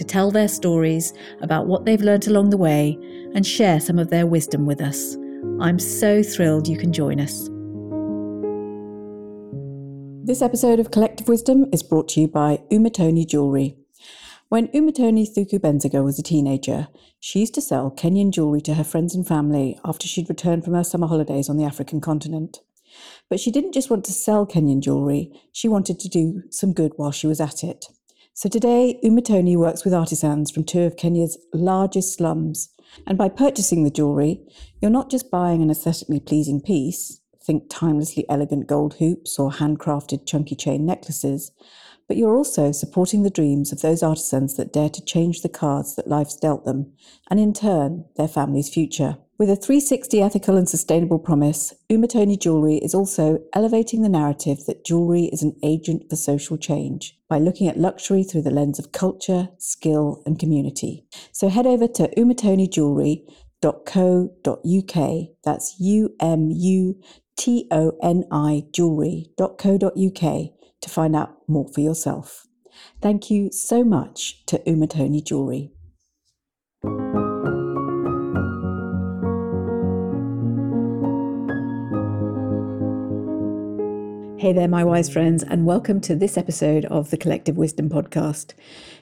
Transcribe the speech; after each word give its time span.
to 0.00 0.04
tell 0.04 0.30
their 0.30 0.48
stories 0.48 1.12
about 1.42 1.66
what 1.66 1.84
they've 1.84 2.00
learnt 2.00 2.26
along 2.26 2.48
the 2.48 2.56
way 2.56 2.96
and 3.34 3.46
share 3.46 3.78
some 3.78 3.98
of 3.98 4.08
their 4.08 4.26
wisdom 4.26 4.64
with 4.64 4.80
us. 4.80 5.14
I'm 5.60 5.78
so 5.78 6.22
thrilled 6.22 6.66
you 6.66 6.78
can 6.78 6.90
join 6.90 7.20
us. 7.20 7.50
This 10.26 10.40
episode 10.40 10.80
of 10.80 10.90
Collective 10.90 11.28
Wisdom 11.28 11.66
is 11.70 11.82
brought 11.82 12.08
to 12.10 12.20
you 12.22 12.28
by 12.28 12.62
Umutoni 12.72 13.28
Jewellery. 13.28 13.76
When 14.48 14.68
Umutoni 14.68 15.28
Thuku 15.28 15.58
Benziger 15.58 16.02
was 16.02 16.18
a 16.18 16.22
teenager, 16.22 16.88
she 17.18 17.40
used 17.40 17.54
to 17.56 17.60
sell 17.60 17.90
Kenyan 17.90 18.30
jewellery 18.30 18.62
to 18.62 18.74
her 18.76 18.84
friends 18.84 19.14
and 19.14 19.28
family 19.28 19.78
after 19.84 20.08
she'd 20.08 20.30
returned 20.30 20.64
from 20.64 20.72
her 20.72 20.82
summer 20.82 21.08
holidays 21.08 21.50
on 21.50 21.58
the 21.58 21.64
African 21.64 22.00
continent. 22.00 22.60
But 23.28 23.38
she 23.38 23.50
didn't 23.50 23.74
just 23.74 23.90
want 23.90 24.06
to 24.06 24.12
sell 24.12 24.46
Kenyan 24.46 24.80
jewellery, 24.80 25.30
she 25.52 25.68
wanted 25.68 26.00
to 26.00 26.08
do 26.08 26.44
some 26.48 26.72
good 26.72 26.92
while 26.96 27.12
she 27.12 27.26
was 27.26 27.38
at 27.38 27.62
it. 27.62 27.84
So 28.40 28.48
today, 28.48 28.98
Umutoni 29.04 29.54
works 29.54 29.84
with 29.84 29.92
artisans 29.92 30.50
from 30.50 30.64
two 30.64 30.84
of 30.84 30.96
Kenya's 30.96 31.36
largest 31.52 32.16
slums. 32.16 32.70
And 33.06 33.18
by 33.18 33.28
purchasing 33.28 33.84
the 33.84 33.90
jewellery, 33.90 34.40
you're 34.80 34.90
not 34.90 35.10
just 35.10 35.30
buying 35.30 35.60
an 35.60 35.70
aesthetically 35.70 36.20
pleasing 36.20 36.62
piece, 36.62 37.20
think 37.44 37.68
timelessly 37.68 38.24
elegant 38.30 38.66
gold 38.66 38.94
hoops 38.94 39.38
or 39.38 39.50
handcrafted 39.50 40.26
chunky 40.26 40.54
chain 40.54 40.86
necklaces, 40.86 41.52
but 42.08 42.16
you're 42.16 42.34
also 42.34 42.72
supporting 42.72 43.24
the 43.24 43.28
dreams 43.28 43.72
of 43.72 43.82
those 43.82 44.02
artisans 44.02 44.56
that 44.56 44.72
dare 44.72 44.88
to 44.88 45.04
change 45.04 45.42
the 45.42 45.50
cards 45.50 45.94
that 45.96 46.08
life's 46.08 46.36
dealt 46.36 46.64
them, 46.64 46.94
and 47.30 47.38
in 47.40 47.52
turn, 47.52 48.06
their 48.16 48.26
family's 48.26 48.72
future. 48.72 49.18
With 49.36 49.50
a 49.50 49.54
360 49.54 50.22
ethical 50.22 50.56
and 50.56 50.66
sustainable 50.66 51.18
promise, 51.18 51.74
Umutoni 51.90 52.40
Jewellery 52.40 52.76
is 52.76 52.94
also 52.94 53.40
elevating 53.52 54.00
the 54.00 54.08
narrative 54.08 54.64
that 54.66 54.86
jewellery 54.86 55.24
is 55.24 55.42
an 55.42 55.56
agent 55.62 56.08
for 56.08 56.16
social 56.16 56.56
change 56.56 57.19
by 57.30 57.38
looking 57.38 57.68
at 57.68 57.78
luxury 57.78 58.24
through 58.24 58.42
the 58.42 58.50
lens 58.50 58.78
of 58.80 58.92
culture, 58.92 59.48
skill, 59.56 60.20
and 60.26 60.38
community. 60.38 61.06
So 61.32 61.48
head 61.48 61.66
over 61.66 61.86
to 61.86 62.08
umutoni.co.uk. 62.16 63.24
That's 65.44 65.76
U 65.78 66.14
M 66.20 66.50
U 66.50 67.00
T 67.38 67.68
O 67.70 67.92
N 68.02 68.24
I 68.32 68.64
jewellery.co.uk 68.72 70.50
to 70.82 70.90
find 70.90 71.16
out 71.16 71.36
more 71.48 71.68
for 71.72 71.80
yourself. 71.80 72.46
Thank 73.00 73.30
you 73.30 73.50
so 73.52 73.84
much 73.84 74.44
to 74.46 74.58
Umutoni 74.66 75.24
Jewellery. 75.24 75.70
Hey 84.40 84.54
there, 84.54 84.68
my 84.68 84.84
wise 84.84 85.10
friends, 85.10 85.42
and 85.42 85.66
welcome 85.66 86.00
to 86.00 86.16
this 86.16 86.38
episode 86.38 86.86
of 86.86 87.10
the 87.10 87.18
Collective 87.18 87.58
Wisdom 87.58 87.90
Podcast. 87.90 88.54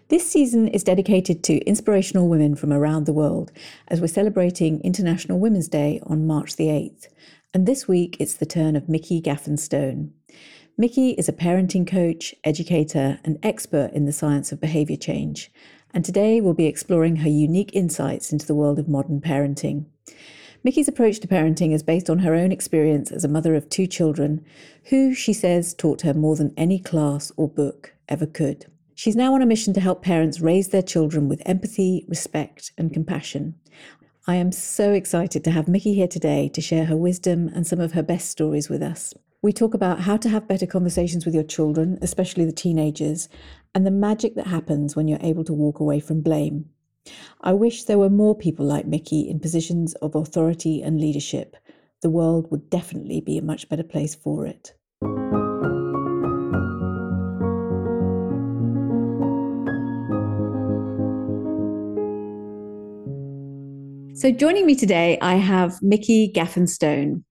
This 0.09 0.29
season 0.29 0.67
is 0.67 0.83
dedicated 0.83 1.45
to 1.45 1.65
inspirational 1.65 2.29
women 2.29 2.57
from 2.57 2.73
around 2.73 3.07
the 3.07 3.13
world 3.13 3.53
as 3.87 4.01
we're 4.01 4.09
celebrating 4.09 4.81
International 4.81 5.39
Women's 5.39 5.69
Day 5.69 6.01
on 6.03 6.27
March 6.27 6.57
the 6.57 6.67
8th. 6.67 7.07
And 7.55 7.67
this 7.67 7.87
week 7.87 8.17
it's 8.19 8.35
the 8.35 8.47
turn 8.47 8.75
of 8.75 8.89
Mickey 8.89 9.23
Gaffin 9.23 9.61
Stone. 9.61 10.13
Mikki 10.77 11.11
is 11.11 11.29
a 11.29 11.33
parenting 11.33 11.87
coach, 11.87 12.35
educator, 12.43 13.21
and 13.23 13.39
expert 13.45 13.93
in 13.93 14.07
the 14.07 14.13
science 14.13 14.51
of 14.51 14.61
behaviour 14.61 14.97
change. 14.97 15.53
And 15.95 16.05
today 16.05 16.41
we'll 16.41 16.53
be 16.53 16.67
exploring 16.67 17.15
her 17.19 17.31
unique 17.31 17.71
insights 17.75 18.33
into 18.33 18.45
the 18.45 18.57
world 18.57 18.81
of 18.81 18.89
modern 18.89 19.21
parenting. 19.21 19.85
Mikki's 20.65 20.89
approach 20.89 21.21
to 21.21 21.29
parenting 21.29 21.73
is 21.73 21.83
based 21.83 22.11
on 22.11 22.19
her 22.19 22.35
own 22.35 22.51
experience 22.51 23.13
as 23.13 23.25
a 23.25 23.29
mother 23.29 23.55
of 23.55 23.69
two 23.69 23.87
children, 23.87 24.45
who, 24.91 25.15
she 25.15 25.33
says, 25.33 25.73
taught 25.73 26.03
her 26.03 26.15
more 26.15 26.37
than 26.37 26.53
any 26.57 26.79
class 26.79 27.31
or 27.37 27.49
book 27.49 27.95
ever 28.09 28.27
could. 28.27 28.67
She's 28.95 29.15
now 29.15 29.35
on 29.35 29.43
a 29.43 29.47
mission 29.47 29.73
to 29.75 29.81
help 29.81 30.03
parents 30.03 30.41
raise 30.41 30.69
their 30.69 30.83
children 30.83 31.29
with 31.29 31.43
empathy, 31.47 32.05
respect, 32.09 32.73
and 32.77 32.93
compassion. 32.93 33.55
I 34.27 34.35
am 34.35 34.51
so 34.51 34.93
excited 34.93 35.45
to 35.45 35.53
have 35.53 35.69
Mikki 35.69 35.95
here 35.95 36.09
today 36.09 36.49
to 36.49 36.61
share 36.61 36.87
her 36.87 36.97
wisdom 36.97 37.49
and 37.55 37.65
some 37.65 37.81
of 37.81 37.93
her 37.93 38.03
best 38.03 38.29
stories 38.29 38.69
with 38.69 38.83
us. 38.83 39.15
We 39.41 39.53
talk 39.53 39.73
about 39.73 40.01
how 40.01 40.17
to 40.17 40.29
have 40.29 40.49
better 40.49 40.67
conversations 40.67 41.25
with 41.25 41.35
your 41.35 41.45
children, 41.45 41.99
especially 42.03 42.45
the 42.45 42.53
teenagers, 42.53 43.29
and 43.75 43.87
the 43.87 43.93
magic 43.93 44.35
that 44.35 44.49
happens 44.49 44.97
when 44.97 45.07
you're 45.07 45.21
able 45.23 45.45
to 45.45 45.53
walk 45.53 45.79
away 45.79 46.01
from 46.01 46.21
blame. 46.21 46.69
I 47.41 47.53
wish 47.53 47.85
there 47.85 47.99
were 47.99 48.11
more 48.11 48.37
people 48.37 48.67
like 48.67 48.87
Mikki 48.87 49.29
in 49.29 49.41
positions 49.41 49.95
of 49.95 50.15
authority 50.15 50.83
and 50.83 51.01
leadership. 51.01 51.57
The 52.03 52.11
world 52.11 52.51
would 52.51 52.71
definitely 52.71 53.21
be 53.21 53.39
a 53.39 53.43
much 53.43 53.69
better 53.69 53.83
place 53.83 54.15
for 54.15 54.47
it. 54.47 54.75
So, 64.19 64.33
joining 64.33 64.67
me 64.67 64.75
today, 64.75 65.17
I 65.23 65.37
have 65.37 65.81
Mikki 65.81 66.33
Gaffen-Stone. 66.35 67.25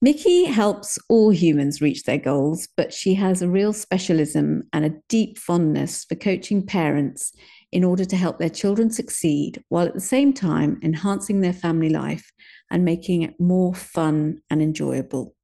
Mikki 0.00 0.46
helps 0.46 0.98
all 1.10 1.28
humans 1.28 1.82
reach 1.82 2.04
their 2.04 2.16
goals, 2.16 2.66
but 2.78 2.94
she 2.94 3.12
has 3.12 3.42
a 3.42 3.48
real 3.48 3.74
specialism 3.74 4.62
and 4.72 4.86
a 4.86 4.94
deep 5.10 5.36
fondness 5.36 6.06
for 6.06 6.14
coaching 6.14 6.64
parents 6.64 7.34
in 7.72 7.84
order 7.84 8.04
to 8.04 8.16
help 8.16 8.38
their 8.38 8.50
children 8.50 8.90
succeed 8.90 9.62
while 9.68 9.86
at 9.86 9.94
the 9.94 10.00
same 10.00 10.32
time 10.32 10.78
enhancing 10.82 11.40
their 11.40 11.52
family 11.52 11.88
life 11.88 12.30
and 12.70 12.84
making 12.84 13.22
it 13.22 13.38
more 13.40 13.74
fun 13.74 14.40
and 14.50 14.60
enjoyable. 14.62 15.34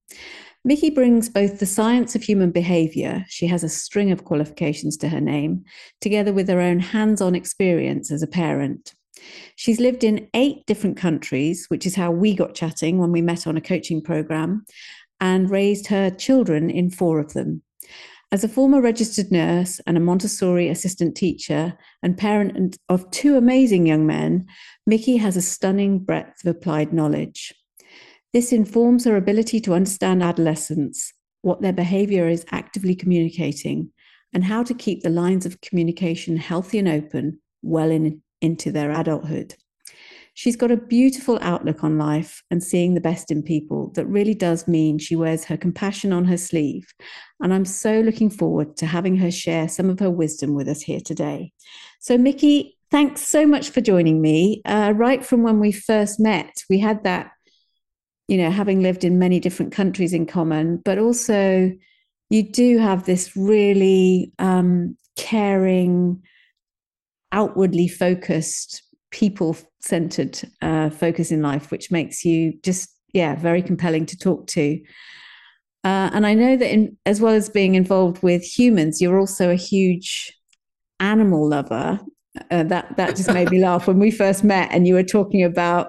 Mickey 0.65 0.91
brings 0.91 1.29
both 1.29 1.61
the 1.61 1.67
science 1.67 2.17
of 2.17 2.25
human 2.25 2.51
behavior, 2.51 3.25
she 3.29 3.47
has 3.47 3.63
a 3.63 3.69
string 3.69 4.11
of 4.11 4.25
qualifications 4.25 4.97
to 4.97 5.09
her 5.09 5.21
name, 5.21 5.65
together 6.01 6.33
with 6.33 6.49
her 6.49 6.61
own 6.61 6.81
hands 6.81 7.21
on 7.21 7.37
experience 7.37 8.11
as 8.11 8.21
a 8.21 8.27
parent. 8.27 8.93
She's 9.55 9.79
lived 9.79 10.03
in 10.03 10.29
eight 10.35 10.67
different 10.67 10.97
countries, 10.97 11.67
which 11.69 11.87
is 11.87 11.95
how 11.95 12.11
we 12.11 12.35
got 12.35 12.55
chatting 12.55 12.99
when 12.99 13.13
we 13.13 13.23
met 13.23 13.47
on 13.47 13.57
a 13.57 13.61
coaching 13.61 14.03
program, 14.03 14.65
and 15.21 15.49
raised 15.51 15.87
her 15.87 16.11
children 16.11 16.69
in 16.69 16.91
four 16.91 17.21
of 17.21 17.33
them. 17.33 17.63
As 18.33 18.43
a 18.43 18.49
former 18.49 18.81
registered 18.81 19.31
nurse 19.31 19.81
and 19.87 19.97
a 19.97 20.01
Montessori 20.01 20.69
assistant 20.69 21.17
teacher 21.17 21.79
and 22.03 22.19
parent 22.19 22.77
of 22.89 23.09
two 23.13 23.37
amazing 23.37 23.87
young 23.87 24.05
men, 24.05 24.47
Mikki 24.85 25.17
has 25.19 25.37
a 25.37 25.43
stunning 25.43 26.01
breadth 26.01 26.45
of 26.45 26.51
applied 26.57 26.93
knowledge. 26.93 27.55
This 28.33 28.53
informs 28.53 29.05
her 29.05 29.17
ability 29.17 29.61
to 29.61 29.75
understand 29.75 30.25
adolescents, 30.25 31.13
what 31.43 31.63
their 31.63 31.73
behavior 31.73 32.29
is 32.29 32.45
actively 32.51 32.97
communicating, 32.97 33.93
and 34.33 34.43
how 34.43 34.65
to 34.65 34.75
keep 34.75 35.03
the 35.03 35.09
lines 35.09 35.47
of 35.47 35.61
communication 35.61 36.37
healthy 36.37 36.81
and 36.81 36.89
open 36.89 37.39
well 37.63 37.91
in, 37.93 38.23
into 38.41 38.73
their 38.73 38.91
adulthood. 38.91 39.55
She's 40.37 40.55
got 40.55 40.71
a 40.71 40.77
beautiful 40.77 41.39
outlook 41.41 41.83
on 41.83 41.97
life 41.97 42.43
and 42.51 42.63
seeing 42.63 42.93
the 42.93 43.01
best 43.01 43.31
in 43.31 43.43
people 43.43 43.91
that 43.95 44.05
really 44.05 44.35
does 44.35 44.69
mean 44.69 44.99
she 44.99 45.17
wears 45.17 45.47
her 45.47 45.57
compassion 45.57 46.13
on 46.13 46.27
her 46.27 46.37
sleeve. 46.37 46.93
And 47.41 47.55
I'm 47.55 47.65
so 47.65 48.01
looking 48.01 48.29
forward 48.29 48.77
to 48.77 48.87
having 48.87 49.17
her 49.17 49.31
share 49.31 49.67
some 49.67 49.89
of 49.89 49.99
her 49.99 50.11
wisdom 50.11 50.53
with 50.53 50.69
us 50.69 50.83
here 50.83 51.01
today. 51.01 51.53
So, 52.01 52.19
Mikki, 52.19 52.77
thanks 52.91 53.23
so 53.23 53.47
much 53.47 53.71
for 53.71 53.81
joining 53.81 54.21
me. 54.21 54.61
Uh, 54.67 54.93
right 54.95 55.25
from 55.25 55.43
when 55.43 55.59
we 55.59 55.73
first 55.73 56.21
met, 56.21 56.53
we 56.69 56.81
had 56.81 57.03
that, 57.05 57.31
you 58.29 58.37
know, 58.37 58.51
having 58.51 58.83
lived 58.83 59.05
in 59.05 59.19
many 59.19 59.41
different 59.41 59.73
countries 59.73 60.13
in 60.13 60.27
common, 60.27 60.83
but 60.85 60.99
also 60.99 61.73
you 62.29 62.43
do 62.43 62.77
have 62.77 63.07
this 63.07 63.35
really 63.39 64.35
um, 64.39 64.99
caring, 65.17 66.23
outwardly 67.33 67.89
focused 67.89 68.83
people 69.11 69.57
centered 69.87 70.41
uh, 70.63 70.91
focus 70.91 71.31
in 71.31 71.43
life, 71.43 71.71
which 71.71 71.91
makes 71.91 72.25
you 72.25 72.55
just, 72.63 72.89
yeah, 73.13 73.35
very 73.35 73.63
compelling 73.63 74.07
to 74.07 74.17
talk 74.17 74.47
to. 74.49 74.81
Uh, 75.85 76.11
and 76.13 76.27
I 76.27 76.35
know 76.35 76.57
that 76.57 76.73
in, 76.73 76.97
as 77.07 77.21
well 77.21 77.35
as 77.35 77.49
being 77.49 77.75
involved 77.75 78.23
with 78.23 78.43
humans, 78.43 79.01
you're 79.01 79.19
also 79.19 79.51
a 79.51 79.57
huge 79.57 80.33
animal 81.01 81.49
lover. 81.49 82.01
Uh, 82.51 82.65
that 82.65 82.95
that 82.99 83.17
just 83.17 83.33
made 83.33 83.51
me 83.51 83.63
laugh 83.63 83.87
when 83.87 83.99
we 83.99 84.11
first 84.11 84.45
met, 84.45 84.69
and 84.71 84.87
you 84.87 84.93
were 84.93 85.03
talking 85.03 85.43
about 85.43 85.89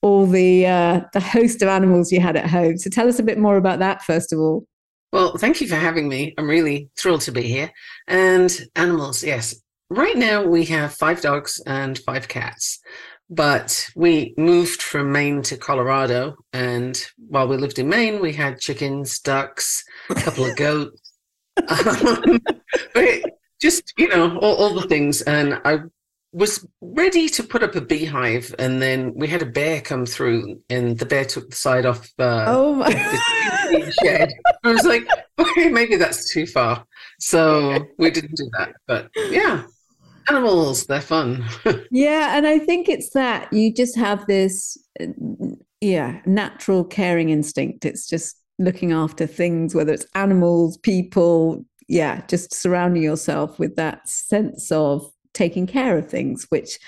all 0.00 0.26
the 0.26 0.64
uh, 0.64 1.00
the 1.12 1.18
host 1.18 1.60
of 1.60 1.68
animals 1.68 2.12
you 2.12 2.20
had 2.20 2.36
at 2.36 2.48
home. 2.48 2.78
So 2.78 2.88
tell 2.88 3.08
us 3.08 3.18
a 3.18 3.24
bit 3.24 3.36
more 3.36 3.56
about 3.56 3.80
that 3.80 4.02
first 4.02 4.32
of 4.32 4.38
all. 4.38 4.64
Well, 5.12 5.36
thank 5.38 5.60
you 5.60 5.66
for 5.66 5.74
having 5.74 6.08
me. 6.08 6.34
I'm 6.38 6.48
really 6.48 6.90
thrilled 6.96 7.22
to 7.22 7.32
be 7.32 7.42
here. 7.42 7.72
And 8.06 8.56
animals, 8.76 9.24
yes, 9.24 9.56
Right 9.90 10.18
now, 10.18 10.44
we 10.44 10.66
have 10.66 10.92
five 10.92 11.22
dogs 11.22 11.62
and 11.66 11.98
five 12.00 12.28
cats. 12.28 12.78
But 13.30 13.88
we 13.94 14.34
moved 14.36 14.82
from 14.82 15.12
Maine 15.12 15.42
to 15.42 15.56
Colorado. 15.56 16.36
And 16.52 17.00
while 17.16 17.48
we 17.48 17.56
lived 17.56 17.78
in 17.78 17.88
Maine, 17.88 18.20
we 18.20 18.32
had 18.32 18.60
chickens, 18.60 19.18
ducks, 19.18 19.84
a 20.10 20.14
couple 20.14 20.44
of 20.44 20.56
goats. 20.56 21.00
Um, 21.68 22.40
just, 23.60 23.92
you 23.98 24.06
know, 24.06 24.38
all, 24.38 24.54
all 24.54 24.74
the 24.74 24.86
things. 24.86 25.22
And 25.22 25.60
I 25.64 25.80
was 26.32 26.66
ready 26.80 27.28
to 27.30 27.42
put 27.42 27.62
up 27.62 27.74
a 27.74 27.80
beehive, 27.80 28.54
and 28.58 28.82
then 28.82 29.12
we 29.14 29.28
had 29.28 29.42
a 29.42 29.46
bear 29.46 29.80
come 29.80 30.04
through, 30.04 30.60
and 30.68 30.98
the 30.98 31.06
bear 31.06 31.24
took 31.24 31.50
the 31.50 31.56
side 31.56 31.86
off 31.86 32.08
uh, 32.18 32.44
oh 32.46 32.74
my. 32.74 32.90
the 32.90 33.92
shed. 34.02 34.32
I 34.62 34.72
was 34.72 34.84
like, 34.84 35.06
okay, 35.38 35.68
maybe 35.70 35.96
that's 35.96 36.30
too 36.32 36.46
far, 36.46 36.84
so 37.18 37.86
we 37.98 38.10
didn't 38.10 38.36
do 38.36 38.50
that. 38.58 38.74
But 38.86 39.10
yeah, 39.16 39.64
animals, 40.28 40.86
they're 40.86 41.00
fun. 41.00 41.44
yeah, 41.90 42.36
and 42.36 42.46
I 42.46 42.58
think 42.58 42.88
it's 42.88 43.10
that 43.10 43.52
you 43.52 43.72
just 43.72 43.96
have 43.96 44.26
this, 44.26 44.76
yeah, 45.80 46.20
natural 46.26 46.84
caring 46.84 47.30
instinct. 47.30 47.84
It's 47.84 48.06
just 48.06 48.36
looking 48.58 48.92
after 48.92 49.26
things, 49.26 49.74
whether 49.74 49.92
it's 49.92 50.06
animals, 50.14 50.76
people. 50.78 51.64
Yeah, 51.88 52.22
just 52.26 52.52
surrounding 52.52 53.02
yourself 53.02 53.58
with 53.58 53.76
that 53.76 54.08
sense 54.08 54.70
of 54.70 55.10
taking 55.38 55.66
care 55.66 55.96
of 55.96 56.10
things 56.10 56.46
which 56.48 56.78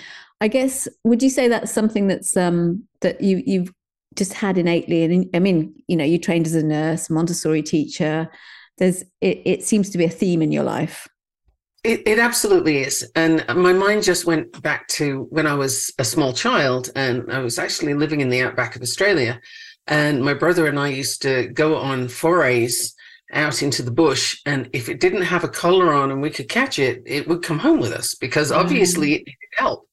i 0.41 0.47
guess 0.47 0.87
would 1.05 1.23
you 1.23 1.29
say 1.29 1.47
that's 1.47 1.71
something 1.71 2.07
that's 2.07 2.35
um 2.35 2.83
that 2.99 3.21
you 3.21 3.41
you've 3.45 3.71
just 4.15 4.33
had 4.33 4.57
innately 4.57 5.03
and 5.03 5.29
i 5.33 5.39
mean 5.39 5.73
you 5.87 5.95
know 5.95 6.03
you 6.03 6.17
trained 6.17 6.45
as 6.45 6.53
a 6.53 6.63
nurse 6.63 7.09
montessori 7.09 7.61
teacher 7.61 8.29
there's 8.77 9.03
it, 9.21 9.41
it 9.45 9.63
seems 9.63 9.89
to 9.89 9.97
be 9.97 10.03
a 10.03 10.09
theme 10.09 10.41
in 10.41 10.51
your 10.51 10.63
life 10.63 11.07
it, 11.83 12.03
it 12.05 12.19
absolutely 12.19 12.79
is. 12.79 13.09
And 13.15 13.45
my 13.55 13.73
mind 13.73 14.03
just 14.03 14.25
went 14.25 14.61
back 14.61 14.87
to 14.89 15.27
when 15.29 15.47
i 15.47 15.53
was 15.53 15.91
a 15.97 16.03
small 16.03 16.33
child 16.33 16.89
and 16.95 17.31
i 17.31 17.39
was 17.39 17.57
actually 17.57 17.93
living 17.93 18.21
in 18.21 18.29
the 18.29 18.41
outback 18.41 18.75
of 18.75 18.81
australia. 18.81 19.41
And 19.87 20.23
my 20.23 20.33
brother 20.33 20.67
and 20.67 20.79
i 20.79 20.87
used 20.87 21.21
to 21.23 21.47
go 21.47 21.77
on 21.77 22.07
forays 22.07 22.95
out 23.33 23.63
into 23.63 23.81
the 23.81 23.91
bush. 23.91 24.41
And 24.45 24.69
if 24.73 24.89
it 24.89 24.99
didn't 24.99 25.21
have 25.21 25.43
a 25.43 25.49
collar 25.49 25.93
on 25.93 26.11
and 26.11 26.21
we 26.21 26.29
could 26.29 26.49
catch 26.49 26.79
it 26.79 27.01
it 27.05 27.27
would 27.27 27.43
come 27.43 27.59
home 27.59 27.79
with 27.79 27.93
us 27.93 28.15
because 28.15 28.51
obviously 28.51 29.11
mm. 29.11 29.15
it 29.15 29.25
needed 29.25 29.35
help. 29.57 29.87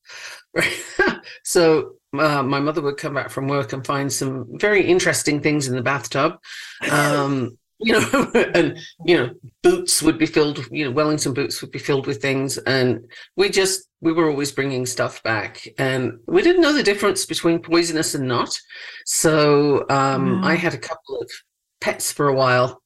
Right 0.55 0.85
so 1.45 1.95
uh, 2.19 2.43
my 2.43 2.61
mother 2.61 2.81
would 2.81 2.97
come 2.97 3.15
back 3.15 3.31
from 3.31 3.49
work 3.49 3.73
and 3.73 3.87
find 3.87 4.13
some 4.13 4.47
very 4.59 4.85
interesting 4.85 5.41
things 5.41 5.69
in 5.69 5.77
the 5.77 5.83
bathtub. 5.83 6.39
Um, 6.91 7.59
you 7.81 7.93
know 7.93 8.31
and 8.55 8.79
you 9.05 9.17
know 9.17 9.31
boots 9.63 10.03
would 10.03 10.19
be 10.19 10.27
filled 10.27 10.65
you 10.71 10.85
know 10.85 10.91
wellington 10.91 11.33
boots 11.33 11.61
would 11.61 11.71
be 11.71 11.79
filled 11.79 12.07
with 12.07 12.21
things 12.21 12.59
and 12.59 13.01
we 13.37 13.49
just 13.49 13.89
we 14.01 14.13
were 14.13 14.29
always 14.29 14.53
bringing 14.53 14.87
stuff 14.87 15.23
back 15.23 15.67
and 15.79 16.13
we 16.27 16.43
didn't 16.43 16.63
know 16.63 16.73
the 16.73 16.83
difference 16.83 17.25
between 17.25 17.59
poisonous 17.61 18.15
and 18.15 18.27
not 18.27 18.59
so 19.05 19.85
um, 19.91 20.43
i 20.45 20.55
had 20.55 20.75
a 20.75 20.79
couple 20.79 21.21
of 21.21 21.31
pets 21.81 22.13
for 22.13 22.29
a 22.29 22.35
while 22.35 22.81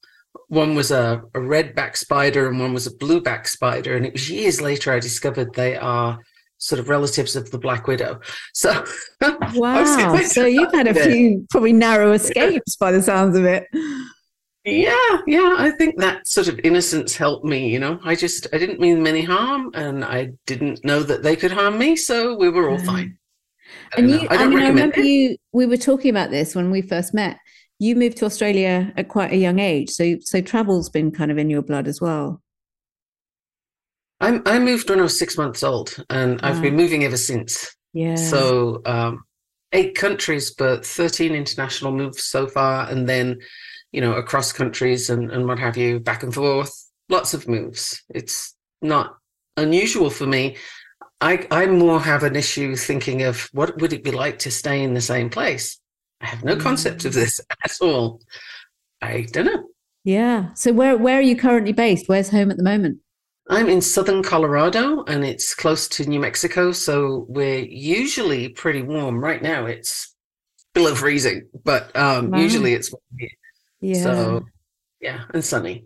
one 0.49 0.75
was 0.75 0.91
a, 0.91 1.23
a 1.35 1.41
red 1.41 1.75
back 1.75 1.97
spider 1.97 2.49
and 2.49 2.61
one 2.61 2.75
was 2.75 2.87
a 2.87 2.94
blue 2.97 3.21
back 3.21 3.49
spider. 3.49 3.97
And 3.97 4.05
it 4.05 4.12
was 4.12 4.31
years 4.31 4.61
later 4.61 4.93
I 4.93 5.00
discovered 5.00 5.55
they 5.55 5.77
are 5.77 6.19
sort 6.59 6.79
of 6.79 6.89
relatives 6.89 7.35
of 7.35 7.50
the 7.50 7.59
Black 7.59 7.87
Widow. 7.87 8.21
So 8.53 8.85
wow. 9.55 10.17
so 10.23 10.44
you've 10.44 10.73
had 10.73 10.89
a 10.89 10.94
few 10.94 11.47
probably 11.50 11.73
narrow 11.73 12.12
escapes 12.12 12.77
by 12.77 12.93
the 12.93 13.03
sounds 13.03 13.37
of 13.37 13.44
it. 13.44 13.67
Yeah, 14.64 15.19
yeah. 15.26 15.56
I 15.59 15.73
think 15.76 15.99
that 15.99 16.29
sort 16.29 16.47
of 16.47 16.61
innocence 16.62 17.17
helped 17.17 17.44
me, 17.44 17.69
you 17.69 17.81
know. 17.81 17.99
I 18.05 18.14
just 18.14 18.47
I 18.53 18.59
didn't 18.59 18.79
mean 18.79 19.06
any 19.06 19.23
harm 19.23 19.70
and 19.75 20.05
I 20.05 20.32
didn't 20.47 20.85
know 20.85 21.03
that 21.03 21.23
they 21.23 21.35
could 21.35 21.50
harm 21.50 21.79
me, 21.79 21.97
so 21.97 22.37
we 22.37 22.49
were 22.49 22.70
all 22.70 22.79
fine. 22.79 23.19
I 23.97 23.99
and 23.99 24.11
you 24.11 24.20
I, 24.31 24.37
I 24.37 24.47
mean, 24.47 24.59
I 24.61 24.69
remember 24.69 25.00
it. 25.00 25.06
you 25.06 25.37
we 25.53 25.67
were 25.67 25.76
talking 25.76 26.11
about 26.11 26.31
this 26.31 26.55
when 26.55 26.70
we 26.70 26.81
first 26.81 27.12
met 27.12 27.38
you 27.82 27.97
moved 27.97 28.19
to 28.19 28.25
Australia 28.25 28.93
at 28.97 29.09
quite 29.09 29.32
a 29.32 29.37
young 29.37 29.59
age, 29.59 29.91
so 29.91 30.17
so 30.20 30.41
travel's 30.41 30.88
been 30.88 31.11
kind 31.11 31.32
of 31.32 31.38
in 31.38 31.50
your 31.50 31.62
blood 31.62 31.88
as 31.88 32.00
well. 32.00 32.41
I 34.20 34.41
I 34.47 34.61
moved 34.61 34.88
when 34.88 35.00
I 35.00 35.03
was 35.03 35.19
six 35.19 35.37
months 35.37 35.65
old, 35.65 35.97
and 36.08 36.41
wow. 36.41 36.49
I've 36.49 36.62
been 36.62 36.76
moving 36.76 37.03
ever 37.03 37.17
since. 37.17 37.75
Yeah. 37.93 38.15
So 38.15 38.82
um, 38.87 39.25
eight 39.73 39.97
countries, 39.97 40.55
but 40.55 40.87
thirteen 40.87 41.35
international 41.35 41.91
moves 41.91 42.23
so 42.23 42.47
far, 42.47 42.88
and 42.88 43.08
then 43.08 43.41
you 43.93 44.00
know 44.00 44.15
across 44.15 44.53
countries 44.53 45.11
and 45.11 45.31
and 45.31 45.47
what 45.47 45.59
have 45.59 45.77
you, 45.77 46.00
back 46.00 46.23
and 46.23 46.35
forth. 46.35 46.73
Lots 47.09 47.35
of 47.35 47.49
moves. 47.49 48.03
It's 48.15 48.55
not 48.81 49.17
unusual 49.56 50.11
for 50.11 50.27
me. 50.27 50.56
I 51.21 51.47
I 51.50 51.67
more 51.67 52.00
have 52.00 52.23
an 52.23 52.37
issue 52.37 52.75
thinking 52.77 53.23
of 53.23 53.49
what 53.53 53.81
would 53.81 53.93
it 53.93 54.05
be 54.05 54.11
like 54.11 54.39
to 54.41 54.50
stay 54.50 54.83
in 54.83 54.94
the 54.94 55.00
same 55.00 55.31
place 55.31 55.79
I 56.23 56.27
have 56.27 56.44
no 56.44 56.56
concept 56.56 57.05
of 57.05 57.12
this 57.12 57.41
at 57.65 57.77
all. 57.81 58.21
I 59.03 59.27
don't 59.33 59.47
know. 59.47 59.65
Yeah. 60.05 60.55
So 60.55 60.73
where 60.73 60.97
where 60.97 61.19
are 61.19 61.23
you 61.23 61.37
currently 61.37 61.73
based? 61.73 62.09
Where's 62.09 62.31
home 62.31 62.50
at 62.50 62.56
the 62.56 62.62
moment? 62.62 62.99
I'm 63.50 63.69
in 63.69 63.81
southern 63.81 64.23
Colorado 64.23 65.03
and 65.05 65.25
it's 65.25 65.55
close 65.55 65.89
to 65.89 66.06
New 66.06 66.21
Mexico, 66.21 66.71
so 66.71 67.27
we're 67.29 67.65
usually 67.65 68.49
pretty 68.49 68.83
warm. 68.83 69.23
Right 69.23 69.43
now 69.43 69.67
it's 69.67 70.15
below 70.75 70.94
freezing, 70.94 71.49
but 71.65 71.94
um, 71.97 72.31
wow. 72.31 72.39
usually 72.39 72.73
it's 72.73 72.94
yeah. 73.82 74.02
So 74.02 74.44
yeah, 75.00 75.25
and 75.34 75.44
sunny. 75.44 75.84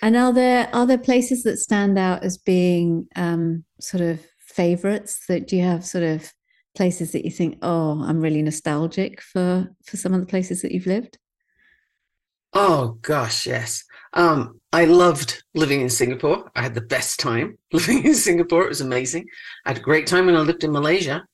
And 0.00 0.16
are 0.16 0.32
there 0.32 0.70
are 0.72 0.86
there 0.86 0.98
places 0.98 1.42
that 1.42 1.58
stand 1.58 1.98
out 1.98 2.22
as 2.22 2.38
being 2.38 3.08
um, 3.16 3.64
sort 3.80 4.02
of 4.02 4.20
favorites? 4.38 5.24
That 5.28 5.48
do 5.48 5.56
you 5.56 5.62
have 5.62 5.84
sort 5.84 6.04
of 6.04 6.32
places 6.76 7.10
that 7.12 7.24
you 7.24 7.30
think, 7.30 7.58
oh, 7.62 8.04
I'm 8.04 8.20
really 8.20 8.42
nostalgic 8.42 9.20
for 9.20 9.68
for 9.84 9.96
some 9.96 10.14
of 10.14 10.20
the 10.20 10.26
places 10.26 10.62
that 10.62 10.72
you've 10.72 10.86
lived? 10.86 11.18
Oh 12.52 12.98
gosh, 13.02 13.46
yes. 13.46 13.84
Um, 14.14 14.60
I 14.72 14.84
loved 14.84 15.42
living 15.54 15.80
in 15.80 15.90
Singapore. 15.90 16.50
I 16.54 16.62
had 16.62 16.74
the 16.74 16.80
best 16.80 17.20
time 17.20 17.58
living 17.72 18.04
in 18.04 18.14
Singapore. 18.14 18.64
It 18.64 18.68
was 18.68 18.80
amazing. 18.80 19.26
I 19.66 19.70
had 19.70 19.78
a 19.78 19.82
great 19.82 20.06
time 20.06 20.26
when 20.26 20.36
I 20.36 20.40
lived 20.40 20.64
in 20.64 20.72
Malaysia. 20.72 21.24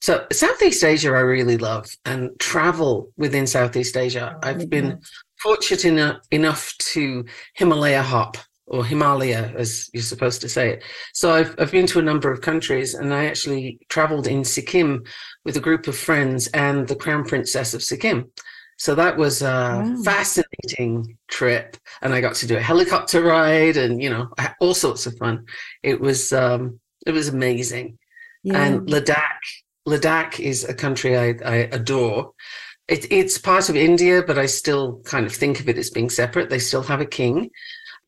So 0.00 0.26
Southeast 0.32 0.84
Asia, 0.84 1.08
I 1.08 1.20
really 1.20 1.56
love, 1.56 1.86
and 2.04 2.30
travel 2.38 3.10
within 3.16 3.46
Southeast 3.46 3.96
Asia. 3.96 4.36
Oh, 4.36 4.46
I've 4.46 4.68
been 4.68 5.00
fortunate 5.44 5.84
enough, 5.84 6.20
enough 6.30 6.72
to 6.78 7.24
Himalaya 7.54 8.02
hop 8.02 8.38
or 8.66 8.82
Himalaya, 8.82 9.52
as 9.58 9.90
you're 9.92 10.02
supposed 10.02 10.40
to 10.40 10.48
say 10.48 10.70
it. 10.70 10.84
So 11.12 11.30
I've, 11.32 11.54
I've 11.58 11.70
been 11.70 11.86
to 11.88 11.98
a 11.98 12.08
number 12.10 12.32
of 12.32 12.40
countries 12.40 12.94
and 12.94 13.12
I 13.12 13.26
actually 13.26 13.78
traveled 13.90 14.26
in 14.26 14.42
Sikkim 14.42 15.04
with 15.44 15.58
a 15.58 15.60
group 15.60 15.86
of 15.86 15.96
friends 16.08 16.48
and 16.54 16.88
the 16.88 16.96
Crown 16.96 17.24
Princess 17.24 17.74
of 17.74 17.82
Sikkim. 17.82 18.32
So 18.78 18.94
that 18.94 19.18
was 19.18 19.42
a 19.42 19.82
wow. 19.84 20.02
fascinating 20.02 21.18
trip. 21.28 21.76
And 22.00 22.14
I 22.14 22.22
got 22.22 22.34
to 22.36 22.46
do 22.46 22.56
a 22.56 22.60
helicopter 22.60 23.22
ride 23.22 23.76
and, 23.76 24.02
you 24.02 24.08
know, 24.08 24.30
all 24.60 24.74
sorts 24.74 25.04
of 25.04 25.16
fun. 25.18 25.44
It 25.82 26.00
was, 26.00 26.32
um, 26.32 26.80
it 27.06 27.12
was 27.12 27.28
amazing. 27.28 27.98
Yeah. 28.42 28.64
And 28.64 28.88
Ladakh, 28.88 29.44
Ladakh 29.86 30.40
is 30.40 30.64
a 30.64 30.74
country 30.74 31.18
I, 31.18 31.34
I 31.44 31.56
adore. 31.70 32.32
It, 32.88 33.10
it's 33.10 33.38
part 33.38 33.68
of 33.68 33.76
India, 33.76 34.22
but 34.26 34.38
I 34.38 34.46
still 34.46 35.00
kind 35.04 35.24
of 35.24 35.34
think 35.34 35.60
of 35.60 35.68
it 35.68 35.78
as 35.78 35.90
being 35.90 36.10
separate. 36.10 36.50
They 36.50 36.58
still 36.58 36.82
have 36.82 37.00
a 37.00 37.06
king 37.06 37.50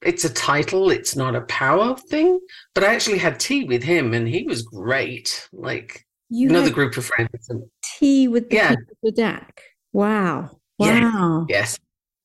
it's 0.02 0.24
a 0.24 0.32
title, 0.32 0.90
it's 0.90 1.16
not 1.16 1.34
a 1.34 1.42
power 1.42 1.96
thing. 1.96 2.40
But 2.74 2.84
I 2.84 2.94
actually 2.94 3.18
had 3.18 3.40
tea 3.40 3.64
with 3.64 3.82
him 3.82 4.14
and 4.14 4.26
he 4.28 4.44
was 4.44 4.62
great. 4.62 5.48
Like 5.52 6.06
you 6.28 6.48
another 6.48 6.70
group 6.70 6.96
of 6.96 7.06
friends. 7.06 7.48
And, 7.48 7.64
tea 7.98 8.28
with 8.28 8.50
the, 8.50 8.56
yeah. 8.56 8.74
the 9.02 9.12
deck. 9.12 9.62
Wow. 9.92 10.50
Wow. 10.78 10.86
Yeah. 10.86 11.44
Yes. 11.48 11.78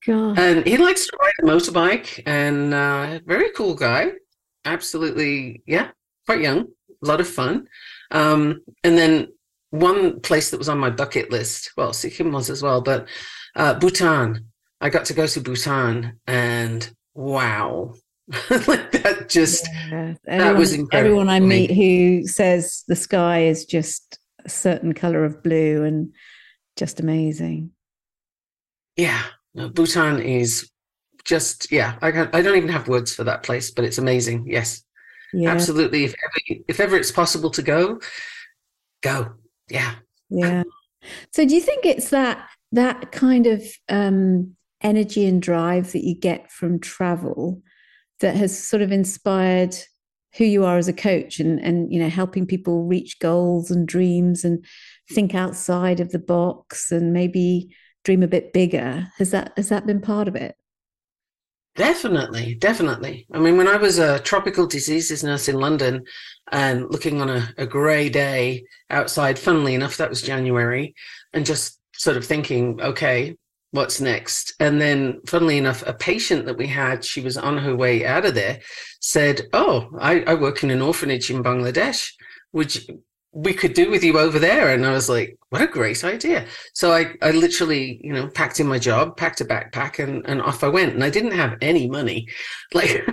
God. 0.06 0.38
And 0.38 0.66
he 0.66 0.76
likes 0.76 1.06
to 1.06 1.16
ride 1.20 1.32
a 1.42 1.46
motorbike 1.46 2.22
and 2.26 2.74
uh, 2.74 3.20
very 3.24 3.50
cool 3.52 3.74
guy. 3.74 4.12
Absolutely, 4.64 5.62
yeah, 5.66 5.90
quite 6.26 6.40
young, 6.40 6.66
a 7.02 7.06
lot 7.06 7.20
of 7.20 7.28
fun. 7.28 7.66
Um, 8.10 8.62
and 8.84 8.96
then 8.98 9.28
one 9.72 10.20
place 10.20 10.50
that 10.50 10.58
was 10.58 10.68
on 10.68 10.78
my 10.78 10.90
bucket 10.90 11.30
list, 11.30 11.72
well, 11.76 11.94
Sikkim 11.94 12.30
was 12.30 12.50
as 12.50 12.62
well, 12.62 12.80
but 12.82 13.08
uh, 13.56 13.74
Bhutan. 13.74 14.46
I 14.80 14.90
got 14.90 15.04
to 15.06 15.14
go 15.14 15.26
to 15.26 15.40
Bhutan 15.40 16.18
and 16.26 16.94
wow. 17.14 17.94
Like 18.50 18.92
that 18.92 19.28
just 19.28 19.68
yeah. 19.90 20.14
everyone, 20.26 20.54
that 20.54 20.56
was 20.56 20.72
incredible 20.72 21.20
everyone 21.20 21.28
i 21.28 21.40
meet 21.40 21.70
who 21.70 22.26
says 22.26 22.84
the 22.86 22.96
sky 22.96 23.42
is 23.42 23.66
just 23.66 24.18
a 24.44 24.48
certain 24.48 24.94
color 24.94 25.24
of 25.24 25.42
blue 25.42 25.84
and 25.84 26.12
just 26.76 27.00
amazing. 27.00 27.70
Yeah. 28.96 29.22
Bhutan 29.54 30.20
is 30.20 30.70
just 31.24 31.70
yeah 31.70 31.96
I, 32.02 32.08
I 32.08 32.42
don't 32.42 32.56
even 32.56 32.68
have 32.68 32.88
words 32.88 33.14
for 33.14 33.24
that 33.24 33.42
place 33.42 33.70
but 33.70 33.84
it's 33.84 33.98
amazing. 33.98 34.46
Yes. 34.46 34.82
Yeah. 35.32 35.50
absolutely. 35.50 36.04
If 36.04 36.14
ever, 36.24 36.60
if 36.68 36.80
ever 36.80 36.96
it's 36.96 37.12
possible 37.12 37.50
to 37.50 37.62
go 37.62 38.00
go 39.02 39.34
yeah. 39.72 39.94
Yeah. 40.28 40.62
So 41.32 41.46
do 41.46 41.54
you 41.54 41.60
think 41.60 41.84
it's 41.84 42.10
that 42.10 42.48
that 42.72 43.10
kind 43.12 43.46
of 43.46 43.62
um 43.88 44.54
energy 44.82 45.26
and 45.26 45.40
drive 45.40 45.92
that 45.92 46.04
you 46.04 46.14
get 46.14 46.50
from 46.50 46.78
travel 46.78 47.62
that 48.20 48.36
has 48.36 48.56
sort 48.56 48.82
of 48.82 48.92
inspired 48.92 49.74
who 50.36 50.44
you 50.44 50.64
are 50.64 50.78
as 50.78 50.88
a 50.88 50.92
coach 50.92 51.40
and 51.40 51.58
and 51.60 51.92
you 51.92 51.98
know 51.98 52.08
helping 52.08 52.46
people 52.46 52.84
reach 52.84 53.18
goals 53.18 53.70
and 53.70 53.88
dreams 53.88 54.44
and 54.44 54.64
think 55.10 55.34
outside 55.34 56.00
of 56.00 56.10
the 56.10 56.18
box 56.18 56.92
and 56.92 57.12
maybe 57.12 57.74
dream 58.04 58.22
a 58.22 58.28
bit 58.28 58.52
bigger? 58.52 59.08
Has 59.18 59.30
that 59.30 59.52
has 59.56 59.70
that 59.70 59.86
been 59.86 60.00
part 60.00 60.28
of 60.28 60.36
it 60.36 60.54
definitely 61.74 62.54
definitely 62.54 63.26
i 63.32 63.38
mean 63.38 63.56
when 63.56 63.68
i 63.68 63.76
was 63.76 63.98
a 63.98 64.18
tropical 64.20 64.66
diseases 64.66 65.24
nurse 65.24 65.48
in 65.48 65.56
london 65.56 66.04
and 66.50 66.90
looking 66.90 67.20
on 67.20 67.30
a, 67.30 67.48
a 67.56 67.66
grey 67.66 68.08
day 68.08 68.62
outside 68.90 69.38
funnily 69.38 69.74
enough 69.74 69.96
that 69.96 70.10
was 70.10 70.20
january 70.20 70.94
and 71.32 71.46
just 71.46 71.80
sort 71.94 72.16
of 72.16 72.24
thinking 72.24 72.80
okay 72.82 73.34
what's 73.72 74.00
next? 74.00 74.54
And 74.60 74.80
then, 74.80 75.20
funnily 75.26 75.58
enough, 75.58 75.82
a 75.86 75.92
patient 75.92 76.46
that 76.46 76.56
we 76.56 76.68
had, 76.68 77.04
she 77.04 77.20
was 77.20 77.36
on 77.36 77.58
her 77.58 77.74
way 77.74 78.06
out 78.06 78.24
of 78.24 78.34
there, 78.34 78.60
said, 79.00 79.42
Oh, 79.52 79.90
I, 79.98 80.20
I 80.20 80.34
work 80.34 80.62
in 80.62 80.70
an 80.70 80.82
orphanage 80.82 81.30
in 81.30 81.42
Bangladesh, 81.42 82.12
which 82.52 82.86
we 83.32 83.54
could 83.54 83.72
do 83.72 83.90
with 83.90 84.04
you 84.04 84.18
over 84.18 84.38
there. 84.38 84.70
And 84.74 84.84
I 84.84 84.92
was 84.92 85.08
like, 85.08 85.38
what 85.48 85.62
a 85.62 85.66
great 85.66 86.04
idea. 86.04 86.46
So 86.74 86.92
I, 86.92 87.14
I 87.22 87.30
literally, 87.30 88.00
you 88.04 88.12
know, 88.12 88.28
packed 88.28 88.60
in 88.60 88.66
my 88.66 88.78
job, 88.78 89.16
packed 89.16 89.40
a 89.40 89.44
backpack 89.44 90.02
and, 90.02 90.24
and 90.26 90.42
off 90.42 90.62
I 90.62 90.68
went. 90.68 90.94
And 90.94 91.02
I 91.02 91.10
didn't 91.10 91.32
have 91.32 91.56
any 91.60 91.88
money. 91.88 92.28
Like 92.74 93.06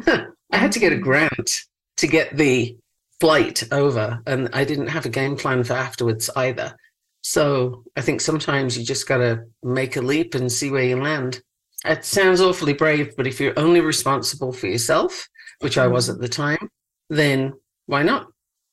I 0.52 0.58
had 0.58 0.72
to 0.74 0.80
get 0.80 0.94
a 0.94 0.96
mm. 0.96 1.02
grant 1.02 1.64
to 1.98 2.08
get 2.08 2.36
the 2.36 2.78
flight 3.20 3.64
over. 3.72 4.22
And 4.26 4.50
I 4.54 4.64
didn't 4.64 4.88
have 4.88 5.06
a 5.06 5.10
game 5.10 5.36
plan 5.36 5.64
for 5.64 5.74
afterwards 5.74 6.30
either. 6.36 6.76
So 7.22 7.84
I 7.98 8.02
think 8.02 8.22
sometimes 8.22 8.78
you 8.78 8.86
just 8.86 9.08
got 9.08 9.18
to 9.18 9.44
make 9.64 9.98
a 9.98 10.02
leap 10.02 10.36
and 10.36 10.52
see 10.52 10.72
where 10.72 10.84
you 10.84 11.02
land. 11.02 11.42
It 11.86 12.06
sounds 12.06 12.42
awfully 12.42 12.74
brave, 12.74 13.16
but 13.16 13.28
if 13.28 13.40
you're 13.40 13.58
only 13.60 13.82
responsible 13.82 14.54
for 14.54 14.68
yourself, 14.68 15.28
which 15.60 15.78
I 15.78 15.88
was 15.88 16.10
mm. 16.10 16.14
at 16.14 16.22
the 16.22 16.30
time, 16.30 16.70
then 17.10 17.54
why 17.86 18.04
not? 18.04 18.28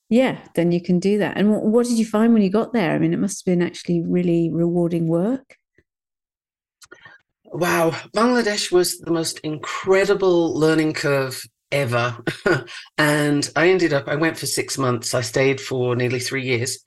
Yeah, 0.09 0.39
then 0.55 0.71
you 0.71 0.81
can 0.81 0.99
do 0.99 1.17
that. 1.17 1.37
And 1.37 1.51
what 1.51 1.85
did 1.85 1.97
you 1.97 2.05
find 2.05 2.33
when 2.33 2.41
you 2.41 2.49
got 2.49 2.71
there? 2.71 2.91
I 2.91 2.99
mean, 2.99 3.13
it 3.13 3.19
must 3.19 3.45
have 3.45 3.51
been 3.51 3.65
actually 3.65 4.01
really 4.01 4.49
rewarding 4.49 5.07
work. 5.07 5.57
Wow, 7.45 7.91
Bangladesh 8.15 8.71
was 8.71 8.99
the 8.99 9.11
most 9.11 9.39
incredible 9.39 10.53
learning 10.57 10.93
curve 10.93 11.41
ever. 11.71 12.17
and 12.97 13.49
I 13.55 13.69
ended 13.69 13.93
up, 13.93 14.07
I 14.07 14.15
went 14.15 14.37
for 14.37 14.45
six 14.45 14.77
months. 14.77 15.13
I 15.13 15.21
stayed 15.21 15.59
for 15.59 15.95
nearly 15.95 16.19
three 16.19 16.43
years. 16.43 16.79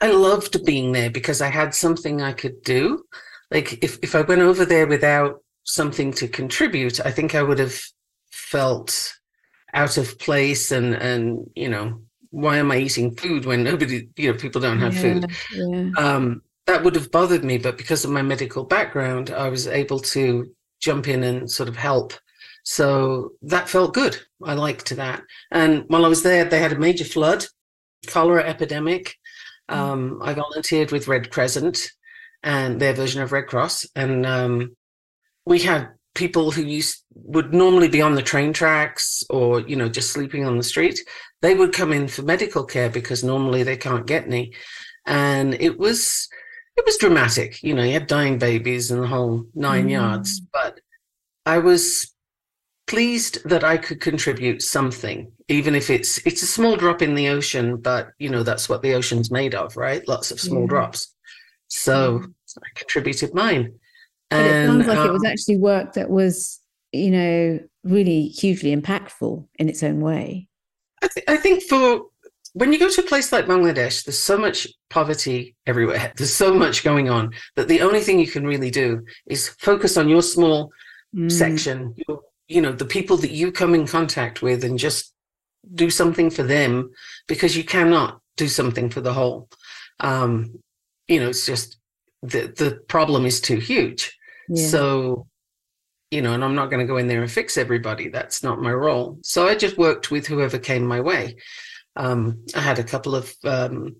I 0.00 0.12
loved 0.12 0.64
being 0.64 0.92
there 0.92 1.10
because 1.10 1.40
I 1.40 1.48
had 1.48 1.74
something 1.74 2.22
I 2.22 2.32
could 2.32 2.62
do. 2.62 3.04
Like 3.50 3.82
if, 3.82 3.98
if 4.02 4.14
I 4.14 4.22
went 4.22 4.42
over 4.42 4.64
there 4.64 4.86
without 4.86 5.42
something 5.64 6.12
to 6.14 6.28
contribute, 6.28 7.04
I 7.04 7.10
think 7.10 7.34
I 7.34 7.42
would 7.42 7.58
have 7.58 7.80
felt 8.30 9.14
out 9.72 9.96
of 9.96 10.18
place 10.18 10.72
and 10.72 10.94
and 10.94 11.48
you 11.54 11.68
know 11.68 12.02
why 12.30 12.58
am 12.58 12.70
I 12.70 12.78
eating 12.78 13.14
food 13.16 13.44
when 13.44 13.64
nobody 13.64 14.08
you 14.16 14.32
know 14.32 14.38
people 14.38 14.60
don't 14.60 14.80
have 14.80 14.94
yeah, 14.94 15.00
food. 15.00 15.30
Yeah. 15.52 15.90
Um, 15.98 16.42
that 16.66 16.84
would 16.84 16.94
have 16.94 17.10
bothered 17.10 17.44
me, 17.44 17.58
but 17.58 17.76
because 17.76 18.04
of 18.04 18.10
my 18.10 18.22
medical 18.22 18.64
background, 18.64 19.30
I 19.30 19.48
was 19.48 19.66
able 19.66 19.98
to 20.00 20.54
jump 20.80 21.08
in 21.08 21.24
and 21.24 21.50
sort 21.50 21.68
of 21.68 21.76
help. 21.76 22.14
So 22.64 23.32
that 23.42 23.68
felt 23.68 23.94
good. 23.94 24.18
I 24.44 24.54
liked 24.54 24.94
that. 24.94 25.22
And 25.50 25.84
while 25.88 26.04
I 26.04 26.08
was 26.08 26.22
there, 26.22 26.44
they 26.44 26.60
had 26.60 26.72
a 26.72 26.78
major 26.78 27.04
flood, 27.04 27.44
cholera 28.06 28.44
epidemic. 28.44 29.16
Mm. 29.70 29.76
Um, 29.76 30.20
I 30.22 30.34
volunteered 30.34 30.92
with 30.92 31.08
Red 31.08 31.30
Crescent 31.30 31.90
and 32.42 32.80
their 32.80 32.92
version 32.92 33.22
of 33.22 33.32
Red 33.32 33.46
Cross, 33.46 33.86
and 33.96 34.24
um, 34.24 34.76
we 35.44 35.58
had 35.60 35.90
people 36.14 36.50
who 36.50 36.62
used 36.62 37.04
would 37.14 37.52
normally 37.54 37.88
be 37.88 38.02
on 38.02 38.14
the 38.14 38.22
train 38.22 38.52
tracks 38.52 39.22
or 39.30 39.60
you 39.60 39.76
know 39.76 39.88
just 39.88 40.12
sleeping 40.12 40.44
on 40.44 40.56
the 40.56 40.62
street. 40.62 40.98
They 41.42 41.54
would 41.54 41.72
come 41.72 41.92
in 41.92 42.08
for 42.08 42.22
medical 42.22 42.64
care 42.64 42.90
because 42.90 43.24
normally 43.24 43.62
they 43.62 43.76
can't 43.76 44.06
get 44.06 44.26
any, 44.26 44.54
and 45.06 45.54
it 45.54 45.78
was 45.78 46.28
it 46.76 46.84
was 46.84 46.96
dramatic. 46.96 47.62
You 47.62 47.74
know, 47.74 47.82
you 47.82 47.92
had 47.92 48.06
dying 48.06 48.38
babies 48.38 48.90
and 48.90 49.02
the 49.02 49.06
whole 49.06 49.46
nine 49.54 49.88
mm. 49.88 49.92
yards. 49.92 50.40
But 50.40 50.80
I 51.46 51.58
was 51.58 52.14
pleased 52.86 53.38
that 53.48 53.62
I 53.62 53.76
could 53.76 54.00
contribute 54.00 54.62
something, 54.62 55.30
even 55.48 55.74
if 55.74 55.90
it's 55.90 56.18
it's 56.26 56.42
a 56.42 56.46
small 56.46 56.76
drop 56.76 57.02
in 57.02 57.14
the 57.14 57.28
ocean, 57.28 57.76
but 57.76 58.10
you 58.18 58.28
know 58.28 58.42
that's 58.42 58.68
what 58.68 58.82
the 58.82 58.94
ocean's 58.94 59.30
made 59.30 59.54
of, 59.54 59.76
right? 59.76 60.06
Lots 60.08 60.30
of 60.30 60.40
small 60.40 60.62
yeah. 60.62 60.68
drops. 60.68 61.14
So. 61.68 62.24
I 62.58 62.66
contributed 62.74 63.34
mine. 63.34 63.74
But 64.30 64.40
and, 64.40 64.48
it 64.48 64.66
sounds 64.66 64.86
like 64.86 64.98
um, 64.98 65.08
it 65.08 65.12
was 65.12 65.24
um, 65.24 65.30
actually 65.30 65.56
work 65.56 65.92
that 65.94 66.10
was, 66.10 66.60
you 66.92 67.10
know, 67.10 67.60
really 67.84 68.28
hugely 68.28 68.74
impactful 68.74 69.46
in 69.58 69.68
its 69.68 69.82
own 69.82 70.00
way. 70.00 70.48
I, 71.02 71.08
th- 71.08 71.26
I 71.28 71.36
think 71.36 71.62
for 71.64 72.02
when 72.52 72.72
you 72.72 72.78
go 72.78 72.88
to 72.88 73.00
a 73.00 73.06
place 73.06 73.32
like 73.32 73.46
Bangladesh, 73.46 74.04
there's 74.04 74.18
so 74.18 74.36
much 74.36 74.66
poverty 74.88 75.56
everywhere. 75.66 76.12
There's 76.16 76.34
so 76.34 76.52
much 76.52 76.82
going 76.82 77.08
on 77.08 77.32
that 77.56 77.68
the 77.68 77.80
only 77.80 78.00
thing 78.00 78.18
you 78.18 78.26
can 78.26 78.44
really 78.46 78.70
do 78.70 79.04
is 79.26 79.48
focus 79.48 79.96
on 79.96 80.08
your 80.08 80.22
small 80.22 80.72
mm. 81.14 81.30
section, 81.30 81.94
your 82.08 82.20
you 82.50 82.60
know 82.60 82.72
the 82.72 82.84
people 82.84 83.16
that 83.18 83.30
you 83.30 83.52
come 83.52 83.74
in 83.74 83.86
contact 83.86 84.42
with 84.42 84.64
and 84.64 84.78
just 84.78 85.14
do 85.74 85.88
something 85.88 86.28
for 86.30 86.42
them 86.42 86.90
because 87.28 87.56
you 87.56 87.64
cannot 87.64 88.20
do 88.36 88.48
something 88.48 88.90
for 88.90 89.00
the 89.00 89.12
whole 89.12 89.48
um 90.00 90.52
you 91.06 91.20
know 91.20 91.28
it's 91.28 91.46
just 91.46 91.78
the 92.22 92.52
the 92.56 92.80
problem 92.88 93.24
is 93.24 93.40
too 93.40 93.58
huge 93.58 94.18
yeah. 94.50 94.66
so 94.68 95.26
you 96.10 96.20
know 96.20 96.34
and 96.34 96.44
i'm 96.44 96.54
not 96.54 96.70
going 96.70 96.80
to 96.80 96.92
go 96.92 96.96
in 96.96 97.06
there 97.06 97.22
and 97.22 97.30
fix 97.30 97.56
everybody 97.56 98.08
that's 98.08 98.42
not 98.42 98.60
my 98.60 98.72
role 98.72 99.18
so 99.22 99.48
i 99.48 99.54
just 99.54 99.78
worked 99.78 100.10
with 100.10 100.26
whoever 100.26 100.58
came 100.58 100.84
my 100.84 101.00
way 101.00 101.36
um 101.96 102.44
i 102.54 102.60
had 102.60 102.78
a 102.78 102.84
couple 102.84 103.14
of 103.14 103.32
um 103.44 103.94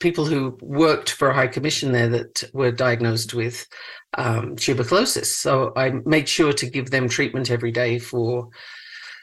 people 0.00 0.26
who 0.26 0.58
worked 0.60 1.10
for 1.10 1.30
a 1.30 1.34
high 1.34 1.46
commission 1.46 1.90
there 1.90 2.08
that 2.08 2.44
were 2.52 2.70
diagnosed 2.70 3.32
with 3.32 3.66
um, 4.18 4.56
tuberculosis. 4.56 5.36
So 5.36 5.72
I 5.76 5.90
made 6.04 6.28
sure 6.28 6.52
to 6.52 6.68
give 6.68 6.90
them 6.90 7.08
treatment 7.08 7.50
every 7.50 7.72
day 7.72 7.98
for, 7.98 8.48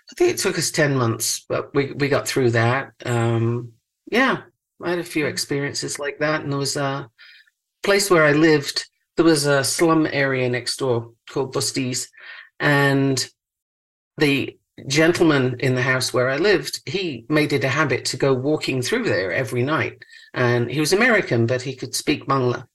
I 0.09 0.13
think 0.17 0.31
it 0.31 0.37
took 0.39 0.57
us 0.57 0.71
10 0.71 0.95
months, 0.95 1.45
but 1.47 1.73
we, 1.75 1.91
we 1.93 2.09
got 2.09 2.27
through 2.27 2.51
that. 2.51 2.93
Um, 3.05 3.73
yeah, 4.11 4.41
I 4.83 4.89
had 4.89 4.99
a 4.99 5.03
few 5.03 5.27
experiences 5.27 5.99
like 5.99 6.17
that. 6.17 6.41
And 6.41 6.51
there 6.51 6.59
was 6.59 6.77
a 6.77 7.09
place 7.83 8.09
where 8.09 8.25
I 8.25 8.31
lived, 8.31 8.87
there 9.21 9.29
was 9.29 9.45
a 9.45 9.63
slum 9.63 10.07
area 10.11 10.49
next 10.49 10.77
door 10.77 11.11
called 11.29 11.53
Busties. 11.53 12.07
And 12.59 13.23
the 14.17 14.57
gentleman 14.87 15.57
in 15.59 15.75
the 15.75 15.83
house 15.83 16.11
where 16.11 16.27
I 16.27 16.37
lived, 16.37 16.81
he 16.89 17.27
made 17.29 17.53
it 17.53 17.63
a 17.63 17.67
habit 17.67 18.05
to 18.05 18.17
go 18.17 18.33
walking 18.33 18.81
through 18.81 19.03
there 19.03 19.31
every 19.31 19.61
night. 19.61 20.03
And 20.33 20.71
he 20.71 20.79
was 20.79 20.91
American, 20.91 21.45
but 21.45 21.61
he 21.61 21.75
could 21.75 21.93
speak 21.93 22.25
Bangla 22.25 22.65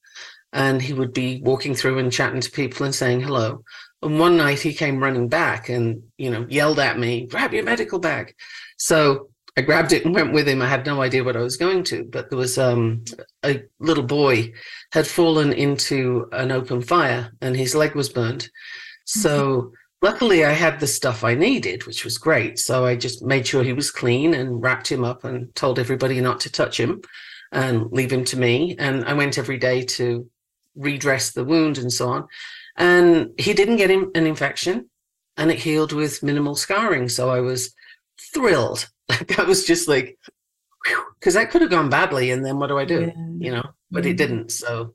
and 0.53 0.81
he 0.81 0.93
would 0.93 1.13
be 1.13 1.43
walking 1.43 1.75
through 1.75 1.99
and 1.99 2.13
chatting 2.13 2.43
to 2.43 2.51
people 2.53 2.87
and 2.87 2.95
saying 2.95 3.23
hello. 3.23 3.65
And 4.01 4.21
one 4.21 4.37
night 4.37 4.61
he 4.61 4.73
came 4.73 5.03
running 5.03 5.29
back 5.29 5.69
and, 5.69 6.05
you 6.17 6.31
know, 6.31 6.47
yelled 6.49 6.79
at 6.79 6.97
me, 6.97 7.27
grab 7.27 7.55
your 7.55 7.65
medical 7.65 7.99
bag. 7.99 8.37
So 8.79 9.31
I 9.57 9.63
grabbed 9.63 9.93
it 9.93 10.05
and 10.05 10.15
went 10.15 10.33
with 10.33 10.47
him. 10.47 10.61
I 10.61 10.69
had 10.69 10.85
no 10.85 11.01
idea 11.01 11.25
what 11.25 11.37
I 11.37 11.41
was 11.41 11.57
going 11.57 11.83
to, 11.85 12.05
but 12.05 12.29
there 12.29 12.39
was 12.39 12.59
um, 12.59 13.05
a 13.43 13.63
little 13.79 14.05
boy 14.05 14.53
had 14.93 15.07
fallen 15.07 15.53
into 15.53 16.29
an 16.33 16.53
open 16.53 16.83
fire 16.83 17.33
and 17.41 17.57
his 17.57 17.75
leg 17.75 17.95
was 17.95 18.11
burned. 18.11 18.51
So 19.07 19.39
mm-hmm. 19.41 19.69
luckily 20.03 20.45
I 20.45 20.53
had 20.53 20.79
the 20.79 20.87
stuff 20.87 21.25
I 21.25 21.35
needed, 21.35 21.87
which 21.87 22.05
was 22.05 22.19
great. 22.19 22.59
So 22.59 22.85
I 22.85 22.97
just 22.97 23.25
made 23.25 23.47
sure 23.47 23.63
he 23.63 23.73
was 23.73 23.91
clean 23.91 24.35
and 24.35 24.63
wrapped 24.63 24.93
him 24.93 25.05
up 25.05 25.25
and 25.25 25.55
told 25.55 25.79
everybody 25.79 26.21
not 26.21 26.41
to 26.41 26.53
touch 26.53 26.79
him 26.79 27.01
and 27.51 27.91
leave 27.93 28.13
him 28.13 28.25
to 28.27 28.39
me. 28.39 28.77
And 28.79 29.07
I 29.07 29.15
went 29.15 29.39
every 29.39 29.57
day 29.57 29.83
to 29.83 30.29
redress 30.75 31.33
the 31.33 31.45
wound 31.45 31.79
and 31.79 31.91
so 31.91 32.09
on. 32.11 32.27
And 32.77 33.31
he 33.39 33.55
didn't 33.55 33.77
get 33.77 33.91
an 33.91 34.11
infection 34.15 34.91
and 35.39 35.51
it 35.51 35.61
healed 35.61 35.93
with 35.93 36.23
minimal 36.23 36.57
scarring. 36.57 37.09
So 37.09 37.31
I 37.31 37.41
was 37.41 37.75
thrilled. 38.35 38.91
Like 39.11 39.39
I 39.39 39.45
was 39.45 39.65
just 39.65 39.87
like, 39.87 40.19
because 41.19 41.35
that 41.35 41.51
could 41.51 41.63
have 41.63 41.71
gone 41.71 41.89
badly. 41.89 42.33
And 42.33 42.45
then 42.45 42.59
what 42.59 42.67
do 42.67 42.79
I 42.79 42.85
do? 42.85 43.03
Yeah. 43.03 43.13
You 43.39 43.51
know, 43.53 43.63
but 43.91 44.05
yeah. 44.05 44.11
it 44.11 44.17
didn't. 44.17 44.51
So 44.51 44.95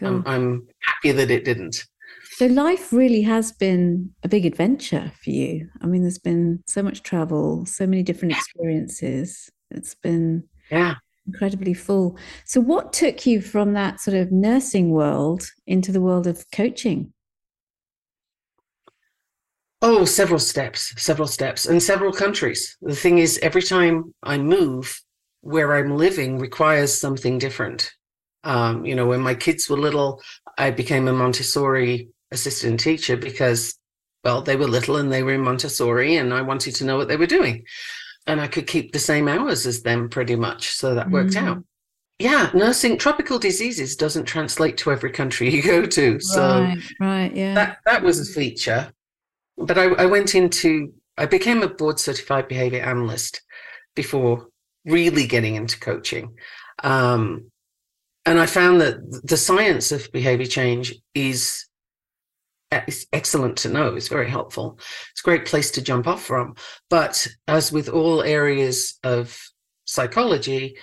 I'm, 0.00 0.22
I'm 0.26 0.66
happy 0.80 1.12
that 1.12 1.30
it 1.30 1.44
didn't. 1.44 1.84
So 2.32 2.46
life 2.46 2.92
really 2.92 3.22
has 3.22 3.52
been 3.52 4.10
a 4.22 4.28
big 4.28 4.46
adventure 4.46 5.12
for 5.22 5.30
you. 5.30 5.68
I 5.82 5.86
mean, 5.86 6.02
there's 6.02 6.18
been 6.18 6.62
so 6.66 6.82
much 6.82 7.02
travel, 7.02 7.66
so 7.66 7.86
many 7.86 8.02
different 8.02 8.32
experiences. 8.32 9.50
It's 9.70 9.94
been 9.94 10.44
yeah 10.70 10.94
incredibly 11.28 11.74
full. 11.74 12.18
So, 12.44 12.60
what 12.60 12.92
took 12.92 13.26
you 13.26 13.40
from 13.40 13.74
that 13.74 14.00
sort 14.00 14.16
of 14.16 14.32
nursing 14.32 14.90
world 14.90 15.46
into 15.66 15.92
the 15.92 16.00
world 16.00 16.26
of 16.26 16.44
coaching? 16.50 17.12
Oh, 19.80 20.04
several 20.04 20.40
steps, 20.40 20.92
several 21.00 21.28
steps, 21.28 21.66
and 21.66 21.80
several 21.82 22.12
countries. 22.12 22.76
The 22.82 22.96
thing 22.96 23.18
is, 23.18 23.38
every 23.42 23.62
time 23.62 24.12
I 24.22 24.36
move, 24.38 25.00
where 25.42 25.76
I'm 25.76 25.96
living 25.96 26.38
requires 26.38 26.98
something 26.98 27.38
different. 27.38 27.92
Um, 28.42 28.84
you 28.84 28.94
know, 28.96 29.06
when 29.06 29.20
my 29.20 29.34
kids 29.34 29.68
were 29.70 29.76
little, 29.78 30.20
I 30.58 30.72
became 30.72 31.06
a 31.06 31.12
Montessori 31.12 32.08
assistant 32.32 32.80
teacher 32.80 33.16
because, 33.16 33.78
well, 34.24 34.42
they 34.42 34.56
were 34.56 34.66
little 34.66 34.96
and 34.96 35.12
they 35.12 35.22
were 35.22 35.34
in 35.34 35.42
Montessori, 35.42 36.16
and 36.16 36.34
I 36.34 36.42
wanted 36.42 36.74
to 36.76 36.84
know 36.84 36.96
what 36.96 37.08
they 37.08 37.16
were 37.16 37.26
doing. 37.26 37.64
and 38.26 38.42
I 38.42 38.46
could 38.46 38.66
keep 38.66 38.92
the 38.92 38.98
same 38.98 39.26
hours 39.26 39.66
as 39.66 39.80
them 39.82 40.10
pretty 40.10 40.36
much. 40.36 40.72
So 40.72 40.94
that 40.94 41.08
worked 41.10 41.32
Mm. 41.32 41.42
out. 41.48 41.64
Yeah, 42.18 42.50
nursing 42.52 42.98
tropical 42.98 43.38
diseases 43.38 43.96
doesn't 43.96 44.26
translate 44.26 44.76
to 44.78 44.92
every 44.92 45.10
country 45.12 45.48
you 45.54 45.62
go 45.62 45.86
to. 45.86 46.20
So 46.20 46.60
right, 46.60 46.78
right, 47.00 47.34
yeah. 47.34 47.54
that 47.54 47.78
that 47.86 48.02
was 48.02 48.20
a 48.20 48.30
feature. 48.30 48.92
But 49.58 49.78
I, 49.78 49.84
I 49.84 50.06
went 50.06 50.34
into 50.34 50.92
I 51.18 51.26
became 51.26 51.62
a 51.62 51.68
board 51.68 51.98
certified 51.98 52.48
behavior 52.48 52.80
analyst 52.80 53.42
before 53.96 54.48
really 54.84 55.26
getting 55.26 55.56
into 55.56 55.78
coaching. 55.80 56.36
Um, 56.84 57.50
and 58.24 58.38
I 58.38 58.46
found 58.46 58.80
that 58.80 58.98
the 59.24 59.36
science 59.36 59.90
of 59.90 60.12
behavior 60.12 60.46
change 60.46 60.94
is 61.14 61.66
is 62.86 63.06
excellent 63.12 63.56
to 63.58 63.70
know. 63.70 63.94
It's 63.94 64.08
very 64.08 64.28
helpful. 64.28 64.78
It's 65.10 65.22
a 65.22 65.24
great 65.24 65.46
place 65.46 65.70
to 65.72 65.82
jump 65.82 66.06
off 66.06 66.22
from. 66.22 66.54
But 66.90 67.26
as 67.48 67.72
with 67.72 67.88
all 67.88 68.22
areas 68.22 68.98
of 69.02 69.40
psychology, 69.86 70.76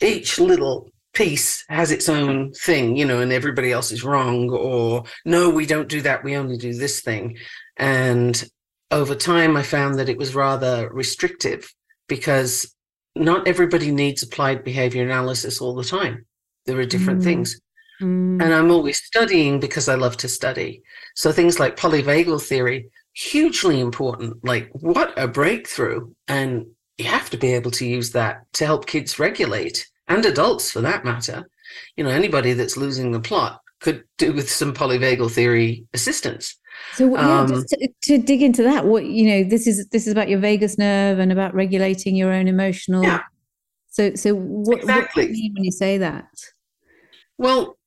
each 0.00 0.38
little 0.40 0.90
piece 1.12 1.64
has 1.68 1.90
its 1.90 2.08
own 2.08 2.52
thing, 2.52 2.96
you 2.96 3.04
know, 3.04 3.20
and 3.20 3.32
everybody 3.32 3.70
else 3.70 3.92
is 3.92 4.04
wrong, 4.04 4.48
or 4.50 5.04
no, 5.26 5.50
we 5.50 5.66
don't 5.66 5.88
do 5.88 6.00
that, 6.00 6.24
we 6.24 6.36
only 6.36 6.56
do 6.56 6.72
this 6.72 7.02
thing. 7.02 7.36
And 7.82 8.44
over 8.92 9.16
time, 9.16 9.56
I 9.56 9.64
found 9.64 9.98
that 9.98 10.08
it 10.08 10.16
was 10.16 10.36
rather 10.36 10.88
restrictive 10.92 11.68
because 12.08 12.72
not 13.16 13.48
everybody 13.48 13.90
needs 13.90 14.22
applied 14.22 14.62
behavior 14.62 15.02
analysis 15.02 15.60
all 15.60 15.74
the 15.74 15.82
time. 15.98 16.24
There 16.64 16.78
are 16.78 16.86
different 16.86 17.20
Mm. 17.20 17.24
things. 17.24 17.60
Mm. 18.00 18.40
And 18.40 18.54
I'm 18.54 18.70
always 18.70 19.02
studying 19.02 19.58
because 19.58 19.88
I 19.88 19.96
love 19.96 20.16
to 20.18 20.28
study. 20.28 20.82
So 21.16 21.32
things 21.32 21.58
like 21.58 21.76
polyvagal 21.76 22.40
theory, 22.42 22.88
hugely 23.14 23.80
important. 23.80 24.44
Like, 24.44 24.70
what 24.72 25.12
a 25.16 25.26
breakthrough. 25.26 26.12
And 26.28 26.66
you 26.98 27.06
have 27.06 27.30
to 27.30 27.36
be 27.36 27.52
able 27.52 27.72
to 27.72 27.86
use 27.86 28.12
that 28.12 28.44
to 28.54 28.64
help 28.64 28.86
kids 28.86 29.18
regulate 29.18 29.88
and 30.06 30.24
adults 30.24 30.70
for 30.70 30.82
that 30.82 31.04
matter. 31.04 31.48
You 31.96 32.04
know, 32.04 32.10
anybody 32.10 32.52
that's 32.52 32.76
losing 32.76 33.10
the 33.10 33.20
plot 33.20 33.60
could 33.80 34.04
do 34.18 34.32
with 34.32 34.48
some 34.48 34.72
polyvagal 34.72 35.32
theory 35.32 35.84
assistance. 35.92 36.56
So 36.94 37.14
yeah, 37.14 37.40
Um, 37.40 37.48
just 37.48 37.68
to, 37.68 37.88
to 38.02 38.18
dig 38.18 38.42
into 38.42 38.62
that, 38.62 38.84
what 38.86 39.06
you 39.06 39.26
know, 39.26 39.48
this 39.48 39.66
is 39.66 39.88
this 39.88 40.06
is 40.06 40.12
about 40.12 40.28
your 40.28 40.40
vagus 40.40 40.78
nerve 40.78 41.18
and 41.18 41.32
about 41.32 41.54
regulating 41.54 42.16
your 42.16 42.32
own 42.32 42.48
emotional. 42.48 43.02
Yeah. 43.02 43.22
So 43.88 44.14
so 44.14 44.34
what, 44.34 44.66
what 44.66 44.80
do 44.80 44.92
Exactly. 44.92 45.26
you 45.26 45.32
mean 45.32 45.54
when 45.54 45.64
you 45.64 45.72
say 45.72 45.98
that? 45.98 46.26
Well, 47.38 47.78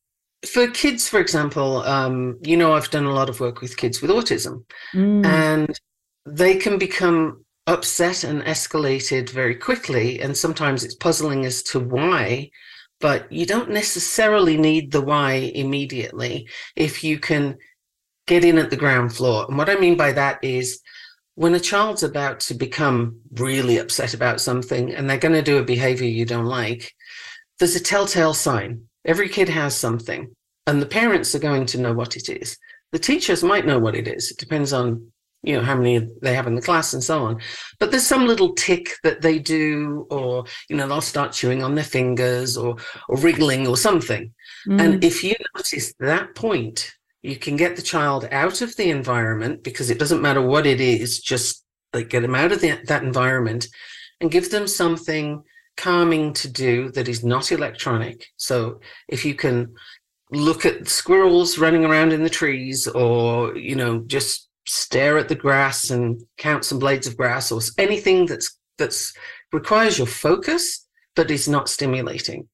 for 0.48 0.68
kids, 0.68 1.08
for 1.08 1.20
example, 1.20 1.82
um, 1.84 2.40
you 2.44 2.58
know, 2.58 2.74
I've 2.74 2.90
done 2.90 3.06
a 3.06 3.14
lot 3.14 3.30
of 3.30 3.40
work 3.40 3.62
with 3.62 3.78
kids 3.78 4.02
with 4.02 4.12
autism. 4.12 4.66
Mm, 4.94 5.26
and 5.26 5.80
they 6.26 6.56
can 6.56 6.78
become 6.78 7.46
upset 7.68 8.24
and 8.24 8.44
escalated 8.44 9.30
very 9.30 9.56
quickly 9.56 10.22
and 10.22 10.38
sometimes 10.38 10.84
it's 10.84 10.96
puzzling 10.96 11.46
as 11.46 11.64
to 11.64 11.80
why 11.80 12.48
but 13.02 13.32
you 13.32 13.46
don't 13.46 13.72
necessarily 13.72 14.56
need 14.56 14.92
the 14.92 15.02
why 15.02 15.34
immediately 15.56 16.48
if 16.76 17.04
you 17.04 17.18
can 17.18 17.58
get 18.28 18.44
in 18.44 18.58
at 18.58 18.70
the 18.70 18.78
ground 18.78 19.16
floor. 19.16 19.46
And 19.48 19.58
what 19.58 19.70
i 19.70 19.76
mean 19.76 19.98
by 19.98 20.12
that 20.14 20.40
is 20.44 20.82
when 21.36 21.54
a 21.54 21.60
child's 21.60 22.04
about 22.04 22.40
to 22.40 22.54
become 22.54 23.20
really 23.34 23.78
upset 23.78 24.14
about 24.14 24.40
something 24.40 24.94
and 24.94 25.10
they're 25.10 25.18
going 25.18 25.34
to 25.34 25.42
do 25.42 25.58
a 25.58 25.64
behavior 25.64 26.08
you 26.08 26.26
don't 26.26 26.46
like 26.46 26.94
there's 27.60 27.76
a 27.76 27.80
telltale 27.80 28.34
sign. 28.34 28.84
Every 29.06 29.30
kid 29.30 29.50
has 29.50 29.76
something 29.76 30.36
and 30.68 30.82
the 30.82 30.88
parents 30.88 31.36
are 31.36 31.40
going 31.40 31.66
to 31.68 31.80
know 31.80 31.94
what 31.94 32.18
it 32.18 32.30
is. 32.30 32.58
The 32.92 33.00
teachers 33.00 33.44
might 33.44 33.66
know 33.66 33.80
what 33.80 33.96
it 33.96 34.08
is. 34.08 34.32
It 34.32 34.38
depends 34.38 34.74
on 34.74 35.12
you 35.44 35.56
know 35.56 35.62
how 35.62 35.76
many 35.76 36.10
they 36.24 36.34
have 36.34 36.48
in 36.48 36.56
the 36.56 36.62
class 36.62 36.94
and 36.94 37.04
so 37.04 37.24
on. 37.24 37.40
But 37.80 37.92
there's 37.92 38.08
some 38.08 38.26
little 38.26 38.54
tick 38.56 38.90
that 39.04 39.22
they 39.22 39.38
do 39.38 40.08
or 40.10 40.46
you 40.70 40.76
know 40.76 40.88
they'll 40.88 41.02
start 41.02 41.34
chewing 41.34 41.62
on 41.64 41.76
their 41.76 41.84
fingers 41.84 42.58
or 42.58 42.78
or 43.08 43.18
wriggling 43.18 43.68
or 43.68 43.78
something. 43.78 44.34
Mm, 44.68 44.82
and 44.82 45.04
if 45.04 45.24
you 45.24 45.36
notice 45.56 45.94
that 46.00 46.34
point 46.36 46.92
you 47.26 47.38
can 47.38 47.56
get 47.56 47.76
the 47.76 47.82
child 47.82 48.28
out 48.32 48.62
of 48.62 48.76
the 48.76 48.90
environment 48.90 49.64
because 49.64 49.90
it 49.90 50.00
doesn't 50.00 50.22
matter 50.22 50.42
what 50.42 50.66
it 50.66 50.80
is 50.80 51.20
just 51.20 51.64
like 51.94 52.10
get 52.10 52.22
them 52.22 52.36
out 52.36 52.52
of 52.52 52.62
the, 52.62 52.80
that 52.88 53.04
environment 53.04 53.68
and 54.22 54.32
give 54.32 54.52
them 54.52 54.68
something 54.68 55.44
calming 55.78 56.34
to 56.34 56.48
do 56.48 56.92
that 56.92 57.08
is 57.08 57.24
not 57.24 57.52
electronic. 57.52 58.28
So 58.38 58.80
if 59.08 59.26
you 59.26 59.36
can 59.36 59.74
look 60.32 60.66
at 60.66 60.88
squirrels 60.88 61.58
running 61.58 61.86
around 61.86 62.14
in 62.14 62.24
the 62.24 62.30
trees 62.30 62.88
or 62.88 63.56
you 63.56 63.76
know 63.76 64.00
just 64.08 64.50
stare 64.68 65.18
at 65.18 65.30
the 65.30 65.36
grass 65.36 65.92
and 65.92 66.22
count 66.38 66.66
some 66.66 66.80
blades 66.80 67.06
of 67.06 67.16
grass 67.16 67.52
or 67.52 67.62
anything 67.78 68.26
that's 68.26 68.58
that's 68.78 69.14
requires 69.54 69.98
your 69.98 70.08
focus 70.08 70.88
but 71.16 71.30
is 71.30 71.48
not 71.48 71.70
stimulating 71.70 72.48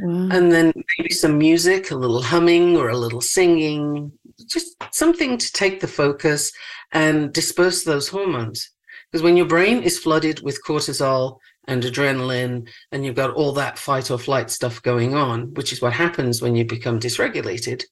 wow. 0.00 0.28
and 0.30 0.50
then 0.52 0.72
maybe 0.98 1.10
some 1.12 1.38
music 1.38 1.90
a 1.90 1.94
little 1.94 2.22
humming 2.22 2.76
or 2.76 2.88
a 2.90 2.96
little 2.96 3.20
singing 3.20 4.12
just 4.46 4.76
something 4.92 5.38
to 5.38 5.52
take 5.52 5.80
the 5.80 5.88
focus 5.88 6.52
and 6.92 7.32
disperse 7.32 7.84
those 7.84 8.08
hormones 8.08 8.70
because 9.10 9.22
when 9.22 9.36
your 9.36 9.46
brain 9.46 9.82
is 9.82 9.98
flooded 9.98 10.42
with 10.42 10.64
cortisol 10.64 11.38
and 11.68 11.82
adrenaline 11.84 12.68
and 12.90 13.04
you've 13.04 13.14
got 13.14 13.34
all 13.34 13.52
that 13.52 13.78
fight 13.78 14.10
or 14.10 14.18
flight 14.18 14.50
stuff 14.50 14.82
going 14.82 15.14
on 15.14 15.52
which 15.54 15.72
is 15.72 15.80
what 15.82 15.92
happens 15.92 16.42
when 16.42 16.56
you 16.56 16.64
become 16.64 16.98
dysregulated 16.98 17.84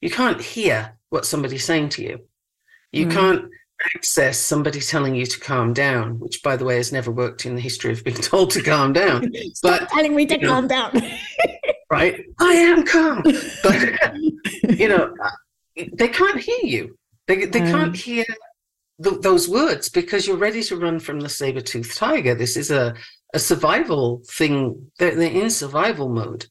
you 0.00 0.10
can't 0.10 0.40
hear 0.40 0.98
what 1.10 1.24
somebody's 1.24 1.64
saying 1.64 1.88
to 1.88 2.02
you 2.02 2.18
you 2.92 3.06
Right. 3.06 3.14
can't 3.14 3.44
access 3.94 4.38
somebody 4.38 4.80
telling 4.80 5.14
you 5.14 5.26
to 5.26 5.38
calm 5.38 5.72
down 5.74 6.18
which 6.18 6.42
by 6.42 6.56
the 6.56 6.64
way 6.64 6.76
has 6.76 6.92
never 6.92 7.10
worked 7.10 7.44
in 7.44 7.54
the 7.54 7.60
history 7.60 7.92
of 7.92 8.02
being 8.04 8.16
told 8.32 8.50
to 8.50 8.62
calm 8.62 8.92
down. 8.92 9.30
But, 9.62 9.88
telling 9.90 10.14
me 10.16 10.26
to 10.26 10.34
you 10.36 10.42
know, 10.42 10.48
calm 10.48 10.66
down. 10.66 10.92
right? 11.90 12.24
I 12.40 12.52
am 12.54 12.84
calm. 12.84 13.22
But 13.62 13.78
you 14.78 14.88
know 14.88 15.14
uh, 15.22 15.30
they 15.92 16.08
can't 16.08 16.40
hear 16.40 16.60
you. 16.62 16.96
They, 17.26 17.44
they 17.44 17.60
Um. 17.60 17.66
can't 17.66 17.96
hear 17.96 18.24
th- 19.02 19.20
those 19.20 19.48
words 19.48 19.88
because 19.90 20.26
you're 20.26 20.36
ready 20.38 20.62
to 20.64 20.76
run 20.76 20.98
from 21.00 21.20
the 21.20 21.28
saber-toothed 21.28 21.94
tiger. 21.96 22.34
This 22.34 22.56
is 22.56 22.70
a, 22.70 22.94
a 23.34 23.38
survival 23.38 24.22
thing. 24.30 24.90
They're, 24.98 25.14
they're 25.14 25.30
in 25.30 25.50
survival 25.50 26.08
mode. 26.08 26.46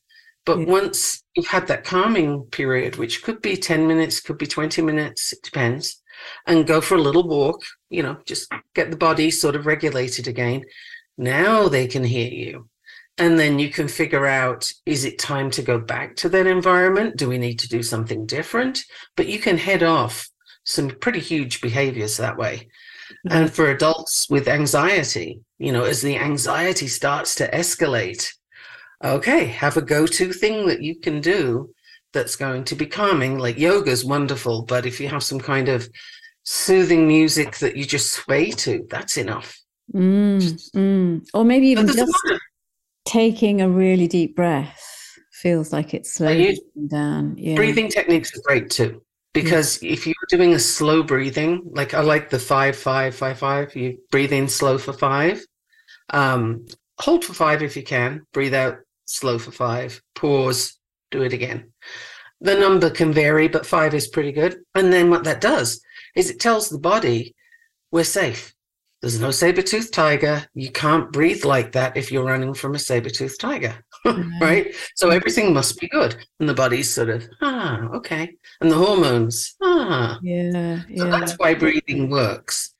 But 0.45 0.59
Yeah. 0.59 0.65
once 0.65 1.23
you've 1.35 1.47
had 1.47 1.65
that 1.67 1.83
calming 1.85 2.43
period 2.51 2.97
which 2.97 3.23
could 3.23 3.41
be 3.41 3.57
10 3.57 3.87
minutes 3.87 4.19
could 4.19 4.37
be 4.37 4.45
20 4.47 4.81
minutes 4.83 5.33
it 5.33 5.41
depends 5.41 6.01
and 6.47 6.67
go 6.67 6.81
for 6.81 6.95
a 6.95 7.01
little 7.01 7.27
walk 7.27 7.61
you 7.89 8.03
know 8.03 8.17
just 8.25 8.51
get 8.73 8.91
the 8.91 8.97
body 8.97 9.31
sort 9.31 9.55
of 9.55 9.65
regulated 9.65 10.27
again. 10.27 10.63
Now 11.17 11.67
they 11.67 11.87
can 11.87 12.03
hear 12.03 12.29
you. 12.29 12.69
And 13.17 13.39
then 13.39 13.59
you 13.59 13.69
can 13.69 13.87
figure 13.87 14.25
out 14.25 14.69
is 14.85 15.05
it 15.05 15.17
time 15.17 15.49
to 15.51 15.61
go 15.61 15.79
back 15.79 16.17
to 16.17 16.29
that 16.29 16.47
environment? 16.47 17.15
Do 17.15 17.29
we 17.29 17.37
need 17.37 17.59
to 17.59 17.69
do 17.69 17.81
something 17.81 18.25
different? 18.25 18.83
But 19.15 19.27
you 19.27 19.39
can 19.39 19.57
head 19.57 19.83
off 19.83 20.27
some 20.65 20.89
pretty 20.89 21.21
huge 21.21 21.61
behaviors 21.61 22.17
that 22.17 22.37
way. 22.37 22.67
Mm-hmm. 23.27 23.37
And 23.37 23.53
for 23.53 23.69
adults 23.69 24.29
with 24.29 24.47
anxiety 24.49 25.39
you 25.57 25.71
know 25.71 25.83
as 25.83 26.01
the 26.01 26.17
anxiety 26.17 26.87
starts 26.87 27.35
to 27.35 27.49
escalate 27.51 28.27
okay 29.03 29.45
have 29.45 29.77
a 29.77 29.81
go-to 29.81 30.33
thing 30.33 30.67
that 30.67 30.81
you 30.81 30.95
can 30.99 31.21
do 31.21 31.73
that's 32.15 32.35
going 32.35 32.63
to 32.63 32.73
be 32.73 32.87
calming 32.87 33.37
like 33.37 33.57
yoga's 33.57 34.03
wonderful 34.03 34.63
but 34.63 34.87
if 34.87 34.99
you 34.99 35.07
have 35.07 35.21
some 35.21 35.39
kind 35.39 35.69
of 35.69 35.87
soothing 36.43 37.07
music 37.07 37.57
that 37.57 37.75
you 37.75 37.85
just 37.85 38.13
sway 38.13 38.49
to 38.49 38.87
that's 38.89 39.17
enough 39.17 39.55
Mm, 39.93 40.41
mm. 40.75 41.27
Or 41.33 41.45
maybe 41.45 41.67
even 41.67 41.85
But 41.85 41.95
there's 41.95 42.09
a 42.09 42.11
just 42.11 42.41
taking 43.05 43.61
a 43.61 43.69
really 43.69 44.07
deep 44.07 44.35
breath 44.35 44.81
feels 45.31 45.71
like 45.71 45.93
it's 45.93 46.13
slowing 46.15 46.57
down. 46.87 47.35
Yeah. 47.37 47.55
breathing 47.55 47.89
techniques 47.89 48.35
are 48.35 48.41
great 48.41 48.69
too 48.69 49.03
because 49.33 49.77
if 49.83 50.07
you're 50.07 50.15
doing 50.29 50.53
a 50.53 50.59
slow 50.59 51.03
breathing 51.03 51.61
like 51.65 51.93
i 51.93 51.99
like 51.99 52.29
the 52.29 52.39
five 52.39 52.75
five 52.75 53.13
five 53.13 53.37
five 53.37 53.75
you 53.75 53.99
breathe 54.09 54.31
in 54.31 54.47
slow 54.47 54.77
for 54.77 54.93
five 54.93 55.45
um 56.11 56.65
hold 56.99 57.23
for 57.23 57.33
five 57.33 57.61
if 57.61 57.75
you 57.75 57.83
can 57.83 58.25
breathe 58.33 58.55
out 58.55 58.77
slow 59.05 59.37
for 59.37 59.51
five 59.51 60.01
pause 60.15 60.79
do 61.11 61.21
it 61.21 61.33
again. 61.33 61.71
The 62.41 62.55
number 62.55 62.89
can 62.89 63.13
vary 63.13 63.47
but 63.47 63.65
five 63.65 63.93
is 63.93 64.07
pretty 64.07 64.31
good. 64.31 64.57
And 64.75 64.91
then 64.91 65.09
what 65.09 65.23
that 65.23 65.41
does 65.41 65.81
is 66.15 66.29
it 66.29 66.39
tells 66.39 66.69
the 66.69 66.79
body 66.79 67.35
we're 67.91 68.03
safe. 68.03 68.53
There's 69.01 69.19
no 69.19 69.29
saber-toothed 69.31 69.93
tiger. 69.93 70.47
You 70.53 70.71
can't 70.71 71.11
breathe 71.11 71.45
like 71.45 71.73
that 71.73 71.95
if 71.95 72.11
you're 72.11 72.25
running 72.25 72.53
from 72.53 72.75
a 72.75 72.79
saber-toothed 72.79 73.39
tiger 73.39 73.75
right? 74.41 74.73
So 74.95 75.09
everything 75.09 75.53
must 75.53 75.79
be 75.79 75.87
good. 75.87 76.15
And 76.39 76.47
the 76.47 76.53
body's 76.53 76.89
sort 76.89 77.09
of 77.09 77.27
ah 77.41 77.79
okay. 77.95 78.35
And 78.61 78.71
the 78.71 78.75
hormones 78.75 79.55
ah. 79.61 80.19
Yeah. 80.21 80.81
so 80.95 81.09
that's 81.09 81.33
why 81.33 81.55
breathing 81.55 82.09
works. 82.09 82.73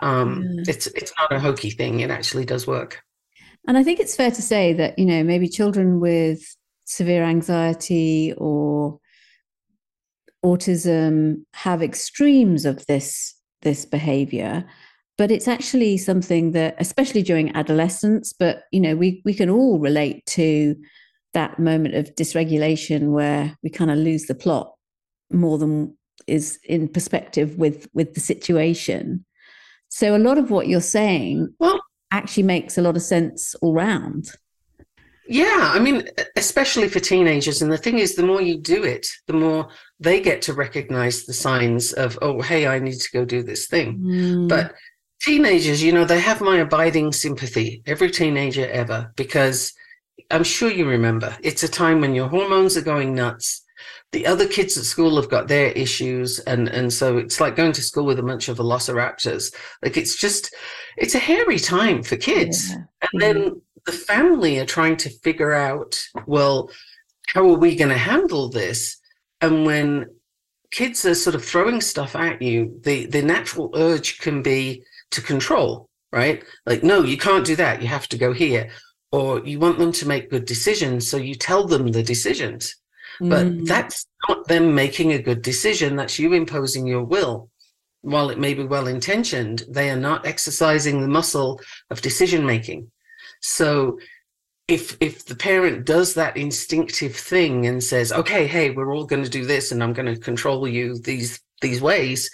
Um 0.00 0.42
Yeah. 0.42 0.64
it's 0.68 0.86
it's 0.88 1.12
not 1.18 1.32
a 1.32 1.40
hokey 1.40 1.70
thing. 1.70 2.00
It 2.00 2.10
actually 2.10 2.44
does 2.44 2.66
work. 2.66 3.00
And 3.66 3.78
I 3.78 3.82
think 3.84 4.00
it's 4.00 4.16
fair 4.16 4.30
to 4.30 4.42
say 4.42 4.74
that, 4.74 4.98
you 4.98 5.06
know, 5.06 5.22
maybe 5.24 5.48
children 5.48 6.00
with 6.00 6.40
severe 6.84 7.24
anxiety 7.24 8.34
or 8.36 8.98
autism 10.44 11.42
have 11.54 11.82
extremes 11.82 12.64
of 12.64 12.84
this 12.86 13.34
this 13.62 13.86
behavior 13.86 14.62
but 15.16 15.30
it's 15.30 15.48
actually 15.48 15.96
something 15.96 16.52
that 16.52 16.74
especially 16.78 17.22
during 17.22 17.54
adolescence 17.56 18.34
but 18.34 18.64
you 18.70 18.80
know 18.80 18.94
we 18.94 19.22
we 19.24 19.32
can 19.32 19.48
all 19.48 19.78
relate 19.78 20.24
to 20.26 20.76
that 21.32 21.58
moment 21.58 21.94
of 21.94 22.14
dysregulation 22.14 23.10
where 23.10 23.56
we 23.62 23.70
kind 23.70 23.90
of 23.90 23.98
lose 23.98 24.24
the 24.26 24.34
plot 24.34 24.74
more 25.30 25.58
than 25.58 25.96
is 26.26 26.58
in 26.64 26.88
perspective 26.88 27.58
with 27.58 27.88
with 27.92 28.14
the 28.14 28.20
situation. 28.20 29.24
So 29.88 30.16
a 30.16 30.18
lot 30.18 30.38
of 30.38 30.50
what 30.50 30.68
you're 30.68 30.80
saying 30.80 31.54
well 31.58 31.80
actually 32.10 32.44
makes 32.44 32.78
a 32.78 32.82
lot 32.82 32.96
of 32.96 33.02
sense 33.02 33.54
all 33.56 33.74
round 33.74 34.30
yeah 35.26 35.70
i 35.74 35.78
mean 35.78 36.06
especially 36.36 36.88
for 36.88 37.00
teenagers 37.00 37.62
and 37.62 37.72
the 37.72 37.78
thing 37.78 37.98
is 37.98 38.14
the 38.14 38.22
more 38.22 38.42
you 38.42 38.58
do 38.58 38.84
it 38.84 39.06
the 39.26 39.32
more 39.32 39.68
they 40.00 40.20
get 40.20 40.42
to 40.42 40.52
recognize 40.52 41.24
the 41.24 41.32
signs 41.32 41.92
of 41.92 42.18
oh 42.22 42.40
hey 42.42 42.66
i 42.66 42.78
need 42.78 42.98
to 42.98 43.10
go 43.12 43.24
do 43.24 43.42
this 43.42 43.66
thing 43.66 43.98
mm. 43.98 44.48
but 44.48 44.74
teenagers 45.22 45.82
you 45.82 45.92
know 45.92 46.04
they 46.04 46.20
have 46.20 46.40
my 46.40 46.58
abiding 46.58 47.12
sympathy 47.12 47.82
every 47.86 48.10
teenager 48.10 48.68
ever 48.70 49.10
because 49.16 49.72
i'm 50.30 50.44
sure 50.44 50.70
you 50.70 50.86
remember 50.86 51.34
it's 51.42 51.62
a 51.62 51.68
time 51.68 52.00
when 52.00 52.14
your 52.14 52.28
hormones 52.28 52.76
are 52.76 52.82
going 52.82 53.14
nuts 53.14 53.64
the 54.12 54.26
other 54.26 54.46
kids 54.46 54.78
at 54.78 54.84
school 54.84 55.16
have 55.16 55.28
got 55.28 55.48
their 55.48 55.72
issues 55.72 56.38
and 56.40 56.68
and 56.68 56.92
so 56.92 57.18
it's 57.18 57.40
like 57.40 57.56
going 57.56 57.72
to 57.72 57.82
school 57.82 58.04
with 58.04 58.18
a 58.18 58.22
bunch 58.22 58.48
of 58.48 58.58
velociraptors 58.58 59.52
like 59.82 59.96
it's 59.96 60.16
just 60.16 60.54
it's 60.96 61.16
a 61.16 61.18
hairy 61.18 61.58
time 61.58 62.02
for 62.02 62.16
kids 62.16 62.70
yeah. 62.70 62.76
and 63.12 63.20
then 63.20 63.36
mm-hmm. 63.36 63.58
The 63.86 63.92
family 63.92 64.58
are 64.58 64.66
trying 64.66 64.96
to 64.96 65.10
figure 65.10 65.52
out 65.52 66.00
well 66.26 66.70
how 67.28 67.48
are 67.48 67.58
we 67.58 67.76
going 67.76 67.90
to 67.90 67.98
handle 67.98 68.48
this 68.48 68.98
and 69.40 69.64
when 69.66 70.06
kids 70.70 71.04
are 71.04 71.14
sort 71.14 71.36
of 71.36 71.44
throwing 71.44 71.80
stuff 71.80 72.16
at 72.16 72.40
you 72.42 72.80
the 72.84 73.06
the 73.06 73.22
natural 73.22 73.70
urge 73.74 74.18
can 74.18 74.42
be 74.42 74.82
to 75.10 75.20
control 75.20 75.88
right 76.12 76.42
like 76.66 76.82
no 76.82 77.02
you 77.02 77.16
can't 77.16 77.46
do 77.46 77.56
that 77.56 77.80
you 77.80 77.88
have 77.88 78.08
to 78.08 78.18
go 78.18 78.32
here 78.32 78.70
or 79.12 79.40
you 79.46 79.60
want 79.60 79.78
them 79.78 79.92
to 79.92 80.08
make 80.08 80.30
good 80.30 80.44
decisions 80.44 81.08
so 81.08 81.16
you 81.16 81.34
tell 81.34 81.66
them 81.66 81.88
the 81.88 82.02
decisions 82.02 82.74
but 83.20 83.46
mm. 83.46 83.66
that's 83.66 84.06
not 84.28 84.46
them 84.48 84.74
making 84.74 85.12
a 85.12 85.22
good 85.22 85.42
decision. 85.42 85.96
That's 85.96 86.18
you 86.18 86.32
imposing 86.32 86.86
your 86.86 87.04
will. 87.04 87.50
While 88.02 88.30
it 88.30 88.38
may 88.38 88.54
be 88.54 88.64
well 88.64 88.86
intentioned, 88.86 89.64
they 89.68 89.90
are 89.90 89.96
not 89.96 90.26
exercising 90.26 91.00
the 91.00 91.08
muscle 91.08 91.60
of 91.90 92.02
decision 92.02 92.44
making. 92.44 92.90
So 93.44 93.98
if 94.68 94.96
if 95.00 95.26
the 95.26 95.36
parent 95.36 95.84
does 95.84 96.14
that 96.14 96.36
instinctive 96.36 97.14
thing 97.14 97.66
and 97.66 97.84
says, 97.84 98.10
okay, 98.12 98.46
hey, 98.46 98.70
we're 98.70 98.94
all 98.94 99.04
going 99.04 99.22
to 99.22 99.30
do 99.30 99.44
this 99.44 99.70
and 99.70 99.82
I'm 99.82 99.92
going 99.92 100.12
to 100.12 100.20
control 100.20 100.66
you 100.66 100.98
these 100.98 101.40
these 101.60 101.80
ways, 101.82 102.30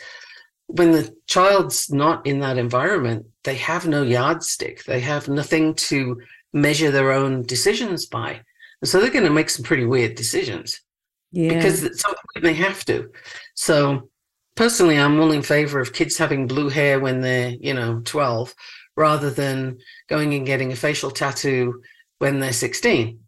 when 0.67 0.93
the 0.93 1.13
child's 1.27 1.91
not 1.91 2.25
in 2.27 2.41
that 2.41 2.59
environment, 2.59 3.27
they 3.43 3.57
have 3.57 3.89
no 3.89 4.03
yardstick. 4.03 4.85
They 4.85 5.01
have 5.01 5.29
nothing 5.29 5.75
to 5.75 6.21
measure 6.53 6.93
their 6.93 7.11
own 7.11 7.43
decisions 7.43 8.07
by. 8.07 8.41
And 8.81 8.89
so 8.89 9.01
they're 9.01 9.11
going 9.11 9.25
to 9.25 9.31
make 9.31 9.51
some 9.51 9.65
pretty 9.65 9.85
weird 9.85 10.15
decisions. 10.15 10.81
Yeah. 11.33 11.55
Because 11.55 11.85
at 11.85 11.97
some 11.97 12.15
point 12.15 12.45
they 12.45 12.55
have 12.55 12.85
to. 12.87 13.11
So 13.55 14.09
personally, 14.55 14.99
I'm 14.99 15.21
all 15.21 15.33
in 15.33 15.43
favor 15.43 15.81
of 15.81 15.93
kids 15.93 16.17
having 16.17 16.47
blue 16.47 16.69
hair 16.69 17.01
when 17.01 17.21
they're, 17.21 17.51
you 17.61 17.75
know, 17.75 18.01
12, 18.05 18.55
rather 19.01 19.31
than 19.31 19.79
going 20.09 20.35
and 20.35 20.45
getting 20.45 20.71
a 20.71 20.77
facial 20.77 21.11
tattoo 21.11 21.83
when 22.19 22.39
they're 22.39 22.53
16. 22.53 23.19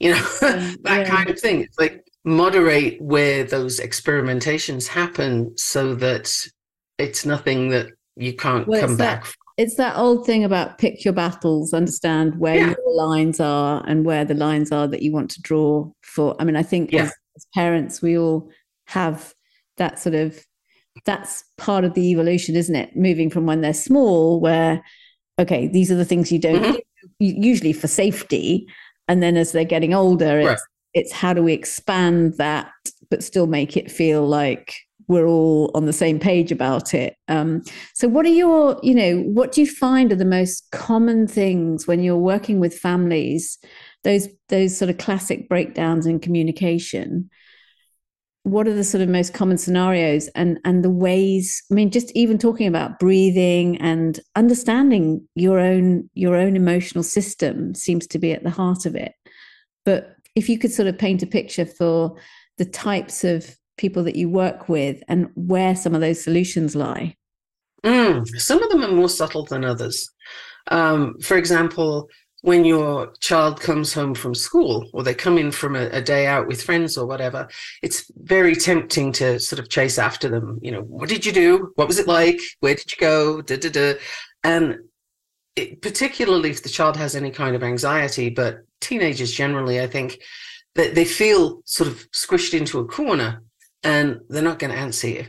You 0.00 0.10
know, 0.12 0.16
mm, 0.40 0.82
that 0.82 1.06
yeah. 1.06 1.08
kind 1.08 1.28
of 1.28 1.38
thing. 1.38 1.60
It's 1.60 1.78
like 1.78 2.02
moderate 2.24 3.00
where 3.00 3.44
those 3.44 3.78
experimentations 3.78 4.88
happen 4.88 5.56
so 5.56 5.94
that 5.96 6.34
it's 6.96 7.26
nothing 7.26 7.68
that 7.68 7.88
you 8.16 8.32
can't 8.32 8.66
well, 8.66 8.80
come 8.80 8.96
back 8.96 9.24
that, 9.24 9.34
it's 9.58 9.74
that 9.74 9.96
old 9.96 10.24
thing 10.24 10.44
about 10.44 10.78
pick 10.78 11.04
your 11.04 11.12
battles, 11.12 11.74
understand 11.74 12.38
where 12.38 12.56
yeah. 12.56 12.74
your 12.78 12.94
lines 12.94 13.38
are 13.38 13.84
and 13.86 14.04
where 14.04 14.24
the 14.24 14.34
lines 14.34 14.72
are 14.72 14.86
that 14.86 15.02
you 15.02 15.12
want 15.12 15.30
to 15.32 15.42
draw 15.42 15.90
for. 16.02 16.34
I 16.40 16.44
mean, 16.44 16.56
I 16.56 16.62
think 16.62 16.92
yeah. 16.92 17.02
as, 17.02 17.12
as 17.36 17.46
parents, 17.54 18.00
we 18.00 18.16
all 18.16 18.50
have 18.86 19.34
that 19.76 19.98
sort 19.98 20.14
of 20.14 20.42
that's 21.04 21.44
part 21.56 21.84
of 21.84 21.94
the 21.94 22.10
evolution, 22.10 22.56
isn't 22.56 22.74
it? 22.74 22.96
Moving 22.96 23.30
from 23.30 23.46
when 23.46 23.60
they're 23.60 23.74
small, 23.74 24.40
where 24.40 24.82
okay, 25.38 25.68
these 25.68 25.90
are 25.90 25.96
the 25.96 26.04
things 26.04 26.32
you 26.32 26.38
don't 26.38 26.62
mm-hmm. 26.62 26.72
do, 26.72 26.80
usually 27.18 27.72
for 27.72 27.88
safety, 27.88 28.66
and 29.06 29.22
then 29.22 29.36
as 29.36 29.52
they're 29.52 29.64
getting 29.64 29.94
older, 29.94 30.38
it's 30.38 30.48
right. 30.48 30.58
it's 30.94 31.12
how 31.12 31.32
do 31.32 31.42
we 31.42 31.52
expand 31.52 32.34
that, 32.38 32.70
but 33.10 33.24
still 33.24 33.46
make 33.46 33.76
it 33.76 33.90
feel 33.90 34.26
like 34.26 34.74
we're 35.08 35.26
all 35.26 35.70
on 35.74 35.86
the 35.86 35.92
same 35.92 36.18
page 36.18 36.52
about 36.52 36.92
it. 36.94 37.16
Um, 37.28 37.62
so, 37.94 38.06
what 38.06 38.26
are 38.26 38.30
your, 38.30 38.78
you 38.82 38.94
know, 38.94 39.22
what 39.22 39.52
do 39.52 39.62
you 39.62 39.66
find 39.66 40.12
are 40.12 40.16
the 40.16 40.24
most 40.24 40.70
common 40.70 41.26
things 41.26 41.86
when 41.86 42.02
you're 42.02 42.16
working 42.16 42.60
with 42.60 42.78
families? 42.78 43.58
Those 44.04 44.28
those 44.48 44.76
sort 44.76 44.90
of 44.90 44.98
classic 44.98 45.48
breakdowns 45.48 46.06
in 46.06 46.20
communication. 46.20 47.30
What 48.50 48.66
are 48.66 48.74
the 48.74 48.84
sort 48.84 49.02
of 49.02 49.08
most 49.08 49.34
common 49.34 49.58
scenarios 49.58 50.28
and 50.28 50.58
and 50.64 50.84
the 50.84 50.90
ways? 50.90 51.62
I 51.70 51.74
mean, 51.74 51.90
just 51.90 52.10
even 52.12 52.38
talking 52.38 52.66
about 52.66 52.98
breathing 52.98 53.76
and 53.78 54.18
understanding 54.36 55.26
your 55.34 55.58
own 55.58 56.08
your 56.14 56.36
own 56.36 56.56
emotional 56.56 57.04
system 57.04 57.74
seems 57.74 58.06
to 58.08 58.18
be 58.18 58.32
at 58.32 58.44
the 58.44 58.50
heart 58.50 58.86
of 58.86 58.94
it. 58.94 59.12
But 59.84 60.16
if 60.34 60.48
you 60.48 60.58
could 60.58 60.72
sort 60.72 60.88
of 60.88 60.98
paint 60.98 61.22
a 61.22 61.26
picture 61.26 61.66
for 61.66 62.16
the 62.58 62.64
types 62.64 63.24
of 63.24 63.56
people 63.76 64.02
that 64.04 64.16
you 64.16 64.28
work 64.28 64.68
with 64.68 65.02
and 65.08 65.28
where 65.34 65.74
some 65.74 65.94
of 65.94 66.00
those 66.00 66.22
solutions 66.22 66.76
lie? 66.76 67.16
Mm, 67.84 68.26
some 68.38 68.62
of 68.62 68.70
them 68.70 68.82
are 68.82 68.92
more 68.92 69.08
subtle 69.08 69.44
than 69.44 69.64
others. 69.64 70.10
Um, 70.70 71.14
for 71.22 71.36
example, 71.36 72.08
when 72.48 72.64
your 72.64 73.12
child 73.20 73.60
comes 73.60 73.92
home 73.92 74.14
from 74.14 74.34
school 74.34 74.88
or 74.94 75.02
they 75.02 75.14
come 75.14 75.36
in 75.36 75.52
from 75.52 75.76
a, 75.76 75.86
a, 75.90 76.00
day 76.00 76.26
out 76.26 76.46
with 76.48 76.62
friends 76.62 76.96
or 76.96 77.06
whatever, 77.06 77.46
it's 77.82 78.10
very 78.16 78.56
tempting 78.56 79.12
to 79.12 79.38
sort 79.38 79.60
of 79.60 79.68
chase 79.68 79.98
after 79.98 80.30
them. 80.30 80.58
You 80.62 80.72
know, 80.72 80.80
what 80.80 81.10
did 81.10 81.26
you 81.26 81.32
do? 81.32 81.72
What 81.74 81.86
was 81.86 81.98
it 81.98 82.08
like? 82.08 82.40
Where 82.60 82.74
did 82.74 82.90
you 82.90 82.98
go? 82.98 83.42
Da, 83.42 83.56
da, 83.58 83.68
da. 83.68 83.94
And 84.42 84.78
it, 85.56 85.82
particularly 85.82 86.50
if 86.50 86.62
the 86.62 86.70
child 86.70 86.96
has 86.96 87.14
any 87.14 87.30
kind 87.30 87.54
of 87.54 87.62
anxiety, 87.62 88.30
but 88.30 88.60
teenagers 88.80 89.30
generally, 89.30 89.80
I 89.80 89.86
think, 89.86 90.18
that 90.74 90.94
they 90.94 91.04
feel 91.04 91.60
sort 91.66 91.88
of 91.88 92.10
squished 92.12 92.58
into 92.58 92.78
a 92.78 92.86
corner 92.86 93.42
and 93.84 94.20
they're 94.30 94.42
not 94.42 94.58
going 94.58 94.72
to 94.72 94.78
answer 94.78 95.08
you. 95.08 95.26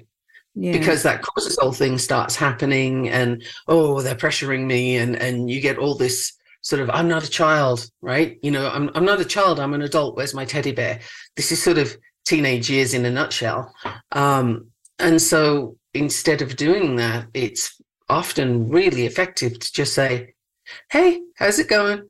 Yeah. 0.55 0.71
Because 0.71 1.03
that 1.03 1.21
cortisol 1.21 1.75
thing 1.75 1.97
starts 1.97 2.35
happening, 2.35 3.07
and 3.07 3.43
oh, 3.67 4.01
they're 4.01 4.15
pressuring 4.15 4.65
me, 4.65 4.97
and 4.97 5.15
and 5.15 5.49
you 5.49 5.61
get 5.61 5.77
all 5.77 5.95
this 5.95 6.33
sort 6.61 6.81
of 6.81 6.89
I'm 6.89 7.07
not 7.07 7.23
a 7.23 7.29
child, 7.29 7.89
right? 8.01 8.37
You 8.41 8.51
know, 8.51 8.67
I'm 8.69 8.89
I'm 8.95 9.05
not 9.05 9.21
a 9.21 9.25
child. 9.25 9.59
I'm 9.59 9.73
an 9.73 9.81
adult. 9.81 10.15
Where's 10.15 10.33
my 10.33 10.45
teddy 10.45 10.71
bear? 10.71 10.99
This 11.35 11.51
is 11.51 11.61
sort 11.61 11.77
of 11.77 11.95
teenage 12.25 12.69
years 12.69 12.93
in 12.93 13.05
a 13.05 13.11
nutshell. 13.11 13.73
Um, 14.11 14.67
and 14.99 15.21
so 15.21 15.77
instead 15.93 16.41
of 16.41 16.55
doing 16.55 16.97
that, 16.97 17.27
it's 17.33 17.81
often 18.09 18.69
really 18.69 19.05
effective 19.05 19.59
to 19.59 19.73
just 19.73 19.93
say, 19.93 20.33
"Hey, 20.91 21.21
how's 21.37 21.59
it 21.59 21.69
going? 21.69 22.09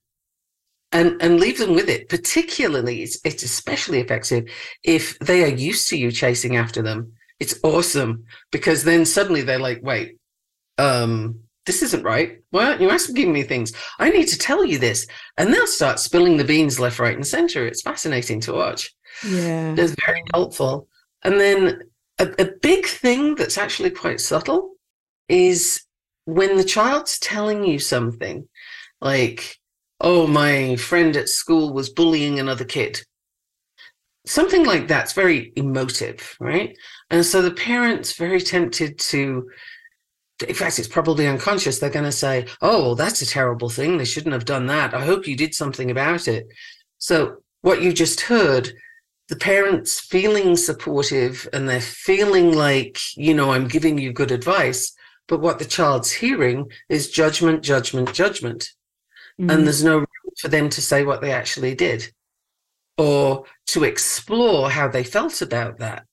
and 0.91 1.21
and 1.21 1.39
leave 1.39 1.57
them 1.57 1.75
with 1.75 1.89
it 1.89 2.09
particularly 2.09 3.03
it's, 3.03 3.19
it's 3.23 3.43
especially 3.43 3.99
effective 3.99 4.45
if 4.83 5.17
they 5.19 5.43
are 5.43 5.55
used 5.55 5.87
to 5.87 5.97
you 5.97 6.11
chasing 6.11 6.55
after 6.55 6.81
them 6.81 7.13
it's 7.39 7.59
awesome 7.63 8.25
because 8.51 8.83
then 8.83 9.05
suddenly 9.05 9.41
they're 9.41 9.59
like 9.59 9.79
wait 9.83 10.17
um 10.77 11.39
this 11.69 11.83
isn't 11.83 12.01
right. 12.01 12.39
Why 12.49 12.65
aren't 12.65 12.81
you 12.81 12.89
asking 12.89 13.31
me 13.31 13.43
things? 13.43 13.73
I 13.99 14.09
need 14.09 14.27
to 14.29 14.39
tell 14.39 14.65
you 14.65 14.79
this. 14.79 15.05
And 15.37 15.53
they'll 15.53 15.67
start 15.67 15.99
spilling 15.99 16.35
the 16.35 16.43
beans 16.43 16.79
left 16.79 16.97
right 16.97 17.15
and 17.15 17.27
center. 17.27 17.67
It's 17.67 17.83
fascinating 17.83 18.39
to 18.41 18.53
watch. 18.53 18.89
Yeah. 19.23 19.75
It's 19.77 19.93
very 20.03 20.23
helpful. 20.33 20.87
And 21.21 21.39
then 21.39 21.83
a, 22.17 22.27
a 22.39 22.51
big 22.63 22.87
thing 22.87 23.35
that's 23.35 23.59
actually 23.59 23.91
quite 23.91 24.19
subtle 24.19 24.71
is 25.27 25.83
when 26.25 26.57
the 26.57 26.63
child's 26.63 27.19
telling 27.19 27.63
you 27.63 27.77
something 27.77 28.49
like 28.99 29.59
oh, 30.01 30.25
my 30.25 30.75
friend 30.77 31.15
at 31.17 31.29
school 31.29 31.71
was 31.71 31.89
bullying 31.89 32.39
another 32.39 32.65
kid. 32.65 33.01
Something 34.25 34.65
like 34.65 34.87
that's 34.87 35.13
very 35.13 35.51
emotive, 35.55 36.35
right? 36.39 36.75
And 37.11 37.23
so 37.23 37.43
the 37.43 37.51
parent's 37.51 38.17
very 38.17 38.41
tempted 38.41 38.97
to, 38.97 39.49
in 40.47 40.55
fact, 40.55 40.79
it's 40.79 40.87
probably 40.87 41.27
unconscious. 41.27 41.79
They're 41.79 41.89
going 41.89 42.05
to 42.05 42.11
say, 42.11 42.47
oh, 42.61 42.81
well, 42.81 42.95
that's 42.95 43.21
a 43.21 43.25
terrible 43.25 43.69
thing. 43.69 43.97
They 43.97 44.05
shouldn't 44.05 44.33
have 44.33 44.45
done 44.45 44.67
that. 44.67 44.93
I 44.93 45.05
hope 45.05 45.27
you 45.27 45.35
did 45.35 45.53
something 45.53 45.91
about 45.91 46.27
it. 46.27 46.47
So 46.97 47.37
what 47.61 47.81
you 47.81 47.93
just 47.93 48.21
heard, 48.21 48.71
the 49.27 49.35
parents 49.35 49.99
feeling 49.99 50.55
supportive 50.55 51.47
and 51.53 51.67
they're 51.67 51.81
feeling 51.81 52.55
like, 52.55 52.99
you 53.15 53.33
know, 53.33 53.51
I'm 53.51 53.67
giving 53.67 53.97
you 53.97 54.13
good 54.13 54.31
advice. 54.31 54.93
But 55.27 55.41
what 55.41 55.59
the 55.59 55.65
child's 55.65 56.11
hearing 56.11 56.71
is 56.87 57.11
judgment, 57.11 57.63
judgment, 57.63 58.13
judgment 58.13 58.69
mm. 59.39 59.51
and 59.51 59.65
there's 59.65 59.83
no 59.83 59.99
room 59.99 60.07
for 60.39 60.47
them 60.47 60.69
to 60.69 60.81
say 60.81 61.03
what 61.03 61.21
they 61.21 61.31
actually 61.31 61.75
did 61.75 62.11
or 62.97 63.45
to 63.67 63.83
explore 63.83 64.69
how 64.69 64.87
they 64.87 65.03
felt 65.03 65.41
about 65.41 65.79
that. 65.79 66.05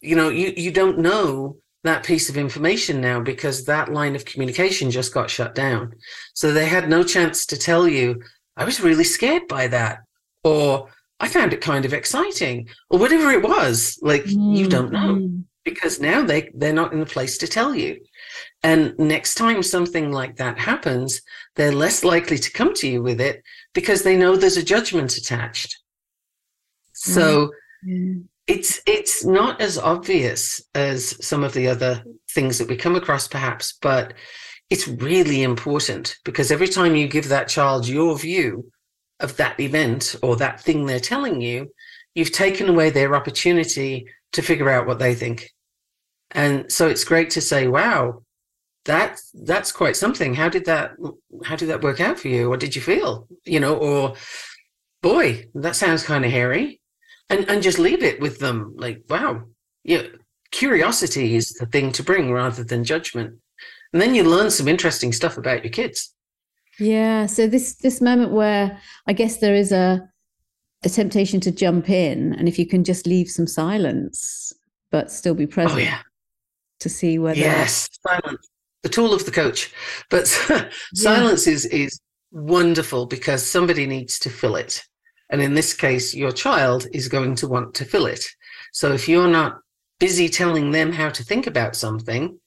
You 0.00 0.16
know, 0.16 0.28
you, 0.28 0.52
you 0.56 0.70
don't 0.70 0.98
know 0.98 1.56
that 1.84 2.04
piece 2.04 2.28
of 2.28 2.36
information 2.36 3.00
now 3.00 3.20
because 3.20 3.64
that 3.64 3.92
line 3.92 4.16
of 4.16 4.24
communication 4.24 4.90
just 4.90 5.14
got 5.14 5.30
shut 5.30 5.54
down. 5.54 5.94
So 6.34 6.50
they 6.50 6.66
had 6.66 6.88
no 6.88 7.04
chance 7.04 7.46
to 7.46 7.56
tell 7.56 7.86
you, 7.86 8.22
I 8.56 8.64
was 8.64 8.80
really 8.80 9.04
scared 9.04 9.46
by 9.48 9.68
that, 9.68 10.00
or 10.42 10.88
I 11.20 11.28
found 11.28 11.52
it 11.52 11.60
kind 11.60 11.84
of 11.84 11.92
exciting, 11.92 12.68
or 12.90 12.98
whatever 12.98 13.30
it 13.30 13.42
was. 13.42 13.98
Like 14.02 14.24
mm-hmm. 14.24 14.54
you 14.54 14.68
don't 14.68 14.92
know 14.92 15.14
mm-hmm. 15.14 15.40
because 15.64 16.00
now 16.00 16.24
they 16.24 16.50
they're 16.54 16.72
not 16.72 16.92
in 16.92 17.00
the 17.00 17.06
place 17.06 17.38
to 17.38 17.46
tell 17.46 17.74
you. 17.74 18.00
And 18.62 18.98
next 18.98 19.34
time 19.34 19.62
something 19.62 20.10
like 20.10 20.36
that 20.36 20.58
happens, 20.58 21.20
they're 21.54 21.72
less 21.72 22.02
likely 22.02 22.38
to 22.38 22.52
come 22.52 22.72
to 22.74 22.88
you 22.88 23.02
with 23.02 23.20
it 23.20 23.42
because 23.74 24.02
they 24.02 24.16
know 24.16 24.36
there's 24.36 24.56
a 24.56 24.62
judgment 24.62 25.16
attached. 25.16 25.78
So 26.94 27.50
mm-hmm. 27.86 28.22
It's 28.46 28.80
it's 28.86 29.24
not 29.24 29.60
as 29.60 29.78
obvious 29.78 30.62
as 30.74 31.24
some 31.26 31.44
of 31.44 31.54
the 31.54 31.68
other 31.68 32.04
things 32.30 32.58
that 32.58 32.68
we 32.68 32.76
come 32.76 32.96
across 32.96 33.26
perhaps, 33.26 33.78
but 33.80 34.12
it's 34.70 34.88
really 34.88 35.42
important 35.42 36.16
because 36.24 36.50
every 36.50 36.68
time 36.68 36.96
you 36.96 37.06
give 37.06 37.28
that 37.28 37.48
child 37.48 37.86
your 37.86 38.18
view 38.18 38.70
of 39.20 39.36
that 39.36 39.58
event 39.60 40.16
or 40.22 40.36
that 40.36 40.60
thing 40.60 40.84
they're 40.84 41.00
telling 41.00 41.40
you, 41.40 41.70
you've 42.14 42.32
taken 42.32 42.68
away 42.68 42.90
their 42.90 43.14
opportunity 43.14 44.06
to 44.32 44.42
figure 44.42 44.68
out 44.68 44.86
what 44.86 44.98
they 44.98 45.14
think. 45.14 45.50
And 46.30 46.70
so 46.70 46.88
it's 46.88 47.04
great 47.04 47.30
to 47.30 47.40
say, 47.40 47.68
wow, 47.68 48.22
that 48.84 49.20
that's 49.32 49.72
quite 49.72 49.96
something. 49.96 50.34
How 50.34 50.48
did 50.48 50.66
that 50.66 50.92
how 51.44 51.56
did 51.56 51.68
that 51.68 51.82
work 51.82 52.00
out 52.00 52.18
for 52.18 52.28
you? 52.28 52.50
What 52.50 52.60
did 52.60 52.76
you 52.76 52.82
feel? 52.82 53.26
You 53.44 53.60
know, 53.60 53.76
or 53.76 54.16
boy, 55.02 55.46
that 55.54 55.76
sounds 55.76 56.02
kind 56.02 56.24
of 56.24 56.30
hairy. 56.30 56.80
And 57.30 57.48
and 57.48 57.62
just 57.62 57.78
leave 57.78 58.02
it 58.02 58.20
with 58.20 58.38
them 58.38 58.74
like, 58.76 59.02
wow, 59.08 59.44
yeah, 59.82 60.02
curiosity 60.50 61.34
is 61.34 61.52
the 61.54 61.66
thing 61.66 61.92
to 61.92 62.02
bring 62.02 62.32
rather 62.32 62.62
than 62.62 62.84
judgment. 62.84 63.38
And 63.92 64.02
then 64.02 64.14
you 64.14 64.24
learn 64.24 64.50
some 64.50 64.68
interesting 64.68 65.12
stuff 65.12 65.38
about 65.38 65.64
your 65.64 65.72
kids. 65.72 66.14
Yeah. 66.78 67.26
So 67.26 67.46
this 67.46 67.76
this 67.76 68.00
moment 68.00 68.32
where 68.32 68.78
I 69.06 69.12
guess 69.12 69.38
there 69.38 69.54
is 69.54 69.72
a 69.72 70.08
a 70.84 70.88
temptation 70.88 71.40
to 71.40 71.50
jump 71.50 71.88
in, 71.88 72.34
and 72.34 72.46
if 72.48 72.58
you 72.58 72.66
can 72.66 72.84
just 72.84 73.06
leave 73.06 73.28
some 73.28 73.46
silence, 73.46 74.52
but 74.90 75.10
still 75.10 75.34
be 75.34 75.44
oh, 75.44 75.48
present. 75.48 75.80
Oh 75.80 75.82
yeah. 75.82 76.00
To 76.80 76.88
see 76.88 77.18
whether 77.18 77.38
yes, 77.38 77.88
silence, 78.06 78.46
the 78.82 78.88
tool 78.88 79.14
of 79.14 79.24
the 79.24 79.30
coach. 79.30 79.72
But 80.10 80.30
yeah. 80.50 80.68
silence 80.94 81.46
is 81.46 81.66
is 81.66 81.98
wonderful 82.30 83.06
because 83.06 83.44
somebody 83.44 83.86
needs 83.86 84.18
to 84.20 84.30
fill 84.30 84.56
it, 84.56 84.82
and 85.34 85.42
in 85.42 85.54
this 85.54 85.74
case, 85.74 86.14
your 86.14 86.30
child 86.30 86.86
is 86.92 87.08
going 87.08 87.34
to 87.34 87.48
want 87.48 87.74
to 87.74 87.84
fill 87.84 88.06
it. 88.06 88.24
So 88.72 88.92
if 88.92 89.08
you're 89.08 89.26
not 89.26 89.58
busy 89.98 90.28
telling 90.28 90.70
them 90.70 90.92
how 90.92 91.08
to 91.08 91.24
think 91.24 91.48
about 91.48 91.74
something, 91.74 92.38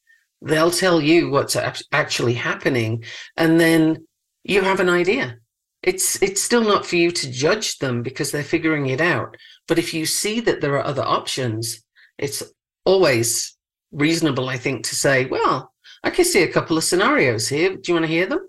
they'll 0.42 0.72
tell 0.72 1.02
you 1.02 1.30
what's 1.30 1.58
actually 1.92 2.36
happening, 2.36 3.04
and 3.36 3.60
then 3.60 4.08
you 4.46 4.62
have 4.62 4.80
an 4.80 4.88
idea. 4.88 5.36
It's 5.84 6.22
it's 6.22 6.42
still 6.42 6.64
not 6.64 6.86
for 6.86 6.96
you 6.96 7.12
to 7.12 7.30
judge 7.30 7.80
them 7.80 8.04
because 8.04 8.32
they're 8.32 8.56
figuring 8.56 8.88
it 8.88 9.02
out. 9.02 9.36
But 9.68 9.80
if 9.80 9.94
you 9.94 10.06
see 10.06 10.40
that 10.40 10.62
there 10.62 10.76
are 10.78 10.86
other 10.86 11.04
options, 11.04 11.84
it's 12.18 12.42
always 12.86 13.58
reasonable, 13.92 14.48
I 14.48 14.56
think, 14.56 14.86
to 14.86 14.96
say, 14.96 15.26
well, 15.26 15.74
I 16.06 16.10
can 16.10 16.24
see 16.24 16.44
a 16.44 16.54
couple 16.54 16.78
of 16.78 16.86
scenarios 16.86 17.50
here. 17.50 17.76
Do 17.76 17.82
you 17.86 17.96
want 17.96 18.06
to 18.06 18.16
hear 18.18 18.28
them? 18.28 18.48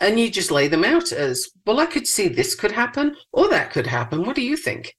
And 0.00 0.18
you 0.18 0.30
just 0.30 0.50
lay 0.50 0.66
them 0.66 0.84
out 0.84 1.12
as, 1.12 1.50
well, 1.66 1.78
I 1.78 1.86
could 1.86 2.06
see 2.06 2.28
this 2.28 2.54
could 2.54 2.72
happen 2.72 3.16
or 3.32 3.48
that 3.50 3.70
could 3.70 3.86
happen. 3.86 4.24
What 4.24 4.36
do 4.36 4.42
you 4.42 4.56
think? 4.56 4.96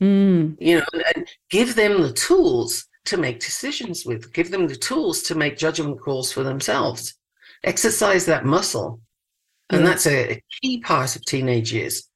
Mm. 0.00 0.56
You 0.60 0.78
know, 0.78 1.02
and 1.14 1.28
give 1.50 1.74
them 1.74 2.02
the 2.02 2.12
tools 2.12 2.86
to 3.06 3.16
make 3.16 3.40
decisions 3.40 4.06
with, 4.06 4.32
give 4.32 4.50
them 4.50 4.68
the 4.68 4.76
tools 4.76 5.22
to 5.22 5.34
make 5.34 5.58
judgment 5.58 6.00
calls 6.00 6.30
for 6.30 6.44
themselves. 6.44 7.14
Exercise 7.64 8.26
that 8.26 8.44
muscle 8.44 9.00
and 9.70 9.86
that's 9.86 10.06
a, 10.06 10.32
a 10.32 10.42
key 10.60 10.80
part 10.80 11.16
of 11.16 11.24
teenage 11.24 11.72
years 11.72 12.08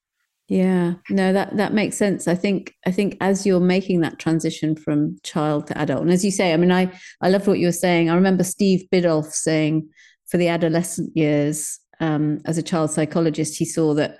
yeah 0.49 0.95
no 1.09 1.33
that 1.33 1.57
that 1.57 1.73
makes 1.73 1.97
sense 1.97 2.27
i 2.27 2.35
think 2.35 2.75
i 2.87 2.91
think 2.91 3.17
as 3.21 3.47
you're 3.47 3.61
making 3.61 4.01
that 4.01 4.19
transition 4.19 4.75
from 4.75 5.17
child 5.23 5.67
to 5.67 5.79
adult 5.79 6.03
and 6.03 6.11
as 6.11 6.25
you 6.25 6.31
say 6.31 6.53
i 6.53 6.57
mean 6.57 6.73
i 6.73 6.91
i 7.21 7.29
love 7.29 7.47
what 7.47 7.59
you 7.59 7.67
were 7.67 7.73
saying 7.73 8.11
i 8.11 8.15
remember 8.15 8.43
steve 8.43 8.85
biddulph 8.93 9.33
saying 9.33 9.89
for 10.27 10.37
the 10.39 10.49
adolescent 10.49 11.11
years 11.17 11.79
um, 12.03 12.41
as 12.45 12.59
a 12.59 12.63
child 12.63 12.91
psychologist 12.91 13.57
he 13.57 13.65
saw 13.65 13.95
that 13.95 14.19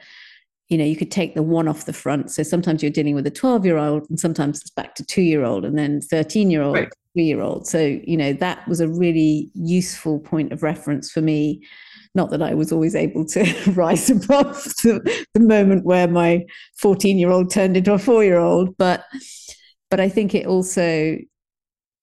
you 0.69 0.79
know 0.79 0.85
you 0.85 0.97
could 0.97 1.11
take 1.11 1.35
the 1.35 1.43
one 1.43 1.69
off 1.69 1.85
the 1.85 1.93
front. 1.93 2.31
So 2.31 2.43
sometimes 2.43 2.83
you're 2.83 2.91
dealing 2.91 3.15
with 3.15 3.27
a 3.27 3.31
12 3.31 3.67
year 3.67 3.77
old 3.77 4.09
and 4.09 4.19
sometimes 4.19 4.61
it's 4.61 4.71
back 4.71 4.95
to 4.95 5.05
two 5.05 5.21
year 5.21 5.45
old 5.45 5.67
and 5.67 5.77
then 5.77 6.01
13 6.01 6.51
year 6.51 6.63
old 6.63 6.77
right. 6.77 6.89
three 7.13 7.25
year 7.25 7.43
old 7.43 7.67
so 7.67 7.79
you 8.05 8.17
know 8.17 8.33
that 8.35 8.67
was 8.67 8.81
a 8.81 8.89
really 8.89 9.51
useful 9.53 10.21
point 10.21 10.53
of 10.53 10.63
reference 10.63 11.11
for 11.11 11.21
me. 11.21 11.63
Not 12.15 12.31
that 12.31 12.43
I 12.43 12.55
was 12.55 12.73
always 12.73 12.95
able 12.95 13.25
to 13.27 13.45
rise 13.73 14.09
above 14.09 14.63
the, 14.83 15.27
the 15.35 15.41
moment 15.41 15.85
where 15.85 16.09
my 16.09 16.45
14 16.79 17.19
year 17.19 17.31
old 17.31 17.51
turned 17.51 17.77
into 17.77 17.93
a 17.93 17.99
four 17.99 18.25
year 18.25 18.39
old, 18.39 18.77
but 18.79 19.05
but 19.91 20.01
I 20.01 20.09
think 20.09 20.35
it 20.35 20.47
also 20.47 21.19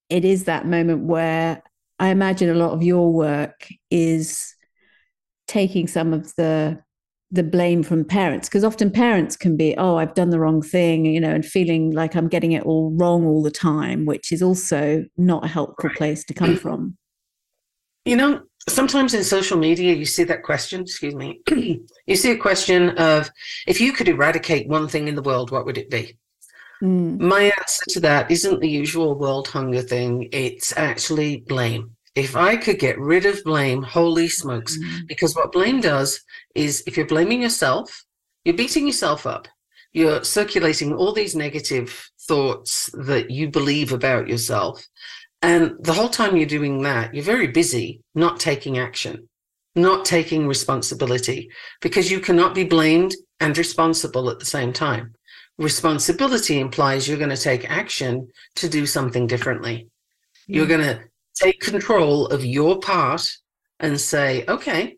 it 0.09 0.25
is 0.25 0.43
that 0.43 0.67
moment 0.67 1.05
where 1.05 1.63
I 1.99 2.09
imagine 2.09 2.49
a 2.49 2.55
lot 2.55 2.71
of 2.71 2.83
your 2.83 3.11
work 3.11 3.67
is 3.89 4.55
taking 5.49 5.87
some 5.87 6.13
of 6.13 6.33
the 6.35 6.79
the 7.31 7.43
blame 7.43 7.83
from 7.83 8.03
parents 8.03 8.47
because 8.47 8.63
often 8.63 8.89
parents 8.89 9.35
can 9.35 9.57
be 9.57 9.75
oh 9.77 9.97
i've 9.97 10.13
done 10.13 10.29
the 10.29 10.39
wrong 10.39 10.61
thing 10.61 11.05
you 11.05 11.19
know 11.19 11.29
and 11.29 11.45
feeling 11.45 11.91
like 11.91 12.15
i'm 12.15 12.27
getting 12.27 12.53
it 12.53 12.63
all 12.63 12.91
wrong 12.91 13.25
all 13.25 13.43
the 13.43 13.51
time 13.51 14.05
which 14.05 14.31
is 14.31 14.41
also 14.41 15.05
not 15.17 15.43
a 15.43 15.47
helpful 15.47 15.89
right. 15.89 15.97
place 15.97 16.23
to 16.23 16.33
come 16.33 16.55
from 16.55 16.95
you 18.05 18.15
know 18.15 18.41
sometimes 18.67 19.13
in 19.13 19.23
social 19.23 19.57
media 19.57 19.93
you 19.93 20.05
see 20.05 20.23
that 20.23 20.43
question 20.43 20.81
excuse 20.81 21.15
me 21.15 21.39
you 22.07 22.15
see 22.15 22.31
a 22.31 22.37
question 22.37 22.89
of 22.97 23.29
if 23.67 23.81
you 23.81 23.91
could 23.91 24.07
eradicate 24.07 24.67
one 24.67 24.87
thing 24.87 25.07
in 25.07 25.15
the 25.15 25.21
world 25.21 25.51
what 25.51 25.65
would 25.65 25.77
it 25.77 25.89
be 25.89 26.17
mm. 26.81 27.19
my 27.19 27.51
answer 27.59 27.83
to 27.89 27.99
that 27.99 28.29
isn't 28.31 28.59
the 28.59 28.69
usual 28.69 29.15
world 29.15 29.47
hunger 29.47 29.81
thing 29.81 30.29
it's 30.31 30.75
actually 30.77 31.37
blame 31.47 31.95
if 32.15 32.35
i 32.35 32.55
could 32.55 32.79
get 32.79 32.99
rid 32.99 33.25
of 33.25 33.43
blame 33.43 33.81
holy 33.81 34.27
smokes 34.27 34.77
mm. 34.77 35.07
because 35.07 35.35
what 35.35 35.51
blame 35.51 35.79
does 35.81 36.19
is 36.55 36.83
if 36.87 36.97
you're 36.97 37.05
blaming 37.05 37.41
yourself 37.41 38.05
you're 38.43 38.55
beating 38.55 38.87
yourself 38.87 39.25
up 39.25 39.47
you're 39.91 40.23
circulating 40.23 40.93
all 40.93 41.13
these 41.13 41.35
negative 41.35 42.09
thoughts 42.27 42.89
that 42.93 43.31
you 43.31 43.49
believe 43.49 43.91
about 43.91 44.27
yourself 44.27 44.87
and 45.41 45.75
the 45.79 45.93
whole 45.93 46.09
time 46.09 46.35
you're 46.35 46.45
doing 46.45 46.81
that, 46.81 47.13
you're 47.13 47.23
very 47.23 47.47
busy 47.47 48.01
not 48.13 48.39
taking 48.39 48.77
action, 48.77 49.29
not 49.75 50.05
taking 50.05 50.47
responsibility, 50.47 51.49
because 51.81 52.11
you 52.11 52.19
cannot 52.19 52.53
be 52.53 52.65
blamed 52.65 53.15
and 53.39 53.57
responsible 53.57 54.29
at 54.29 54.39
the 54.39 54.45
same 54.45 54.73
time. 54.73 55.13
Responsibility 55.57 56.59
implies 56.59 57.07
you're 57.07 57.17
going 57.17 57.29
to 57.29 57.37
take 57.37 57.69
action 57.69 58.27
to 58.55 58.67
do 58.67 58.85
something 58.85 59.27
differently. 59.27 59.87
Mm-hmm. 60.43 60.53
You're 60.53 60.67
going 60.67 60.81
to 60.81 61.01
take 61.41 61.59
control 61.59 62.27
of 62.27 62.45
your 62.45 62.79
part 62.79 63.29
and 63.79 63.99
say, 63.99 64.45
okay, 64.47 64.97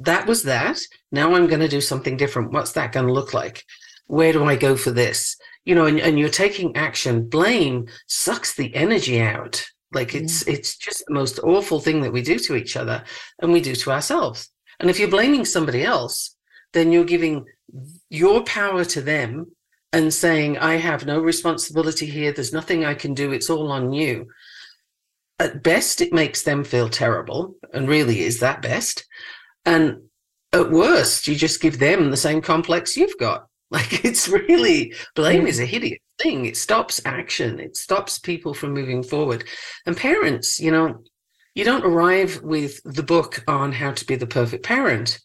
that 0.00 0.26
was 0.26 0.44
that. 0.44 0.78
Now 1.12 1.34
I'm 1.34 1.46
going 1.46 1.60
to 1.60 1.68
do 1.68 1.80
something 1.80 2.16
different. 2.16 2.52
What's 2.52 2.72
that 2.72 2.92
going 2.92 3.06
to 3.06 3.12
look 3.12 3.34
like? 3.34 3.64
Where 4.06 4.32
do 4.32 4.44
I 4.44 4.56
go 4.56 4.76
for 4.76 4.90
this? 4.90 5.36
you 5.68 5.74
know, 5.74 5.84
and, 5.84 6.00
and 6.00 6.18
you're 6.18 6.30
taking 6.30 6.74
action, 6.76 7.28
blame 7.28 7.88
sucks 8.06 8.54
the 8.54 8.74
energy 8.74 9.20
out. 9.20 9.62
Like 9.92 10.14
it's 10.14 10.46
yeah. 10.46 10.54
it's 10.54 10.78
just 10.78 11.04
the 11.06 11.12
most 11.12 11.38
awful 11.40 11.78
thing 11.78 12.00
that 12.00 12.12
we 12.12 12.22
do 12.22 12.38
to 12.38 12.56
each 12.56 12.74
other 12.74 13.04
and 13.42 13.52
we 13.52 13.60
do 13.60 13.74
to 13.74 13.90
ourselves. 13.90 14.48
And 14.80 14.88
if 14.88 14.98
you're 14.98 15.10
blaming 15.10 15.44
somebody 15.44 15.84
else, 15.84 16.34
then 16.72 16.90
you're 16.90 17.04
giving 17.04 17.44
your 18.08 18.44
power 18.44 18.82
to 18.86 19.02
them 19.02 19.52
and 19.92 20.12
saying, 20.12 20.56
I 20.56 20.76
have 20.76 21.04
no 21.04 21.20
responsibility 21.20 22.06
here. 22.06 22.32
There's 22.32 22.52
nothing 22.52 22.86
I 22.86 22.94
can 22.94 23.12
do. 23.12 23.32
It's 23.32 23.50
all 23.50 23.70
on 23.70 23.92
you. 23.92 24.26
At 25.38 25.62
best, 25.62 26.00
it 26.00 26.12
makes 26.12 26.42
them 26.42 26.64
feel 26.64 26.88
terrible 26.88 27.54
and 27.72 27.88
really 27.88 28.20
is 28.20 28.40
that 28.40 28.62
best. 28.62 29.06
And 29.64 30.02
at 30.52 30.70
worst, 30.70 31.28
you 31.28 31.36
just 31.36 31.60
give 31.60 31.78
them 31.78 32.10
the 32.10 32.16
same 32.16 32.40
complex 32.40 32.96
you've 32.96 33.18
got. 33.18 33.46
Like 33.70 34.02
it's 34.02 34.28
really 34.28 34.94
blame 35.14 35.46
is 35.46 35.60
a 35.60 35.66
hideous 35.66 35.98
thing. 36.22 36.46
It 36.46 36.56
stops 36.56 37.02
action. 37.04 37.60
It 37.60 37.76
stops 37.76 38.18
people 38.18 38.54
from 38.54 38.72
moving 38.72 39.02
forward. 39.02 39.44
And 39.84 39.94
parents, 39.94 40.58
you 40.58 40.70
know, 40.70 41.02
you 41.54 41.64
don't 41.64 41.84
arrive 41.84 42.40
with 42.42 42.80
the 42.84 43.02
book 43.02 43.44
on 43.46 43.72
how 43.72 43.90
to 43.92 44.06
be 44.06 44.16
the 44.16 44.26
perfect 44.26 44.64
parent. 44.64 45.20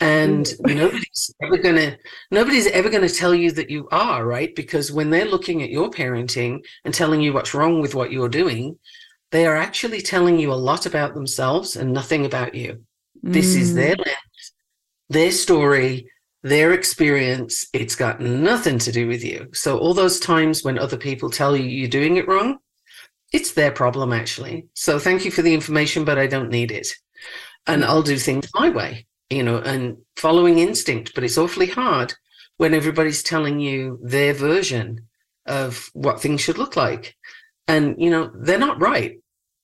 And 0.00 0.44
mm. 0.44 0.76
nobody's 0.76 1.34
ever 1.42 1.56
gonna 1.56 1.96
nobody's 2.30 2.66
ever 2.66 2.90
gonna 2.90 3.08
tell 3.08 3.34
you 3.34 3.50
that 3.52 3.70
you 3.70 3.88
are, 3.90 4.26
right? 4.26 4.54
Because 4.54 4.92
when 4.92 5.08
they're 5.08 5.24
looking 5.24 5.62
at 5.62 5.70
your 5.70 5.88
parenting 5.88 6.58
and 6.84 6.92
telling 6.92 7.22
you 7.22 7.32
what's 7.32 7.54
wrong 7.54 7.80
with 7.80 7.94
what 7.94 8.12
you're 8.12 8.28
doing, 8.28 8.78
they 9.32 9.46
are 9.46 9.56
actually 9.56 10.00
telling 10.00 10.38
you 10.38 10.52
a 10.52 10.54
lot 10.54 10.86
about 10.86 11.14
themselves 11.14 11.76
and 11.76 11.92
nothing 11.92 12.24
about 12.26 12.54
you. 12.54 12.84
Mm. 13.24 13.32
This 13.32 13.54
is 13.54 13.74
their 13.74 13.96
mm. 13.96 14.06
lens, 14.06 14.52
their 15.08 15.32
story, 15.32 16.08
their 16.42 16.72
experience, 16.72 17.66
it's 17.72 17.96
got 17.96 18.20
nothing 18.20 18.78
to 18.78 18.92
do 18.92 19.08
with 19.08 19.24
you. 19.24 19.48
So, 19.52 19.78
all 19.78 19.94
those 19.94 20.20
times 20.20 20.62
when 20.62 20.78
other 20.78 20.96
people 20.96 21.28
tell 21.28 21.56
you 21.56 21.64
you're 21.64 21.88
doing 21.88 22.18
it 22.18 22.28
wrong, 22.28 22.58
it's 23.32 23.52
their 23.52 23.72
problem 23.72 24.12
actually. 24.12 24.66
So 24.74 24.98
thank 24.98 25.24
you 25.24 25.30
for 25.30 25.42
the 25.42 25.54
information, 25.54 26.04
but 26.04 26.18
I 26.18 26.26
don't 26.26 26.50
need 26.50 26.70
it. 26.70 26.88
And 27.66 27.84
I'll 27.84 28.02
do 28.02 28.16
things 28.16 28.48
my 28.54 28.68
way, 28.70 29.06
you 29.30 29.42
know, 29.42 29.58
and 29.58 29.98
following 30.16 30.58
instinct. 30.58 31.12
But 31.14 31.24
it's 31.24 31.38
awfully 31.38 31.66
hard 31.66 32.14
when 32.58 32.74
everybody's 32.74 33.22
telling 33.22 33.60
you 33.60 33.98
their 34.02 34.32
version 34.32 35.06
of 35.46 35.90
what 35.92 36.20
things 36.20 36.40
should 36.40 36.58
look 36.58 36.76
like. 36.76 37.16
And, 37.68 37.96
you 37.98 38.10
know, 38.10 38.30
they're 38.34 38.58
not 38.58 38.80
right. 38.80 39.18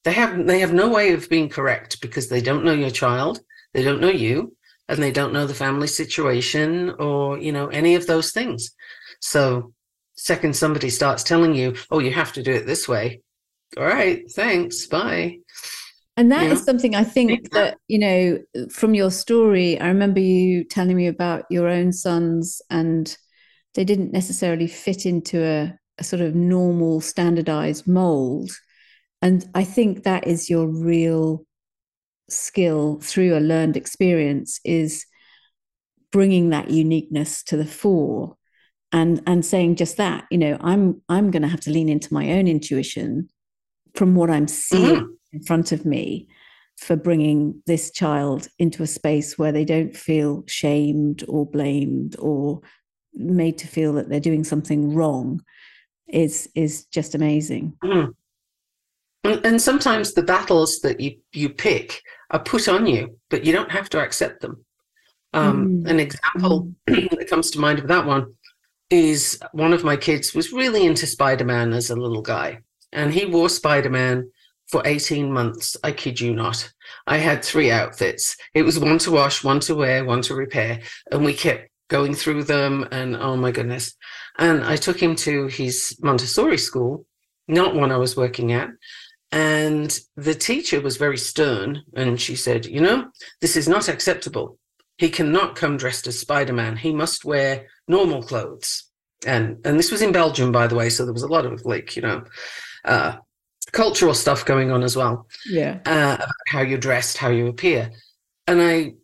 They 0.05 0.13
have 0.13 0.47
they 0.47 0.59
have 0.61 0.73
no 0.73 0.89
way 0.89 1.13
of 1.13 1.29
being 1.29 1.49
correct 1.49 2.01
because 2.01 2.29
they 2.29 2.41
don't 2.41 2.65
know 2.65 2.73
your 2.73 2.91
child, 2.91 3.41
they 3.73 3.85
don't 3.85 4.01
know 4.01 4.11
you, 4.11 4.57
and 4.89 5.01
they 5.01 5.13
don't 5.13 5.33
know 5.33 5.47
the 5.47 5.55
family 5.55 5.87
situation 5.87 6.91
or, 6.99 7.39
you 7.39 7.53
know, 7.53 7.69
any 7.69 7.95
of 7.95 8.07
those 8.07 8.33
things. 8.33 8.73
So 9.21 9.73
second 10.17 10.57
somebody 10.57 10.91
starts 10.91 11.23
telling 11.23 11.55
you, 11.55 11.77
oh, 11.91 12.01
you 12.01 12.11
have 12.11 12.33
to 12.33 12.43
do 12.43 12.53
it 12.53 12.67
this 12.67 12.89
way, 12.89 13.23
all 13.77 13.85
right, 13.85 14.31
thanks, 14.33 14.87
bye. 14.87 15.39
And 16.17 16.31
that 16.31 16.45
yeah. 16.45 16.53
is 16.53 16.65
something 16.65 16.95
I 16.95 17.05
think 17.05 17.51
that, 17.53 17.79
you 17.89 17.99
know, 17.99 18.67
from 18.71 18.95
your 18.95 19.11
story, 19.11 19.81
I 19.81 19.89
remember 19.89 20.21
you 20.21 20.65
telling 20.65 20.97
me 20.97 21.07
about 21.07 21.45
your 21.49 21.69
own 21.69 21.93
sons, 21.93 22.61
and 22.69 23.17
they 23.75 23.85
didn't 23.85 24.13
necessarily 24.13 24.67
fit 24.67 25.07
into 25.07 25.43
a, 25.43 25.79
a 26.03 26.05
sort 26.05 26.21
of 26.21 26.35
normal 26.35 27.01
standardized 27.01 27.87
mold. 27.87 28.51
And 29.23 29.49
I 29.55 29.65
think 29.65 30.03
that 30.03 30.27
is 30.27 30.51
your 30.51 30.67
real 30.67 31.47
skill 32.29 32.99
through 33.01 33.37
a 33.37 33.41
learned 33.41 33.77
experience 33.77 34.61
is 34.65 35.07
bringing 36.11 36.51
that 36.51 36.71
uniqueness 36.71 37.43
to 37.45 37.57
the 37.57 37.67
fore 37.67 38.37
and 38.91 39.23
and 39.27 39.45
saying 39.45 39.77
just 39.77 39.97
that 39.97 40.25
you 40.31 40.39
know 40.39 40.57
i'm 40.61 41.01
i'm 41.09 41.31
going 41.31 41.43
to 41.43 41.49
have 41.49 41.61
to 41.61 41.71
lean 41.71 41.89
into 41.89 42.13
my 42.13 42.33
own 42.33 42.47
intuition 42.47 43.29
from 43.95 44.15
what 44.15 44.31
I'm 44.31 44.49
seeing 44.49 44.97
mm-hmm. 44.97 45.37
in 45.37 45.43
front 45.43 45.73
of 45.73 45.85
me 45.85 46.29
for 46.79 46.97
bringing 46.97 47.63
this 47.67 47.91
child 47.91 48.49
into 48.59 48.83
a 48.83 48.87
space 48.87 49.39
where 49.39 49.53
they 49.53 49.65
don't 49.65 49.97
feel 49.97 50.45
shamed 50.47 51.25
or 51.29 51.47
blamed 51.47 52.17
or 52.19 52.61
made 53.15 53.59
to 53.59 53.69
feel 53.69 53.93
that 53.95 54.09
they're 54.09 54.21
doing 54.21 54.45
something 54.45 54.95
wrong 54.95 55.43
is 56.13 56.49
is 56.55 56.85
just 56.87 57.15
amazing. 57.15 57.77
Mm-hmm. 57.83 58.11
And, 59.25 59.47
and 59.47 59.63
sometimes 59.63 60.15
the 60.15 60.23
battles 60.23 60.81
that 60.81 61.01
you 61.01 61.17
you 61.33 61.51
pick 61.51 62.03
are 62.31 62.41
put 62.41 62.69
on 62.69 62.87
you, 62.87 63.19
but 63.31 63.45
you 63.45 63.53
don't 63.53 63.71
have 63.71 63.89
to 63.91 64.01
accept 64.01 64.41
them. 64.41 64.65
Um, 65.35 65.83
mm. 65.83 65.91
An 65.91 66.01
example 66.01 66.73
mm. 66.89 67.11
that 67.19 67.29
comes 67.29 67.51
to 67.53 67.61
mind 67.61 67.79
of 67.79 67.89
that 67.89 68.07
one 68.07 68.35
is 68.91 69.41
one 69.53 69.73
of 69.73 69.85
my 69.85 69.97
kids 69.97 70.35
was 70.35 70.53
really 70.53 70.85
into 70.85 71.07
Spider 71.07 71.45
Man 71.45 71.73
as 71.73 71.91
a 71.91 71.97
little 71.97 72.21
guy 72.21 72.61
and 72.93 73.13
he 73.13 73.25
wore 73.25 73.49
Spider 73.49 73.91
Man 73.91 74.31
for 74.69 74.83
18 74.85 75.33
months. 75.33 75.77
I 75.83 75.93
kid 75.93 76.21
you 76.21 76.35
not. 76.35 76.71
I 77.07 77.19
had 77.19 77.45
three 77.45 77.71
outfits. 77.71 78.37
It 78.55 78.63
was 78.63 78.79
one 78.79 78.99
to 78.99 79.11
wash, 79.11 79.43
one 79.43 79.61
to 79.61 79.75
wear, 79.75 80.05
one 80.05 80.23
to 80.23 80.35
repair. 80.35 80.81
And 81.11 81.25
we 81.25 81.35
kept 81.35 81.69
going 81.93 82.15
through 82.15 82.45
them. 82.45 82.89
And 82.91 83.15
oh 83.15 83.37
my 83.37 83.53
goodness. 83.53 83.95
And 84.39 84.65
I 84.65 84.77
took 84.77 85.01
him 85.01 85.15
to 85.17 85.47
his 85.47 85.97
Montessori 86.03 86.59
school, 86.59 87.07
not 87.47 87.77
one 87.77 87.93
I 87.93 87.99
was 87.99 88.17
working 88.17 88.53
at. 88.53 88.71
And 89.31 89.97
the 90.17 90.35
teacher 90.35 90.81
was 90.81 90.97
very 90.97 91.19
stern. 91.19 91.83
And 91.95 92.21
she 92.21 92.35
said, 92.35 92.67
You 92.67 92.81
know, 92.81 93.11
this 93.41 93.57
is 93.57 93.69
not 93.69 93.89
acceptable. 93.89 94.59
He 94.99 95.11
cannot 95.11 95.55
come 95.55 95.77
dressed 95.77 96.07
as 96.07 96.19
Spider 96.19 96.53
Man. 96.53 96.77
He 96.77 96.93
must 96.93 97.25
wear 97.25 97.67
normal 97.87 98.23
clothes. 98.23 98.85
And, 99.27 99.59
and 99.65 99.79
this 99.79 99.93
was 99.93 100.03
in 100.03 100.13
Belgium, 100.13 100.51
by 100.51 100.67
the 100.67 100.75
way. 100.75 100.89
So 100.91 101.05
there 101.05 101.13
was 101.13 101.23
a 101.23 101.29
lot 101.29 101.47
of 101.47 101.65
like, 101.65 101.95
you 101.97 102.03
know, 102.03 102.25
uh, 102.85 103.17
cultural 103.71 104.15
stuff 104.15 104.45
going 104.45 104.71
on 104.71 104.83
as 104.83 104.97
well. 104.97 105.27
Yeah. 105.49 105.79
Uh, 105.87 106.27
how 106.49 106.63
you're 106.63 106.79
dressed, 106.79 107.19
how 107.19 107.29
you 107.29 107.47
appear. 107.47 107.91
And 108.47 108.61
I 108.61 108.95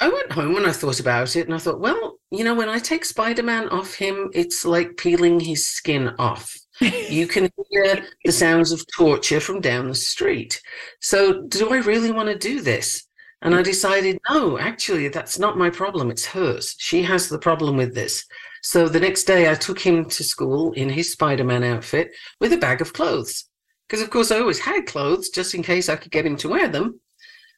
I 0.00 0.08
went 0.08 0.32
home 0.32 0.56
and 0.56 0.66
I 0.66 0.72
thought 0.72 1.00
about 1.00 1.34
it 1.34 1.46
and 1.46 1.54
I 1.54 1.58
thought, 1.58 1.80
well, 1.80 2.17
you 2.30 2.44
know, 2.44 2.54
when 2.54 2.68
I 2.68 2.78
take 2.78 3.04
Spider-Man 3.04 3.68
off 3.70 3.94
him, 3.94 4.30
it's 4.34 4.64
like 4.64 4.96
peeling 4.96 5.40
his 5.40 5.66
skin 5.66 6.14
off. 6.18 6.54
you 6.80 7.26
can 7.26 7.48
hear 7.70 8.04
the 8.24 8.32
sounds 8.32 8.70
of 8.70 8.84
torture 8.96 9.40
from 9.40 9.60
down 9.60 9.88
the 9.88 9.94
street. 9.94 10.60
So 11.00 11.42
do 11.42 11.72
I 11.72 11.78
really 11.78 12.12
want 12.12 12.28
to 12.28 12.38
do 12.38 12.60
this? 12.60 13.04
And 13.40 13.54
I 13.54 13.62
decided, 13.62 14.18
no, 14.28 14.58
actually, 14.58 15.08
that's 15.08 15.38
not 15.38 15.56
my 15.56 15.70
problem. 15.70 16.10
It's 16.10 16.26
hers. 16.26 16.74
She 16.78 17.02
has 17.04 17.28
the 17.28 17.38
problem 17.38 17.76
with 17.76 17.94
this. 17.94 18.24
So 18.62 18.88
the 18.88 19.00
next 19.00 19.24
day, 19.24 19.50
I 19.50 19.54
took 19.54 19.78
him 19.78 20.04
to 20.06 20.24
school 20.24 20.72
in 20.72 20.88
his 20.88 21.12
Spider 21.12 21.44
Man 21.44 21.62
outfit 21.62 22.10
with 22.40 22.52
a 22.52 22.58
bag 22.58 22.80
of 22.80 22.92
clothes. 22.92 23.44
Because, 23.88 24.02
of 24.02 24.10
course, 24.10 24.30
I 24.30 24.40
always 24.40 24.58
had 24.58 24.86
clothes 24.86 25.30
just 25.30 25.54
in 25.54 25.62
case 25.62 25.88
I 25.88 25.96
could 25.96 26.10
get 26.10 26.26
him 26.26 26.36
to 26.38 26.48
wear 26.48 26.68
them. 26.68 27.00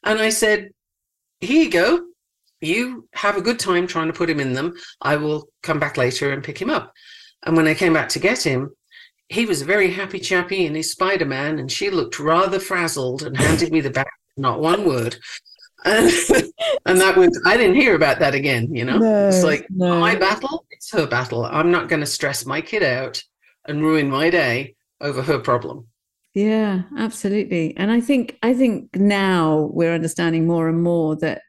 And 0.03 0.19
I 0.19 0.29
said, 0.29 0.69
Here 1.39 1.63
you 1.63 1.71
go. 1.71 2.05
You 2.61 3.07
have 3.13 3.37
a 3.37 3.41
good 3.41 3.59
time 3.59 3.87
trying 3.87 4.07
to 4.07 4.13
put 4.13 4.29
him 4.29 4.39
in 4.39 4.53
them. 4.53 4.73
I 5.01 5.15
will 5.15 5.49
come 5.63 5.79
back 5.79 5.97
later 5.97 6.31
and 6.31 6.43
pick 6.43 6.61
him 6.61 6.69
up. 6.69 6.93
And 7.43 7.57
when 7.57 7.67
I 7.67 7.73
came 7.73 7.93
back 7.93 8.09
to 8.09 8.19
get 8.19 8.45
him, 8.45 8.71
he 9.29 9.45
was 9.45 9.61
a 9.61 9.65
very 9.65 9.89
happy 9.89 10.19
chappy 10.19 10.65
in 10.65 10.75
his 10.75 10.91
Spider 10.91 11.25
Man, 11.25 11.57
and 11.57 11.71
she 11.71 11.89
looked 11.89 12.19
rather 12.19 12.59
frazzled 12.59 13.23
and 13.23 13.35
handed 13.35 13.71
me 13.71 13.81
the 13.81 13.89
bag, 13.89 14.05
not 14.37 14.59
one 14.59 14.85
word. 14.85 15.17
And, 15.85 16.11
and 16.85 16.99
that 16.99 17.15
was, 17.17 17.41
I 17.45 17.57
didn't 17.57 17.77
hear 17.77 17.95
about 17.95 18.19
that 18.19 18.35
again, 18.35 18.75
you 18.75 18.85
know? 18.85 18.97
No, 18.97 19.27
it's 19.29 19.43
like 19.43 19.65
no. 19.69 19.99
my 19.99 20.15
battle, 20.15 20.65
it's 20.69 20.91
her 20.91 21.07
battle. 21.07 21.45
I'm 21.45 21.71
not 21.71 21.89
going 21.89 22.01
to 22.01 22.05
stress 22.05 22.45
my 22.45 22.61
kid 22.61 22.83
out 22.83 23.23
and 23.65 23.81
ruin 23.81 24.09
my 24.09 24.29
day 24.29 24.75
over 24.99 25.21
her 25.21 25.39
problem. 25.39 25.87
Yeah, 26.33 26.83
absolutely. 26.97 27.75
And 27.75 27.91
I 27.91 27.99
think 27.99 28.37
I 28.41 28.53
think 28.53 28.95
now 28.95 29.69
we're 29.73 29.93
understanding 29.93 30.47
more 30.47 30.69
and 30.69 30.81
more 30.81 31.15
that 31.17 31.41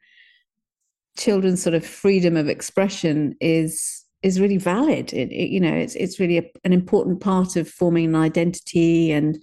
children's 1.16 1.62
sort 1.62 1.74
of 1.74 1.84
freedom 1.84 2.36
of 2.36 2.48
expression 2.48 3.34
is 3.40 4.04
is 4.22 4.40
really 4.40 4.58
valid. 4.58 5.12
It, 5.12 5.32
it 5.32 5.50
you 5.50 5.60
know, 5.60 5.74
it's 5.74 5.94
it's 5.94 6.20
really 6.20 6.38
a, 6.38 6.44
an 6.64 6.72
important 6.72 7.20
part 7.20 7.56
of 7.56 7.68
forming 7.68 8.06
an 8.06 8.14
identity, 8.14 9.12
and 9.12 9.42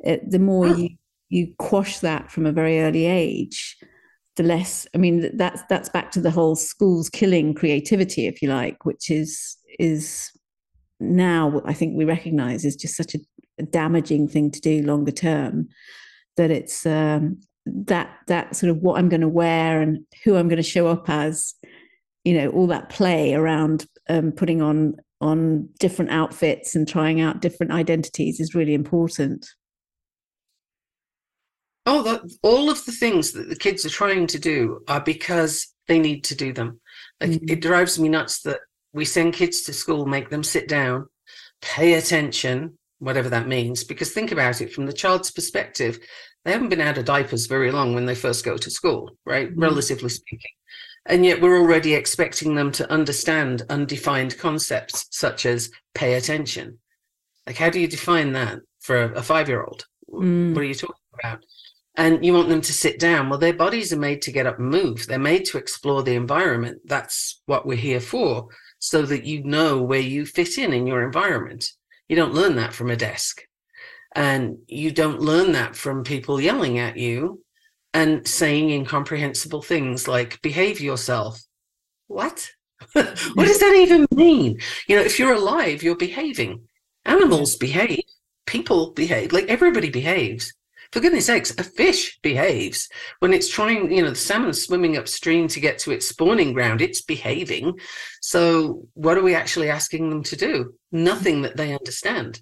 it, 0.00 0.30
the 0.30 0.38
more 0.38 0.66
oh. 0.66 0.76
you 0.76 0.90
you 1.28 1.54
quash 1.58 1.98
that 2.00 2.30
from 2.30 2.46
a 2.46 2.52
very 2.52 2.80
early 2.80 3.06
age, 3.06 3.76
the 4.36 4.42
less 4.42 4.86
i 4.94 4.98
mean 4.98 5.36
that's 5.36 5.62
that's 5.68 5.88
back 5.88 6.10
to 6.12 6.20
the 6.20 6.30
whole 6.30 6.54
schools 6.54 7.08
killing 7.08 7.54
creativity 7.54 8.26
if 8.26 8.40
you 8.40 8.48
like 8.48 8.84
which 8.84 9.10
is 9.10 9.56
is 9.78 10.30
now 11.00 11.60
i 11.64 11.72
think 11.72 11.96
we 11.96 12.04
recognize 12.04 12.64
is 12.64 12.76
just 12.76 12.96
such 12.96 13.14
a, 13.14 13.18
a 13.58 13.62
damaging 13.64 14.28
thing 14.28 14.50
to 14.50 14.60
do 14.60 14.82
longer 14.82 15.10
term 15.10 15.68
that 16.36 16.50
it's 16.50 16.84
um, 16.84 17.40
that 17.66 18.10
that 18.26 18.54
sort 18.56 18.70
of 18.70 18.78
what 18.78 18.98
i'm 18.98 19.08
going 19.08 19.20
to 19.20 19.28
wear 19.28 19.80
and 19.80 20.04
who 20.24 20.36
i'm 20.36 20.48
going 20.48 20.56
to 20.56 20.62
show 20.62 20.86
up 20.86 21.08
as 21.08 21.54
you 22.24 22.34
know 22.34 22.48
all 22.50 22.66
that 22.66 22.88
play 22.88 23.34
around 23.34 23.86
um, 24.08 24.32
putting 24.32 24.62
on 24.62 24.94
on 25.20 25.68
different 25.78 26.10
outfits 26.10 26.74
and 26.74 26.86
trying 26.86 27.20
out 27.20 27.40
different 27.40 27.72
identities 27.72 28.40
is 28.40 28.54
really 28.54 28.74
important 28.74 29.46
Oh, 31.88 32.02
the, 32.02 32.36
all 32.42 32.68
of 32.68 32.84
the 32.84 32.92
things 32.92 33.30
that 33.32 33.48
the 33.48 33.54
kids 33.54 33.86
are 33.86 33.90
trying 33.90 34.26
to 34.28 34.40
do 34.40 34.80
are 34.88 35.00
because 35.00 35.68
they 35.86 36.00
need 36.00 36.24
to 36.24 36.34
do 36.34 36.52
them. 36.52 36.80
Like, 37.20 37.30
mm-hmm. 37.30 37.48
It 37.48 37.62
drives 37.62 37.98
me 37.98 38.08
nuts 38.08 38.42
that 38.42 38.58
we 38.92 39.04
send 39.04 39.34
kids 39.34 39.62
to 39.62 39.72
school, 39.72 40.04
make 40.04 40.28
them 40.28 40.42
sit 40.42 40.66
down, 40.66 41.06
pay 41.62 41.94
attention, 41.94 42.76
whatever 42.98 43.28
that 43.28 43.46
means. 43.46 43.84
Because 43.84 44.12
think 44.12 44.32
about 44.32 44.60
it 44.60 44.72
from 44.72 44.86
the 44.86 44.92
child's 44.92 45.30
perspective, 45.30 46.00
they 46.46 46.52
haven't 46.52 46.68
been 46.68 46.80
out 46.80 46.96
of 46.96 47.04
diapers 47.04 47.46
very 47.46 47.72
long 47.72 47.92
when 47.92 48.06
they 48.06 48.14
first 48.14 48.44
go 48.44 48.56
to 48.56 48.70
school, 48.70 49.18
right? 49.26 49.50
Mm-hmm. 49.50 49.60
Relatively 49.60 50.08
speaking. 50.08 50.52
And 51.04 51.26
yet 51.26 51.40
we're 51.42 51.58
already 51.58 51.94
expecting 51.94 52.54
them 52.54 52.70
to 52.72 52.90
understand 52.90 53.64
undefined 53.68 54.38
concepts 54.38 55.06
such 55.10 55.44
as 55.44 55.72
pay 55.94 56.14
attention. 56.14 56.78
Like, 57.48 57.56
how 57.56 57.68
do 57.68 57.80
you 57.80 57.88
define 57.88 58.32
that 58.34 58.60
for 58.78 59.02
a, 59.02 59.12
a 59.14 59.22
five 59.22 59.48
year 59.48 59.64
old? 59.64 59.86
Mm. 60.08 60.54
What 60.54 60.62
are 60.62 60.64
you 60.64 60.74
talking 60.74 60.94
about? 61.18 61.40
and 61.96 62.24
you 62.24 62.34
want 62.34 62.50
them 62.50 62.60
to 62.60 62.72
sit 62.72 62.98
down. 63.00 63.28
Well, 63.28 63.38
their 63.38 63.54
bodies 63.54 63.92
are 63.92 63.98
made 63.98 64.20
to 64.22 64.32
get 64.32 64.46
up 64.46 64.58
and 64.58 64.68
move. 64.68 65.06
They're 65.06 65.18
made 65.18 65.46
to 65.46 65.58
explore 65.58 66.02
the 66.02 66.14
environment. 66.14 66.82
That's 66.84 67.40
what 67.46 67.66
we're 67.66 67.78
here 67.78 68.00
for, 68.00 68.48
so 68.78 69.02
that 69.02 69.24
you 69.24 69.42
know 69.44 69.82
where 69.82 70.00
you 70.00 70.26
fit 70.26 70.58
in 70.58 70.74
in 70.74 70.86
your 70.86 71.02
environment. 71.02 71.72
You 72.08 72.16
don't 72.16 72.34
learn 72.34 72.56
that 72.56 72.74
from 72.74 72.90
a 72.90 72.96
desk. 72.96 73.45
And 74.16 74.58
you 74.66 74.90
don't 74.90 75.20
learn 75.20 75.52
that 75.52 75.76
from 75.76 76.02
people 76.02 76.40
yelling 76.40 76.78
at 76.78 76.96
you 76.96 77.42
and 77.94 78.26
saying 78.26 78.70
incomprehensible 78.70 79.62
things 79.62 80.08
like, 80.08 80.42
behave 80.42 80.80
yourself. 80.80 81.40
What? 82.08 82.50
what 82.92 83.06
does 83.36 83.60
that 83.60 83.74
even 83.76 84.06
mean? 84.14 84.58
You 84.88 84.96
know, 84.96 85.02
if 85.02 85.18
you're 85.18 85.34
alive, 85.34 85.82
you're 85.82 85.96
behaving. 85.96 86.62
Animals 87.04 87.56
behave, 87.56 88.02
people 88.46 88.90
behave, 88.90 89.32
like 89.32 89.46
everybody 89.46 89.90
behaves 89.90 90.52
for 90.92 91.00
goodness 91.00 91.26
sakes, 91.26 91.54
a 91.58 91.64
fish 91.64 92.18
behaves 92.22 92.88
when 93.18 93.32
it's 93.32 93.48
trying, 93.48 93.92
you 93.92 94.02
know, 94.02 94.10
the 94.10 94.16
salmon 94.16 94.52
swimming 94.52 94.96
upstream 94.96 95.48
to 95.48 95.60
get 95.60 95.78
to 95.80 95.90
its 95.90 96.08
spawning 96.08 96.52
ground, 96.52 96.80
it's 96.80 97.02
behaving. 97.02 97.78
So, 98.20 98.86
what 98.94 99.18
are 99.18 99.22
we 99.22 99.34
actually 99.34 99.68
asking 99.68 100.10
them 100.10 100.22
to 100.24 100.36
do? 100.36 100.74
Nothing 100.92 101.42
that 101.42 101.56
they 101.56 101.74
understand. 101.74 102.40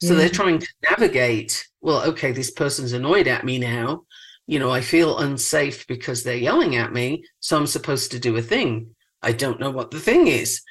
So, 0.00 0.12
yeah. 0.12 0.20
they're 0.20 0.28
trying 0.28 0.60
to 0.60 0.68
navigate 0.90 1.68
well, 1.80 2.02
okay, 2.04 2.32
this 2.32 2.50
person's 2.50 2.92
annoyed 2.92 3.28
at 3.28 3.44
me 3.44 3.58
now. 3.58 4.04
You 4.46 4.58
know, 4.58 4.70
I 4.70 4.80
feel 4.80 5.18
unsafe 5.18 5.86
because 5.86 6.22
they're 6.22 6.36
yelling 6.36 6.76
at 6.76 6.92
me. 6.92 7.24
So 7.40 7.56
I'm 7.56 7.66
supposed 7.66 8.10
to 8.12 8.18
do 8.18 8.36
a 8.36 8.42
thing. 8.42 8.94
I 9.22 9.32
don't 9.32 9.60
know 9.60 9.70
what 9.70 9.90
the 9.90 10.00
thing 10.00 10.26
is. 10.26 10.62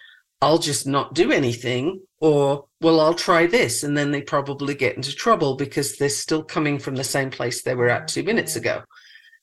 I'll 0.41 0.57
just 0.57 0.85
not 0.85 1.13
do 1.13 1.31
anything. 1.31 2.01
Or, 2.19 2.65
well, 2.81 2.99
I'll 2.99 3.13
try 3.13 3.45
this. 3.45 3.83
And 3.83 3.95
then 3.95 4.11
they 4.11 4.21
probably 4.21 4.73
get 4.75 4.95
into 4.95 5.15
trouble 5.15 5.55
because 5.55 5.97
they're 5.97 6.09
still 6.09 6.43
coming 6.43 6.79
from 6.79 6.95
the 6.95 7.03
same 7.03 7.29
place 7.29 7.61
they 7.61 7.75
were 7.75 7.89
at 7.89 8.07
two 8.07 8.23
mm, 8.23 8.27
minutes 8.27 8.55
ago. 8.55 8.83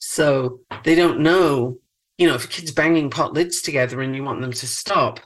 So 0.01 0.61
they 0.83 0.95
don't 0.95 1.21
know, 1.21 1.79
you 2.19 2.27
know, 2.27 2.35
if 2.35 2.45
a 2.45 2.49
kid's 2.49 2.73
banging 2.73 3.11
pot 3.11 3.33
lids 3.33 3.63
together 3.63 4.03
and 4.03 4.15
you 4.15 4.25
want 4.25 4.41
them 4.41 4.53
to 4.53 4.67
stop, 4.67 5.21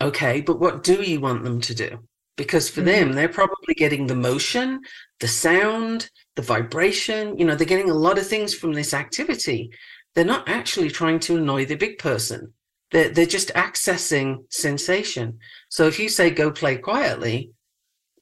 okay, 0.00 0.42
but 0.42 0.60
what 0.60 0.84
do 0.84 1.02
you 1.02 1.20
want 1.20 1.42
them 1.42 1.60
to 1.62 1.74
do? 1.74 1.98
Because 2.40 2.70
for 2.70 2.80
mm-hmm. 2.80 2.86
them, 2.86 3.12
they're 3.12 3.28
probably 3.28 3.74
getting 3.74 4.06
the 4.06 4.14
motion, 4.14 4.80
the 5.18 5.28
sound, 5.28 6.08
the 6.36 6.40
vibration, 6.42 7.36
you 7.36 7.44
know, 7.44 7.54
they're 7.54 7.66
getting 7.66 7.90
a 7.90 8.04
lot 8.06 8.16
of 8.16 8.26
things 8.26 8.54
from 8.54 8.72
this 8.72 8.94
activity. 8.94 9.70
They're 10.14 10.24
not 10.24 10.48
actually 10.48 10.88
trying 10.88 11.20
to 11.20 11.36
annoy 11.36 11.66
the 11.66 11.74
big 11.74 11.98
person. 11.98 12.54
They're, 12.92 13.10
they're 13.10 13.26
just 13.26 13.50
accessing 13.50 14.50
sensation. 14.50 15.38
So 15.68 15.86
if 15.86 15.98
you 15.98 16.08
say 16.08 16.30
go 16.30 16.50
play 16.50 16.78
quietly, 16.78 17.50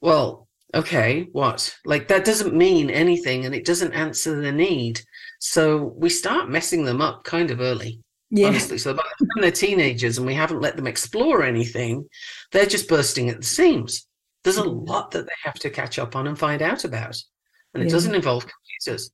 well, 0.01 0.49
okay, 0.75 1.29
what? 1.31 1.73
Like 1.85 2.09
that 2.09 2.25
doesn't 2.25 2.57
mean 2.57 2.91
anything 2.91 3.45
and 3.45 3.55
it 3.55 3.65
doesn't 3.65 3.93
answer 3.93 4.41
the 4.41 4.51
need. 4.51 5.01
So 5.39 5.95
we 5.97 6.09
start 6.09 6.51
messing 6.51 6.85
them 6.85 7.01
up 7.01 7.23
kind 7.23 7.53
of 7.53 7.61
early. 7.61 8.01
Yeah. 8.31 8.49
Honestly. 8.49 8.79
So 8.79 8.95
by 8.95 9.05
the 9.21 9.27
time 9.27 9.43
they're 9.43 9.53
teenagers 9.53 10.19
and 10.19 10.27
we 10.27 10.35
haven't 10.35 10.61
let 10.61 10.75
them 10.75 10.89
explore 10.89 11.45
anything, 11.45 12.09
they're 12.51 12.67
just 12.67 12.89
bursting 12.89 13.31
at 13.31 13.37
the 13.37 13.47
seams. 13.47 14.08
There's 14.45 14.59
a 14.59 14.63
mm-hmm. 14.63 14.85
lot 14.85 15.11
that 15.13 15.27
they 15.27 15.33
have 15.45 15.55
to 15.57 15.71
catch 15.71 15.99
up 15.99 16.17
on 16.17 16.27
and 16.27 16.39
find 16.39 16.63
out 16.63 16.85
about. 16.85 17.21
And 17.75 17.83
it 17.83 17.87
yeah. 17.87 17.93
doesn't 17.93 18.15
involve 18.15 18.47
computers. 18.47 19.11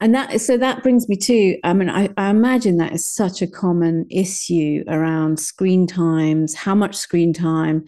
And 0.00 0.14
that 0.14 0.40
so 0.40 0.56
that 0.56 0.82
brings 0.82 1.08
me 1.08 1.16
to 1.16 1.58
I 1.62 1.72
mean 1.72 1.88
I, 1.88 2.08
I, 2.16 2.30
imagine 2.30 2.78
that 2.78 2.92
is 2.92 3.04
such 3.04 3.42
a 3.42 3.46
common 3.46 4.06
issue 4.10 4.82
around 4.88 5.38
screen 5.38 5.86
times, 5.86 6.54
how 6.54 6.74
much 6.74 6.96
screen 6.96 7.32
time, 7.32 7.84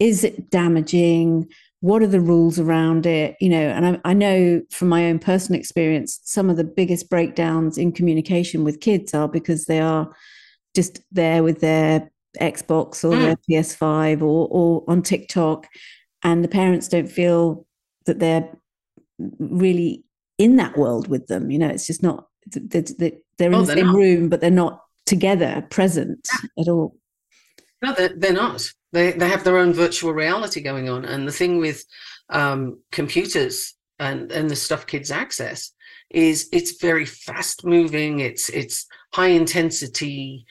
is 0.00 0.24
it 0.24 0.50
damaging? 0.50 1.48
What 1.80 2.02
are 2.02 2.08
the 2.08 2.20
rules 2.20 2.58
around 2.58 3.06
it? 3.06 3.36
You 3.40 3.50
know, 3.50 3.68
and 3.68 3.86
I, 3.86 4.00
I 4.04 4.12
know 4.14 4.62
from 4.70 4.88
my 4.88 5.04
own 5.06 5.18
personal 5.18 5.60
experience, 5.60 6.18
some 6.24 6.50
of 6.50 6.56
the 6.56 6.64
biggest 6.64 7.08
breakdowns 7.10 7.78
in 7.78 7.92
communication 7.92 8.64
with 8.64 8.80
kids 8.80 9.14
are 9.14 9.28
because 9.28 9.66
they 9.66 9.80
are 9.80 10.10
just 10.74 11.00
there 11.12 11.42
with 11.42 11.60
their 11.60 12.10
Xbox 12.40 13.04
or 13.04 13.14
mm. 13.14 13.20
their 13.20 13.36
PS5 13.48 14.22
or 14.22 14.48
or 14.50 14.84
on 14.88 15.02
TikTok, 15.02 15.66
and 16.22 16.42
the 16.42 16.48
parents 16.48 16.88
don't 16.88 17.10
feel 17.10 17.66
that 18.06 18.18
they're 18.18 18.48
really 19.38 20.04
in 20.38 20.56
that 20.56 20.76
world 20.76 21.08
with 21.08 21.26
them. 21.26 21.50
You 21.50 21.58
know, 21.58 21.68
it's 21.68 21.86
just 21.86 22.02
not 22.02 22.26
they're, 22.46 22.82
they're 23.38 23.48
in 23.48 23.54
oh, 23.54 23.62
the 23.62 23.74
same 23.74 23.86
not. 23.86 23.94
room, 23.96 24.28
but 24.28 24.40
they're 24.40 24.50
not 24.50 24.82
together, 25.06 25.66
present 25.70 26.26
yeah. 26.32 26.62
at 26.62 26.68
all. 26.68 26.96
No, 27.82 27.92
they're, 27.92 28.14
they're 28.16 28.32
not. 28.32 28.62
They 28.92 29.12
they 29.12 29.28
have 29.28 29.44
their 29.44 29.58
own 29.58 29.72
virtual 29.72 30.12
reality 30.12 30.60
going 30.60 30.88
on, 30.88 31.04
and 31.04 31.26
the 31.26 31.32
thing 31.32 31.58
with 31.58 31.84
um, 32.30 32.80
computers 32.92 33.74
and 33.98 34.30
and 34.32 34.50
the 34.50 34.56
stuff 34.56 34.86
kids 34.86 35.10
access 35.10 35.72
is 36.10 36.48
it's 36.52 36.80
very 36.80 37.04
fast 37.04 37.64
moving. 37.64 38.20
It's 38.20 38.48
it's 38.50 38.86
high 39.12 39.28
intensity 39.28 40.46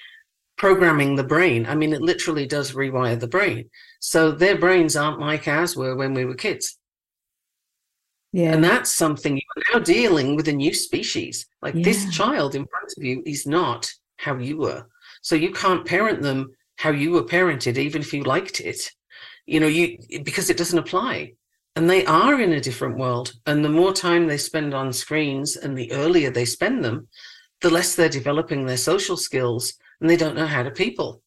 programming 0.58 1.16
the 1.16 1.24
brain. 1.24 1.66
I 1.66 1.76
mean, 1.76 1.94
it 1.94 2.02
literally 2.02 2.46
does 2.46 2.74
rewire 2.74 3.20
the 3.20 3.28
brain. 3.28 3.70
So 4.00 4.32
their 4.32 4.58
brains 4.58 4.96
aren't 4.96 5.20
like 5.20 5.48
ours 5.48 5.76
were 5.76 5.96
when 5.96 6.14
we 6.14 6.26
were 6.26 6.36
kids. 6.36 6.78
Yeah. 8.32 8.54
And 8.54 8.64
that's 8.64 8.92
something 8.92 9.38
you're 9.38 9.74
now 9.74 9.80
dealing 9.80 10.36
with 10.36 10.48
a 10.48 10.54
new 10.54 10.74
species. 10.74 11.46
Like 11.62 11.76
yeah. 11.76 11.84
this 11.84 12.10
child 12.16 12.56
in 12.56 12.66
front 12.66 12.94
of 12.98 13.04
you 13.04 13.22
is 13.26 13.46
not 13.46 13.92
how 14.18 14.38
you 14.38 14.58
were. 14.58 14.88
So 15.22 15.36
you 15.36 15.52
can't 15.52 15.86
parent 15.86 16.22
them 16.22 16.52
how 16.78 16.90
you 16.90 17.12
were 17.12 17.24
parented, 17.24 17.78
even 17.78 18.02
if 18.02 18.12
you 18.14 18.24
liked 18.24 18.60
it. 18.60 18.90
You 19.46 19.60
know, 19.60 19.68
you 19.68 19.98
because 20.24 20.50
it 20.50 20.58
doesn't 20.58 20.80
apply. 20.80 21.34
And 21.76 21.90
they 21.90 22.06
are 22.06 22.40
in 22.42 22.54
a 22.54 22.62
different 22.62 22.98
world. 22.98 23.34
And 23.46 23.64
the 23.64 23.70
more 23.70 23.94
time 23.94 24.28
they 24.28 24.38
spend 24.38 24.74
on 24.74 24.94
screens 24.94 25.56
and 25.56 25.78
the 25.78 25.92
earlier 25.92 26.30
they 26.30 26.46
spend 26.46 26.84
them, 26.84 27.08
the 27.62 27.70
less 27.70 27.96
they're 27.96 28.10
developing 28.10 28.66
their 28.66 28.78
social 28.78 29.18
skills 29.18 29.74
and 30.04 30.10
they 30.10 30.18
don't 30.18 30.36
know 30.36 30.46
how 30.46 30.62
to 30.62 30.70
people. 30.70 31.24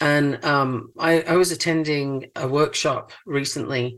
And 0.00 0.44
um, 0.44 0.92
I, 0.98 1.22
I 1.22 1.36
was 1.36 1.50
attending 1.50 2.26
a 2.36 2.46
workshop 2.46 3.10
recently 3.24 3.96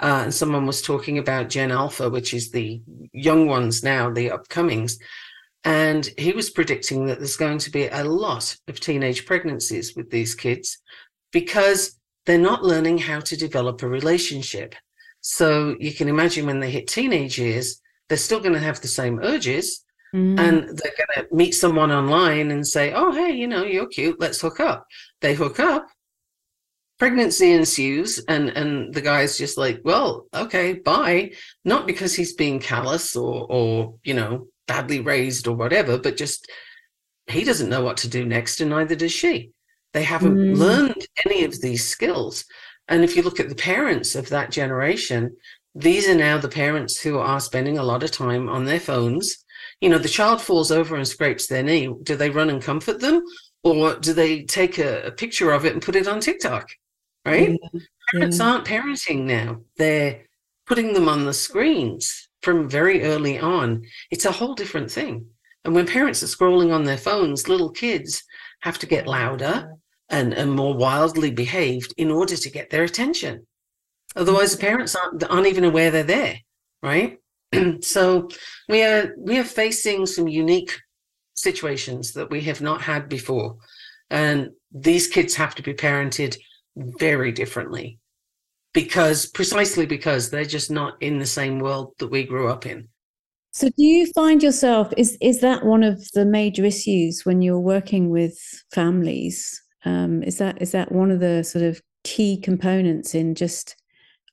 uh, 0.00 0.20
and 0.24 0.34
someone 0.34 0.66
was 0.66 0.82
talking 0.82 1.16
about 1.16 1.48
Gen 1.48 1.72
Alpha, 1.72 2.10
which 2.10 2.34
is 2.34 2.50
the 2.50 2.82
young 3.12 3.46
ones 3.46 3.82
now, 3.82 4.10
the 4.10 4.30
upcomings. 4.30 4.98
And 5.64 6.08
he 6.18 6.32
was 6.32 6.50
predicting 6.50 7.06
that 7.06 7.18
there's 7.18 7.38
going 7.38 7.58
to 7.58 7.70
be 7.70 7.88
a 7.88 8.04
lot 8.04 8.54
of 8.68 8.80
teenage 8.80 9.24
pregnancies 9.24 9.96
with 9.96 10.10
these 10.10 10.34
kids 10.34 10.78
because 11.32 11.98
they're 12.26 12.38
not 12.38 12.62
learning 12.62 12.98
how 12.98 13.20
to 13.20 13.36
develop 13.36 13.82
a 13.82 13.88
relationship. 13.88 14.74
So 15.22 15.74
you 15.80 15.92
can 15.92 16.08
imagine 16.08 16.44
when 16.44 16.60
they 16.60 16.70
hit 16.70 16.86
teenage 16.86 17.38
years, 17.38 17.80
they're 18.08 18.18
still 18.18 18.40
going 18.40 18.54
to 18.54 18.60
have 18.60 18.80
the 18.82 18.88
same 18.88 19.20
urges. 19.22 19.84
Mm. 20.14 20.40
And 20.40 20.78
they're 20.78 20.92
going 20.96 21.28
to 21.28 21.34
meet 21.34 21.52
someone 21.52 21.92
online 21.92 22.50
and 22.50 22.66
say, 22.66 22.92
Oh, 22.92 23.12
hey, 23.12 23.32
you 23.32 23.46
know, 23.46 23.64
you're 23.64 23.86
cute. 23.86 24.20
Let's 24.20 24.40
hook 24.40 24.60
up. 24.60 24.86
They 25.20 25.34
hook 25.34 25.60
up 25.60 25.86
pregnancy 27.00 27.50
ensues 27.52 28.22
and 28.28 28.50
and 28.50 28.92
the 28.92 29.00
guy's 29.00 29.38
just 29.38 29.56
like 29.56 29.80
well 29.84 30.26
okay 30.34 30.74
bye 30.74 31.32
not 31.64 31.86
because 31.86 32.14
he's 32.14 32.34
being 32.34 32.60
callous 32.60 33.16
or 33.16 33.46
or 33.48 33.94
you 34.04 34.12
know 34.12 34.46
badly 34.68 35.00
raised 35.00 35.48
or 35.48 35.56
whatever 35.56 35.98
but 35.98 36.18
just 36.18 36.48
he 37.26 37.42
doesn't 37.42 37.70
know 37.70 37.82
what 37.82 37.96
to 37.96 38.06
do 38.06 38.26
next 38.26 38.60
and 38.60 38.68
neither 38.68 38.94
does 38.94 39.10
she 39.10 39.50
they 39.94 40.02
haven't 40.02 40.36
mm. 40.36 40.54
learned 40.54 41.06
any 41.24 41.42
of 41.42 41.58
these 41.62 41.88
skills 41.88 42.44
and 42.86 43.02
if 43.02 43.16
you 43.16 43.22
look 43.22 43.40
at 43.40 43.48
the 43.48 43.54
parents 43.54 44.14
of 44.14 44.28
that 44.28 44.50
generation 44.50 45.34
these 45.74 46.06
are 46.06 46.14
now 46.14 46.36
the 46.36 46.48
parents 46.48 47.00
who 47.00 47.18
are 47.18 47.40
spending 47.40 47.78
a 47.78 47.82
lot 47.82 48.02
of 48.02 48.10
time 48.10 48.46
on 48.46 48.66
their 48.66 48.80
phones 48.80 49.42
you 49.80 49.88
know 49.88 49.98
the 49.98 50.08
child 50.08 50.40
falls 50.40 50.70
over 50.70 50.96
and 50.96 51.08
scrapes 51.08 51.46
their 51.46 51.62
knee 51.62 51.92
do 52.02 52.16
they 52.16 52.30
run 52.30 52.50
and 52.50 52.62
comfort 52.62 53.00
them 53.00 53.22
or 53.62 53.94
do 53.96 54.12
they 54.12 54.42
take 54.42 54.78
a, 54.78 55.02
a 55.06 55.10
picture 55.10 55.52
of 55.52 55.64
it 55.64 55.72
and 55.72 55.82
put 55.82 55.96
it 55.96 56.08
on 56.08 56.20
tiktok 56.20 56.68
right? 57.24 57.58
Parents 58.12 58.40
aren't 58.40 58.66
parenting 58.66 59.24
now. 59.24 59.60
They're 59.76 60.22
putting 60.66 60.92
them 60.92 61.08
on 61.08 61.24
the 61.24 61.34
screens 61.34 62.28
from 62.42 62.68
very 62.68 63.04
early 63.04 63.38
on. 63.38 63.84
It's 64.10 64.24
a 64.24 64.32
whole 64.32 64.54
different 64.54 64.90
thing. 64.90 65.26
And 65.64 65.74
when 65.74 65.86
parents 65.86 66.22
are 66.22 66.26
scrolling 66.26 66.72
on 66.72 66.84
their 66.84 66.96
phones, 66.96 67.48
little 67.48 67.70
kids 67.70 68.22
have 68.60 68.78
to 68.78 68.86
get 68.86 69.06
louder 69.06 69.74
and, 70.08 70.32
and 70.32 70.50
more 70.50 70.74
wildly 70.74 71.30
behaved 71.30 71.94
in 71.98 72.10
order 72.10 72.36
to 72.36 72.50
get 72.50 72.70
their 72.70 72.84
attention. 72.84 73.46
Otherwise, 74.16 74.52
the 74.52 74.58
mm-hmm. 74.58 74.66
parents 74.68 74.96
aren't, 74.96 75.22
aren't 75.30 75.46
even 75.46 75.64
aware 75.64 75.90
they're 75.90 76.02
there, 76.02 76.38
right? 76.82 77.18
so 77.80 78.28
we 78.68 78.82
are 78.82 79.14
we 79.18 79.38
are 79.38 79.44
facing 79.44 80.06
some 80.06 80.28
unique 80.28 80.78
situations 81.34 82.12
that 82.12 82.30
we 82.30 82.40
have 82.42 82.60
not 82.60 82.82
had 82.82 83.08
before. 83.08 83.56
And 84.10 84.50
these 84.72 85.06
kids 85.06 85.34
have 85.36 85.54
to 85.56 85.62
be 85.62 85.74
parented 85.74 86.36
very 86.76 87.32
differently 87.32 87.98
because 88.72 89.26
precisely 89.26 89.86
because 89.86 90.30
they're 90.30 90.44
just 90.44 90.70
not 90.70 91.00
in 91.02 91.18
the 91.18 91.26
same 91.26 91.58
world 91.58 91.94
that 91.98 92.10
we 92.10 92.24
grew 92.24 92.48
up 92.48 92.66
in. 92.66 92.88
So 93.52 93.66
do 93.68 93.82
you 93.84 94.06
find 94.14 94.42
yourself 94.42 94.92
is 94.96 95.18
is 95.20 95.40
that 95.40 95.64
one 95.64 95.82
of 95.82 96.08
the 96.12 96.24
major 96.24 96.64
issues 96.64 97.24
when 97.24 97.42
you're 97.42 97.58
working 97.58 98.10
with 98.10 98.38
families? 98.72 99.60
Um, 99.84 100.22
is 100.22 100.38
that 100.38 100.60
is 100.62 100.72
that 100.72 100.92
one 100.92 101.10
of 101.10 101.20
the 101.20 101.42
sort 101.42 101.64
of 101.64 101.80
key 102.04 102.38
components 102.40 103.14
in 103.14 103.34
just 103.34 103.76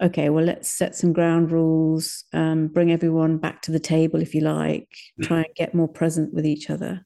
okay, 0.01 0.29
well 0.29 0.43
let's 0.43 0.69
set 0.69 0.95
some 0.95 1.13
ground 1.13 1.51
rules, 1.51 2.25
um, 2.33 2.67
bring 2.67 2.91
everyone 2.91 3.37
back 3.37 3.61
to 3.63 3.71
the 3.71 3.79
table 3.79 4.21
if 4.21 4.35
you 4.35 4.41
like, 4.41 4.89
mm. 5.19 5.25
try 5.25 5.37
and 5.37 5.55
get 5.55 5.73
more 5.73 5.87
present 5.87 6.33
with 6.33 6.45
each 6.45 6.69
other 6.69 7.05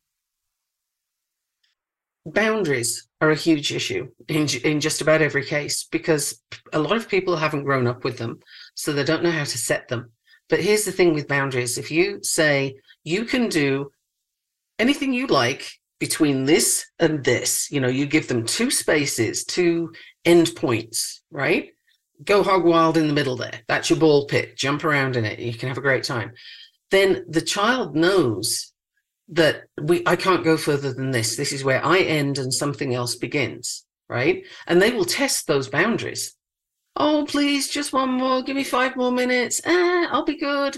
boundaries 2.25 3.07
are 3.19 3.31
a 3.31 3.35
huge 3.35 3.71
issue 3.71 4.07
in, 4.27 4.47
in 4.63 4.79
just 4.79 5.01
about 5.01 5.21
every 5.21 5.45
case 5.45 5.87
because 5.91 6.41
a 6.73 6.79
lot 6.79 6.95
of 6.95 7.09
people 7.09 7.35
haven't 7.35 7.63
grown 7.63 7.87
up 7.87 8.03
with 8.03 8.17
them, 8.17 8.39
so 8.75 8.93
they 8.93 9.03
don't 9.03 9.23
know 9.23 9.31
how 9.31 9.43
to 9.43 9.57
set 9.57 9.87
them. 9.87 10.11
But 10.49 10.59
here's 10.59 10.85
the 10.85 10.91
thing 10.91 11.13
with 11.13 11.27
boundaries 11.27 11.77
if 11.77 11.91
you 11.91 12.19
say 12.23 12.75
you 13.03 13.25
can 13.25 13.49
do 13.49 13.91
anything 14.79 15.13
you 15.13 15.27
like 15.27 15.71
between 15.99 16.45
this 16.45 16.85
and 16.99 17.23
this, 17.23 17.71
you 17.71 17.79
know, 17.79 17.87
you 17.87 18.05
give 18.05 18.27
them 18.27 18.45
two 18.45 18.71
spaces, 18.71 19.45
two 19.45 19.93
endpoints, 20.25 21.19
right? 21.29 21.69
Go 22.23 22.43
hog 22.43 22.63
wild 22.63 22.97
in 22.97 23.07
the 23.07 23.13
middle 23.13 23.35
there. 23.35 23.61
That's 23.67 23.89
your 23.89 23.99
ball 23.99 24.27
pit. 24.27 24.55
Jump 24.57 24.83
around 24.83 25.15
in 25.15 25.25
it. 25.25 25.39
You 25.39 25.53
can 25.53 25.69
have 25.69 25.77
a 25.77 25.81
great 25.81 26.03
time. 26.03 26.33
Then 26.91 27.25
the 27.27 27.41
child 27.41 27.95
knows 27.95 28.73
that 29.29 29.63
we 29.81 30.03
I 30.05 30.15
can't 30.17 30.43
go 30.43 30.57
further 30.57 30.93
than 30.93 31.11
this. 31.11 31.35
This 31.35 31.53
is 31.53 31.63
where 31.63 31.83
I 31.85 31.99
end 31.99 32.37
and 32.37 32.53
something 32.53 32.93
else 32.93 33.15
begins, 33.15 33.85
right? 34.09 34.43
And 34.67 34.81
they 34.81 34.91
will 34.91 35.05
test 35.05 35.47
those 35.47 35.69
boundaries. 35.69 36.35
oh, 36.97 37.25
please, 37.27 37.69
just 37.69 37.93
one 37.93 38.11
more, 38.11 38.43
give 38.43 38.55
me 38.55 38.63
five 38.65 38.95
more 38.97 39.11
minutes, 39.11 39.61
ah, 39.65 40.09
I'll 40.11 40.25
be 40.25 40.37
good. 40.37 40.77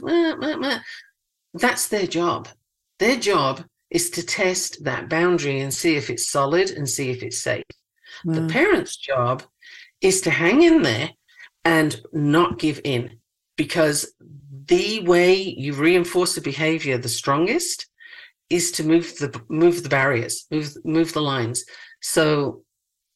That's 1.56 1.88
their 1.88 2.08
job. 2.08 2.48
Their 3.00 3.18
job 3.18 3.64
is 3.89 4.10
to 4.12 4.24
test 4.24 4.84
that 4.84 5.10
boundary 5.10 5.60
and 5.60 5.74
see 5.74 5.96
if 5.96 6.10
it's 6.10 6.30
solid 6.30 6.70
and 6.70 6.88
see 6.88 7.10
if 7.10 7.24
it's 7.24 7.39
safe. 7.39 7.64
Wow. 8.24 8.36
The 8.36 8.48
parent's 8.54 8.96
job 8.96 9.44
is 10.02 10.22
to 10.22 10.30
hang 10.30 10.62
in 10.62 10.84
there 10.84 11.10
and 11.66 12.01
not 12.11 12.59
give 12.59 12.82
in 12.84 13.18
because 13.55 14.14
the 14.66 15.01
way 15.01 15.36
you 15.36 15.74
reinforce 15.74 16.36
the 16.36 16.41
behavior 16.41 16.97
the 16.97 17.09
strongest 17.09 17.88
is 18.49 18.72
to 18.72 18.84
move 18.84 19.18
the 19.18 19.41
move 19.49 19.84
the 19.84 19.89
barriers 19.89 20.45
move 20.51 20.74
move 20.84 21.14
the 21.14 21.22
lines. 21.22 21.64
So 22.01 22.64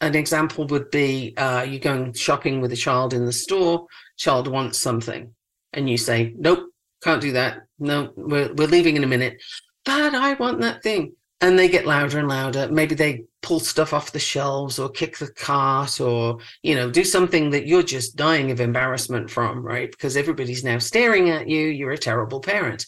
an 0.02 0.16
example 0.16 0.66
would 0.68 0.90
be 0.92 1.34
uh, 1.38 1.64
you're 1.68 1.80
going 1.80 2.14
shopping 2.14 2.62
with 2.62 2.72
a 2.72 2.76
child 2.76 3.14
in 3.14 3.26
the 3.26 3.34
store 3.34 3.86
child 4.18 4.48
wants 4.48 4.80
something 4.80 5.34
and 5.74 5.90
you 5.90 5.98
say 5.98 6.34
nope 6.38 6.70
can't 7.04 7.22
do 7.22 7.34
that. 7.34 7.60
No 7.80 8.12
we're, 8.16 8.54
we're 8.54 8.68
leaving 8.68 8.96
in 8.96 9.04
a 9.04 9.08
minute 9.08 9.42
but 9.86 10.14
i 10.14 10.34
want 10.34 10.60
that 10.62 10.84
thing. 10.84 11.14
And 11.40 11.58
they 11.58 11.70
get 11.70 11.86
louder 11.86 12.20
and 12.20 12.28
louder. 12.28 12.68
Maybe 12.70 12.96
they 12.96 13.24
pull 13.48 13.60
stuff 13.62 13.94
off 13.94 14.12
the 14.12 14.20
shelves 14.20 14.78
or 14.78 14.90
kick 14.90 15.18
the 15.18 15.32
cart 15.32 16.02
or 16.02 16.38
you 16.64 16.76
know 16.76 16.92
do 16.92 17.06
something 17.06 17.50
that 17.52 17.66
you're 17.66 17.82
just 17.82 18.18
dying 18.18 18.52
of 18.52 18.60
embarrassment 18.60 19.30
from 19.30 19.66
right? 19.66 19.90
Because 19.90 20.18
everybody's 20.18 20.66
now 20.66 20.78
staring 20.80 21.30
at 21.30 21.48
you. 21.48 21.68
You're 21.68 21.92
a 21.92 21.98
terrible 21.98 22.42
parent. 22.42 22.86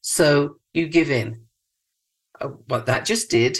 So 0.00 0.56
you 0.72 0.88
give 0.88 1.10
in. 1.10 1.42
Uh, 2.40 2.48
what 2.68 2.86
that 2.86 3.04
just 3.04 3.28
did 3.30 3.58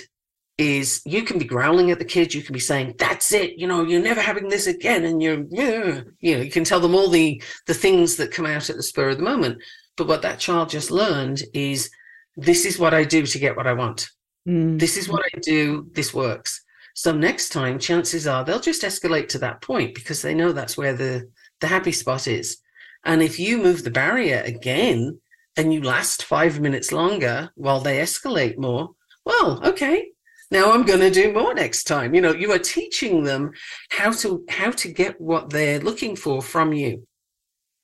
is 0.57 1.03
you 1.05 1.22
can 1.22 1.38
be 1.38 1.44
growling 1.44 1.90
at 1.90 1.99
the 1.99 2.05
kids 2.05 2.34
you 2.34 2.42
can 2.42 2.55
be 2.55 2.61
saying 2.61 2.94
that's 2.99 3.30
it. 3.32 3.59
You 3.59 3.66
know 3.66 3.84
you're 3.84 4.03
never 4.11 4.22
having 4.22 4.49
this 4.49 4.66
again. 4.66 5.05
And 5.05 5.22
you're 5.22 5.44
you 5.51 6.34
know 6.34 6.42
you 6.42 6.51
can 6.51 6.64
tell 6.64 6.80
them 6.80 6.94
all 6.94 7.11
the 7.11 7.42
the 7.66 7.74
things 7.74 8.16
that 8.16 8.32
come 8.32 8.46
out 8.46 8.70
at 8.70 8.76
the 8.76 8.82
spur 8.82 9.11
of 9.11 9.18
the 9.18 9.22
moment. 9.22 9.59
But 9.99 10.09
what 10.09 10.22
that 10.22 10.38
child 10.38 10.70
just 10.70 10.90
learned 10.90 11.42
is 11.53 11.90
this 12.38 12.64
is 12.64 12.78
what 12.78 12.94
i 12.94 13.03
do 13.03 13.26
to 13.26 13.38
get 13.38 13.57
what 13.57 13.66
i 13.66 13.72
want 13.72 14.09
Mm. 14.49 14.78
This 14.78 14.96
is 14.96 15.09
what 15.09 15.22
I 15.34 15.38
do. 15.40 15.88
This 15.92 16.14
works. 16.14 16.64
So 16.94 17.12
next 17.12 17.51
time, 17.51 17.78
chances 17.78 18.26
are 18.26 18.44
they'll 18.44 18.59
just 18.61 18.82
escalate 18.82 19.28
to 19.28 19.38
that 19.38 19.62
point 19.62 19.94
because 19.94 20.22
they 20.22 20.34
know 20.34 20.53
that's 20.53 20.76
where 20.76 20.94
the 20.94 21.30
the 21.61 21.66
happy 21.66 21.92
spot 21.92 22.26
is. 22.26 22.59
And 23.05 23.22
if 23.22 23.38
you 23.38 23.59
move 23.59 23.84
the 23.84 23.90
barrier 23.90 24.42
again 24.44 25.20
and 25.57 25.72
you 25.72 25.82
last 25.82 26.24
five 26.24 26.61
minutes 26.61 26.92
longer 26.92 27.51
while 27.55 27.80
they 27.80 27.99
escalate 27.99 28.59
more, 28.59 28.90
well, 29.24 29.61
okay, 29.64 30.09
now 30.51 30.72
i'm 30.72 30.84
going 30.84 31.01
to 31.01 31.11
do 31.11 31.32
more 31.32 31.55
next 31.55 31.84
time 31.84 32.14
you 32.14 32.20
know 32.20 32.32
you 32.32 32.51
are 32.53 32.59
teaching 32.59 33.24
them 33.24 33.51
how 33.90 34.11
to 34.11 34.44
how 34.49 34.70
to 34.70 34.88
get 34.88 35.20
what 35.20 35.51
they're 35.51 35.80
looking 35.80 36.16
for 36.16 36.40
from 36.40 36.72
you 36.72 37.07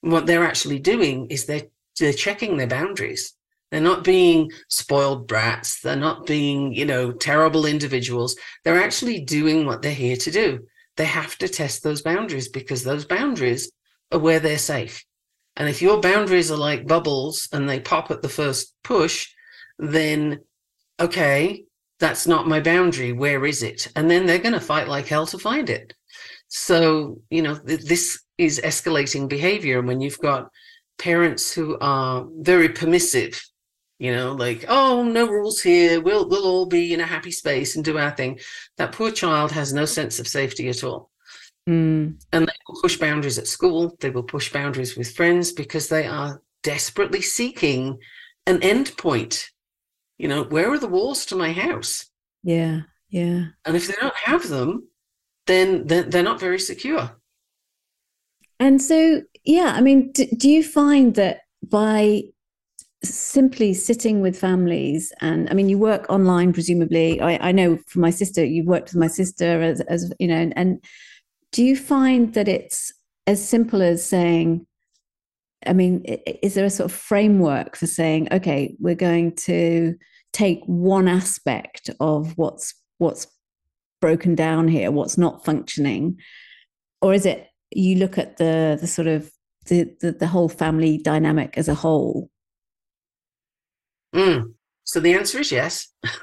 what 0.00 0.26
they're 0.26 0.44
actually 0.44 0.78
doing 0.78 1.26
is 1.26 1.46
they're 1.46 1.68
they're 1.98 2.12
checking 2.12 2.56
their 2.56 2.66
boundaries 2.66 3.34
they're 3.74 3.82
not 3.82 4.04
being 4.04 4.52
spoiled 4.68 5.26
brats. 5.26 5.80
They're 5.80 5.96
not 5.96 6.26
being, 6.26 6.72
you 6.72 6.84
know, 6.84 7.10
terrible 7.10 7.66
individuals. 7.66 8.36
They're 8.62 8.80
actually 8.80 9.24
doing 9.24 9.66
what 9.66 9.82
they're 9.82 9.92
here 9.92 10.14
to 10.14 10.30
do. 10.30 10.68
They 10.96 11.06
have 11.06 11.36
to 11.38 11.48
test 11.48 11.82
those 11.82 12.00
boundaries 12.00 12.48
because 12.48 12.84
those 12.84 13.04
boundaries 13.04 13.72
are 14.12 14.20
where 14.20 14.38
they're 14.38 14.58
safe. 14.58 15.04
And 15.56 15.68
if 15.68 15.82
your 15.82 16.00
boundaries 16.00 16.52
are 16.52 16.56
like 16.56 16.86
bubbles 16.86 17.48
and 17.50 17.68
they 17.68 17.80
pop 17.80 18.12
at 18.12 18.22
the 18.22 18.28
first 18.28 18.72
push, 18.84 19.26
then 19.80 20.38
okay, 21.00 21.64
that's 21.98 22.28
not 22.28 22.46
my 22.46 22.60
boundary. 22.60 23.10
Where 23.10 23.44
is 23.44 23.64
it? 23.64 23.90
And 23.96 24.08
then 24.08 24.24
they're 24.24 24.38
going 24.38 24.54
to 24.54 24.60
fight 24.60 24.86
like 24.86 25.08
hell 25.08 25.26
to 25.26 25.38
find 25.38 25.68
it. 25.68 25.94
So, 26.46 27.20
you 27.28 27.42
know, 27.42 27.56
th- 27.56 27.86
this 27.86 28.22
is 28.38 28.60
escalating 28.64 29.28
behavior. 29.28 29.80
And 29.80 29.88
when 29.88 30.00
you've 30.00 30.20
got 30.20 30.48
parents 30.96 31.52
who 31.52 31.76
are 31.80 32.24
very 32.38 32.68
permissive 32.68 33.42
you 33.98 34.14
know 34.14 34.32
like 34.32 34.64
oh 34.68 35.02
no 35.02 35.26
rules 35.26 35.60
here. 35.60 36.00
We'll 36.00 36.28
we'll 36.28 36.46
all 36.46 36.66
be 36.66 36.92
in 36.92 37.00
a 37.00 37.06
happy 37.06 37.30
space 37.30 37.76
and 37.76 37.84
do 37.84 37.98
our 37.98 38.10
thing. 38.10 38.40
That 38.76 38.92
poor 38.92 39.10
child 39.10 39.52
has 39.52 39.72
no 39.72 39.84
sense 39.84 40.18
of 40.18 40.28
safety 40.28 40.68
at 40.68 40.84
all. 40.84 41.10
Mm. 41.66 42.22
and 42.30 42.46
they 42.46 42.52
will 42.68 42.82
push 42.82 42.98
boundaries 42.98 43.38
at 43.38 43.46
school. 43.46 43.96
They 44.00 44.10
will 44.10 44.22
push 44.22 44.52
boundaries 44.52 44.98
with 44.98 45.16
friends 45.16 45.50
because 45.50 45.88
they 45.88 46.06
are 46.06 46.42
desperately 46.62 47.22
seeking 47.22 47.98
an 48.46 48.62
end 48.62 48.94
point. 48.98 49.50
You 50.18 50.28
know 50.28 50.42
where 50.44 50.70
are 50.70 50.78
the 50.78 50.88
walls 50.88 51.24
to 51.26 51.36
my 51.36 51.52
house? 51.52 52.06
Yeah 52.42 52.80
yeah. 53.08 53.46
And 53.64 53.76
if 53.76 53.86
they 53.86 53.94
don't 54.00 54.16
have 54.16 54.48
them 54.48 54.88
then 55.46 55.86
they're, 55.86 56.02
they're 56.02 56.22
not 56.22 56.40
very 56.40 56.58
secure. 56.58 57.10
And 58.58 58.80
so 58.80 59.22
yeah 59.44 59.74
i 59.76 59.80
mean 59.80 60.10
do, 60.12 60.26
do 60.36 60.48
you 60.48 60.62
find 60.62 61.14
that 61.14 61.40
by 61.62 62.22
simply 63.12 63.74
sitting 63.74 64.20
with 64.20 64.38
families 64.38 65.12
and 65.20 65.48
i 65.50 65.54
mean 65.54 65.68
you 65.68 65.78
work 65.78 66.06
online 66.08 66.52
presumably. 66.52 67.20
I, 67.20 67.48
I 67.48 67.52
know 67.52 67.78
from 67.86 68.02
my 68.02 68.10
sister 68.10 68.44
you've 68.44 68.66
worked 68.66 68.92
with 68.92 69.00
my 69.00 69.08
sister 69.08 69.62
as, 69.62 69.80
as 69.82 70.12
you 70.18 70.28
know 70.28 70.36
and, 70.36 70.56
and 70.56 70.84
do 71.52 71.64
you 71.64 71.76
find 71.76 72.34
that 72.34 72.48
it's 72.48 72.92
as 73.26 73.46
simple 73.46 73.82
as 73.82 74.04
saying 74.04 74.66
i 75.66 75.72
mean 75.72 76.02
is 76.42 76.54
there 76.54 76.64
a 76.64 76.70
sort 76.70 76.90
of 76.90 76.96
framework 76.96 77.76
for 77.76 77.86
saying 77.86 78.28
okay 78.32 78.74
we're 78.78 78.94
going 78.94 79.34
to 79.36 79.94
take 80.32 80.60
one 80.66 81.08
aspect 81.08 81.90
of 82.00 82.36
what's 82.36 82.74
what's 82.98 83.26
broken 84.00 84.34
down 84.34 84.68
here 84.68 84.90
what's 84.90 85.16
not 85.16 85.44
functioning 85.44 86.18
or 87.00 87.14
is 87.14 87.26
it 87.26 87.48
you 87.70 87.96
look 87.96 88.18
at 88.18 88.36
the 88.36 88.76
the 88.80 88.86
sort 88.86 89.08
of 89.08 89.30
the, 89.66 89.90
the, 90.00 90.12
the 90.12 90.26
whole 90.26 90.48
family 90.48 90.98
dynamic 90.98 91.56
as 91.56 91.68
a 91.68 91.74
whole 91.74 92.30
Mm. 94.14 94.54
So 94.84 95.00
the 95.00 95.14
answer 95.14 95.40
is 95.40 95.50
yes 95.50 95.88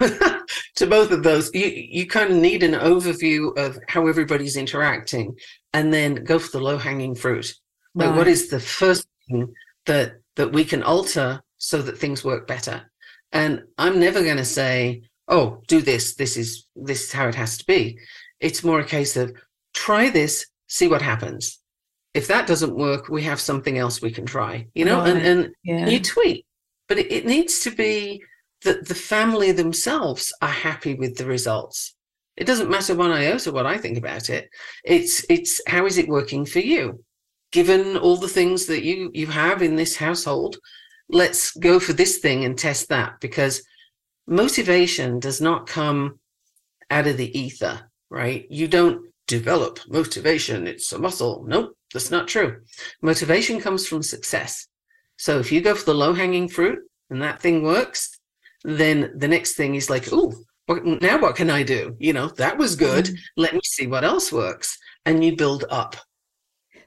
to 0.75 0.87
both 0.87 1.11
of 1.11 1.23
those. 1.23 1.49
You 1.53 1.65
you 1.65 2.07
kind 2.07 2.31
of 2.31 2.37
need 2.37 2.63
an 2.63 2.73
overview 2.73 3.57
of 3.57 3.79
how 3.87 4.07
everybody's 4.07 4.55
interacting, 4.55 5.35
and 5.73 5.93
then 5.93 6.23
go 6.23 6.37
for 6.37 6.51
the 6.51 6.63
low 6.63 6.77
hanging 6.77 7.15
fruit. 7.15 7.53
Like, 7.93 8.15
what 8.15 8.27
is 8.27 8.49
the 8.49 8.59
first 8.59 9.05
thing 9.27 9.53
that 9.87 10.13
that 10.35 10.53
we 10.53 10.63
can 10.63 10.83
alter 10.83 11.41
so 11.57 11.81
that 11.81 11.97
things 11.97 12.23
work 12.23 12.47
better? 12.47 12.89
And 13.31 13.63
I'm 13.77 13.99
never 13.99 14.23
going 14.23 14.37
to 14.37 14.45
say, 14.45 15.01
"Oh, 15.27 15.61
do 15.67 15.81
this. 15.81 16.15
This 16.15 16.37
is 16.37 16.67
this 16.75 17.05
is 17.05 17.11
how 17.11 17.27
it 17.27 17.35
has 17.35 17.57
to 17.57 17.65
be." 17.65 17.97
It's 18.39 18.63
more 18.63 18.79
a 18.79 18.85
case 18.85 19.17
of 19.17 19.35
try 19.73 20.09
this, 20.09 20.45
see 20.67 20.87
what 20.87 21.01
happens. 21.01 21.59
If 22.13 22.27
that 22.27 22.47
doesn't 22.47 22.75
work, 22.75 23.09
we 23.09 23.23
have 23.23 23.39
something 23.39 23.77
else 23.77 24.01
we 24.01 24.11
can 24.11 24.25
try. 24.25 24.67
You 24.75 24.85
know, 24.85 24.99
right. 24.99 25.15
and 25.15 25.25
and 25.25 25.55
yeah. 25.63 25.87
you 25.87 25.99
tweak 25.99 26.45
but 26.91 26.99
it, 26.99 27.09
it 27.09 27.25
needs 27.25 27.61
to 27.61 27.71
be 27.71 28.21
that 28.65 28.85
the 28.85 28.93
family 28.93 29.53
themselves 29.53 30.33
are 30.41 30.49
happy 30.49 30.93
with 30.93 31.15
the 31.15 31.25
results. 31.25 31.95
It 32.35 32.43
doesn't 32.43 32.69
matter 32.69 32.93
one 32.93 33.13
iota 33.13 33.53
what 33.53 33.65
I 33.65 33.77
think 33.77 33.97
about 33.97 34.29
it. 34.29 34.49
It's 34.83 35.25
it's 35.29 35.61
how 35.67 35.85
is 35.85 35.97
it 35.97 36.09
working 36.09 36.45
for 36.45 36.59
you? 36.59 37.01
Given 37.53 37.95
all 37.95 38.17
the 38.17 38.27
things 38.27 38.65
that 38.65 38.83
you 38.83 39.09
you 39.13 39.27
have 39.27 39.61
in 39.61 39.77
this 39.77 39.95
household, 39.95 40.57
let's 41.07 41.51
go 41.51 41.79
for 41.79 41.93
this 41.93 42.17
thing 42.17 42.43
and 42.43 42.57
test 42.57 42.89
that 42.89 43.21
because 43.21 43.63
motivation 44.27 45.21
does 45.21 45.39
not 45.39 45.67
come 45.67 46.19
out 46.89 47.07
of 47.07 47.15
the 47.15 47.31
ether, 47.39 47.89
right? 48.09 48.47
You 48.49 48.67
don't 48.67 49.05
develop 49.27 49.79
motivation, 49.87 50.67
it's 50.67 50.91
a 50.91 50.99
muscle. 50.99 51.45
Nope, 51.47 51.73
that's 51.93 52.11
not 52.11 52.27
true. 52.27 52.59
Motivation 53.01 53.61
comes 53.61 53.87
from 53.87 54.03
success. 54.03 54.67
So 55.21 55.37
if 55.37 55.51
you 55.51 55.61
go 55.61 55.75
for 55.75 55.85
the 55.85 55.93
low 55.93 56.13
hanging 56.13 56.47
fruit 56.47 56.79
and 57.11 57.21
that 57.21 57.39
thing 57.39 57.61
works, 57.61 58.09
then 58.63 59.13
the 59.15 59.27
next 59.27 59.53
thing 59.53 59.75
is 59.75 59.87
like, 59.87 60.07
oh, 60.11 60.33
now 60.67 61.21
what 61.21 61.35
can 61.35 61.51
I 61.51 61.61
do? 61.61 61.95
You 61.99 62.13
know, 62.13 62.29
that 62.37 62.57
was 62.57 62.75
good. 62.75 63.05
Mm-hmm. 63.05 63.15
Let 63.37 63.53
me 63.53 63.59
see 63.63 63.85
what 63.85 64.03
else 64.03 64.31
works. 64.31 64.75
And 65.05 65.23
you 65.23 65.35
build 65.35 65.63
up. 65.69 65.95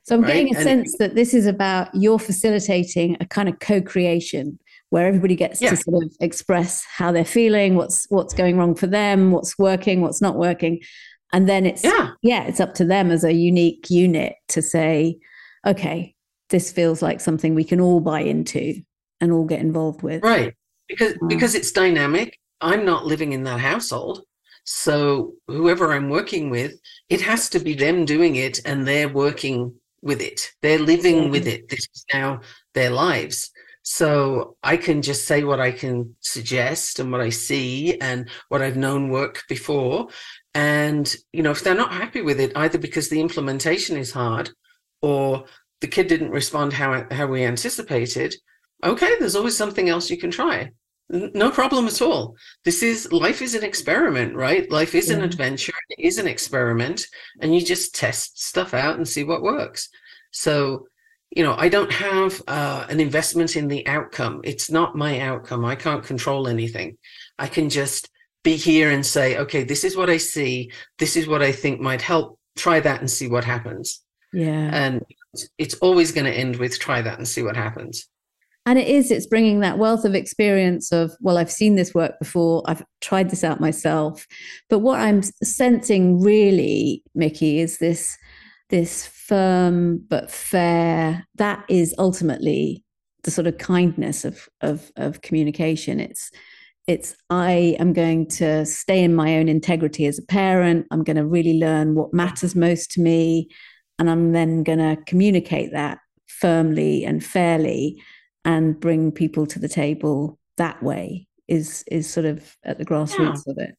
So 0.03 0.17
I'm 0.17 0.23
right? 0.23 0.33
getting 0.33 0.53
a 0.53 0.59
and, 0.59 0.65
sense 0.65 0.99
that 0.99 1.15
this 1.15 1.33
is 1.33 1.47
about 1.47 1.95
you're 1.95 2.19
facilitating 2.19 3.17
a 3.21 3.25
kind 3.25 3.49
of 3.49 3.61
co-creation 3.61 4.59
where 4.91 5.07
everybody 5.07 5.37
gets 5.37 5.63
yeah. 5.63 5.71
to 5.71 5.77
sort 5.77 6.03
of 6.03 6.13
express 6.21 6.85
how 6.93 7.13
they're 7.13 7.25
feeling, 7.25 7.77
what's 7.77 8.05
what's 8.09 8.35
going 8.35 8.59
wrong 8.59 8.75
for 8.75 8.89
them, 8.89 9.31
what's 9.31 9.57
working, 9.61 10.01
what's 10.01 10.21
not 10.21 10.35
working. 10.35 10.81
And 11.33 11.49
then 11.49 11.67
it's 11.67 11.85
yeah, 11.85 12.11
yeah 12.21 12.43
it's 12.49 12.59
up 12.59 12.75
to 12.75 12.85
them 12.85 13.13
as 13.13 13.23
a 13.23 13.33
unique 13.33 13.91
unit 13.91 14.35
to 14.49 14.61
say, 14.61 15.19
okay, 15.65 16.14
this 16.55 16.71
feels 16.71 17.03
like 17.03 17.21
something 17.21 17.53
we 17.53 17.65
can 17.65 17.81
all 17.81 17.99
buy 17.99 18.21
into 18.21 18.81
and 19.21 19.33
all 19.33 19.45
get 19.45 19.59
involved 19.59 20.03
with. 20.03 20.23
Right. 20.23 20.55
Because 20.89 21.15
mm. 21.15 21.29
because 21.29 21.57
it's 21.57 21.73
dynamic. 21.73 22.39
I'm 22.61 22.85
not 22.85 23.05
living 23.05 23.33
in 23.33 23.43
that 23.43 23.59
household. 23.59 24.23
So 24.63 25.33
whoever 25.49 25.93
I'm 25.93 26.09
working 26.11 26.51
with, 26.51 26.79
it 27.09 27.21
has 27.23 27.49
to 27.51 27.59
be 27.59 27.75
them 27.75 28.05
doing 28.05 28.37
it 28.37 28.61
and 28.65 28.87
they're 28.87 29.09
working 29.09 29.75
with 30.01 30.23
it. 30.23 30.53
They're 30.63 30.79
living 30.79 31.33
with 31.33 31.49
it. 31.49 31.69
This 31.69 31.89
is 31.93 32.05
now 32.13 32.41
their 32.73 32.91
lives. 32.91 33.51
So 33.83 34.57
I 34.63 34.77
can 34.77 35.03
just 35.03 35.27
say 35.27 35.43
what 35.43 35.59
I 35.59 35.73
can 35.73 36.15
suggest 36.21 37.01
and 37.01 37.11
what 37.11 37.21
I 37.21 37.31
see 37.31 37.99
and 38.01 38.31
what 38.49 38.63
I've 38.63 38.77
known 38.77 39.11
work 39.11 39.43
before. 39.49 40.07
And, 40.55 41.15
you 41.33 41.43
know, 41.43 41.51
if 41.51 41.65
they're 41.65 41.75
not 41.75 41.93
happy 41.93 42.23
with 42.23 42.39
it, 42.39 42.53
either 42.55 42.79
because 42.79 43.09
the 43.09 43.21
implementation 43.21 43.97
is 43.97 44.13
hard 44.13 44.51
or 45.03 45.45
the 45.81 45.89
kid 45.89 46.07
didn't 46.07 46.31
respond 46.31 46.73
how 46.73 47.07
how 47.11 47.27
we 47.27 47.45
anticipated, 47.45 48.35
okay, 48.85 49.15
there's 49.19 49.37
always 49.37 49.57
something 49.57 49.89
else 49.89 50.11
you 50.11 50.17
can 50.19 50.31
try. 50.31 50.71
No 51.11 51.51
problem 51.51 51.87
at 51.87 52.01
all. 52.01 52.35
This 52.65 52.83
is 52.83 53.13
life 53.13 53.43
is 53.43 53.55
an 53.55 53.63
experiment, 53.63 54.35
right? 54.35 54.71
Life 54.71 54.95
is 54.95 55.11
an 55.11 55.23
adventure, 55.23 55.75
it 55.91 56.03
is 56.03 56.19
an 56.19 56.27
experiment, 56.27 57.07
and 57.41 57.55
you 57.55 57.63
just 57.63 57.95
test 57.95 58.43
stuff 58.43 58.73
out 58.73 58.97
and 58.97 59.07
see 59.07 59.23
what 59.23 59.43
works. 59.43 59.91
So, 60.33 60.87
you 61.31 61.43
know, 61.43 61.55
I 61.59 61.69
don't 61.69 61.93
have 61.93 62.43
uh, 62.49 62.87
an 62.89 63.01
investment 63.01 63.55
in 63.55 63.69
the 63.69 63.87
outcome. 63.87 64.41
It's 64.45 64.71
not 64.71 64.97
my 64.97 65.21
outcome. 65.21 65.65
I 65.65 65.77
can't 65.77 66.03
control 66.03 66.49
anything. 66.49 66.97
I 67.39 67.49
can 67.49 67.69
just 67.69 68.09
be 68.43 68.57
here 68.57 68.91
and 68.91 69.05
say, 69.05 69.37
okay, 69.39 69.63
this 69.63 69.85
is 69.85 69.97
what 69.97 70.09
I 70.09 70.17
see. 70.17 70.71
This 70.99 71.17
is 71.17 71.27
what 71.27 71.43
I 71.43 71.53
think 71.53 71.81
might 71.81 72.03
help. 72.03 72.39
Try 72.57 72.81
that 72.81 73.01
and 73.01 73.11
see 73.11 73.29
what 73.29 73.45
happens. 73.45 74.01
Yeah. 74.33 74.71
And 74.73 75.03
it's 75.59 75.75
always 75.75 76.13
going 76.13 76.27
to 76.27 76.33
end 76.33 76.57
with 76.57 76.79
try 76.79 77.03
that 77.03 77.19
and 77.19 77.27
see 77.27 77.43
what 77.43 77.57
happens. 77.57 78.07
And 78.67 78.79
it 78.79 78.89
is 78.89 79.11
it's 79.11 79.27
bringing 79.27 79.61
that 79.61 79.79
wealth 79.79 80.05
of 80.05 80.15
experience 80.15 80.91
of 80.91 81.15
well 81.21 81.37
i've 81.37 81.51
seen 81.51 81.75
this 81.75 81.93
work 81.93 82.19
before 82.19 82.63
i've 82.67 82.83
tried 83.01 83.31
this 83.31 83.45
out 83.45 83.61
myself. 83.61 84.27
But 84.71 84.79
what 84.79 85.01
i'm 85.01 85.23
sensing 85.43 86.21
really 86.21 87.03
Mikki 87.15 87.61
is 87.61 87.79
this 87.79 88.17
this 88.71 89.07
firm 89.07 89.99
but 90.09 90.31
fair 90.31 91.27
that 91.37 91.65
is 91.69 91.95
ultimately 91.99 92.83
the 93.25 93.31
sort 93.31 93.47
of 93.47 93.59
kindness 93.59 94.25
of 94.25 94.49
of 94.63 94.91
of 94.97 95.21
communication. 95.21 96.01
It's 96.01 96.31
it's 96.87 97.17
i 97.29 97.77
am 97.79 97.93
going 97.93 98.29
to 98.29 98.65
stay 98.67 99.03
in 99.03 99.15
my 99.15 99.37
own 99.37 99.49
integrity 99.49 100.07
as 100.07 100.19
a 100.19 100.23
parent. 100.23 100.87
I'm 100.91 101.05
going 101.05 101.17
to 101.17 101.27
really 101.27 101.59
learn 101.59 101.95
what 101.95 102.15
matters 102.15 102.55
most 102.55 102.93
to 102.93 103.01
me 103.03 103.49
and 103.99 104.11
i'm 104.11 104.33
then 104.33 104.63
going 104.63 104.79
to 104.79 104.97
communicate 105.05 105.73
that 105.73 105.99
firmly 106.27 107.05
and 107.05 107.25
fairly 107.25 108.03
and 108.45 108.79
bring 108.79 109.11
people 109.11 109.47
to 109.47 109.59
the 109.59 109.69
table 109.69 110.39
that 110.57 110.83
way 110.83 111.27
is 111.49 111.85
is 111.91 112.09
sort 112.09 112.27
of 112.27 112.57
at 112.65 112.79
the 112.79 112.85
grassroots 112.85 113.43
yeah. 113.47 113.53
of 113.53 113.59
it. 113.59 113.77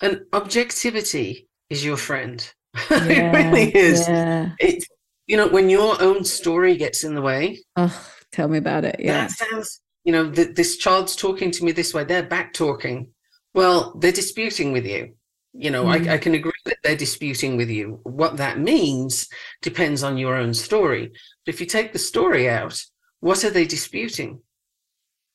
And 0.00 0.20
objectivity 0.32 1.48
is 1.70 1.84
your 1.84 1.96
friend. 1.96 2.52
Yeah, 2.90 3.32
it 3.32 3.32
really 3.32 3.74
is. 3.74 4.06
yeah. 4.06 4.50
it 4.60 4.84
you 5.26 5.36
know 5.36 5.48
when 5.48 5.70
your 5.70 6.00
own 6.02 6.24
story 6.24 6.76
gets 6.76 7.04
in 7.04 7.14
the 7.14 7.22
way 7.22 7.58
oh 7.76 8.06
tell 8.32 8.48
me 8.48 8.58
about 8.58 8.84
it 8.84 8.96
yeah. 8.98 9.26
that 9.26 9.30
sounds 9.30 9.80
you 10.04 10.12
know 10.12 10.30
th- 10.30 10.54
this 10.54 10.76
child's 10.76 11.16
talking 11.16 11.50
to 11.50 11.64
me 11.64 11.72
this 11.72 11.94
way 11.94 12.04
they're 12.04 12.22
back 12.22 12.52
talking. 12.52 13.08
Well 13.54 13.94
they're 13.98 14.12
disputing 14.12 14.72
with 14.72 14.84
you 14.84 15.14
you 15.58 15.70
know 15.70 15.84
mm. 15.84 16.08
I, 16.08 16.14
I 16.14 16.18
can 16.18 16.34
agree 16.34 16.52
that 16.64 16.78
they're 16.82 16.96
disputing 16.96 17.56
with 17.56 17.70
you 17.70 18.00
what 18.02 18.36
that 18.36 18.58
means 18.58 19.28
depends 19.62 20.02
on 20.02 20.18
your 20.18 20.36
own 20.36 20.52
story 20.52 21.12
but 21.44 21.54
if 21.54 21.60
you 21.60 21.66
take 21.66 21.92
the 21.92 21.98
story 21.98 22.48
out 22.48 22.84
what 23.20 23.44
are 23.44 23.50
they 23.50 23.64
disputing? 23.64 24.40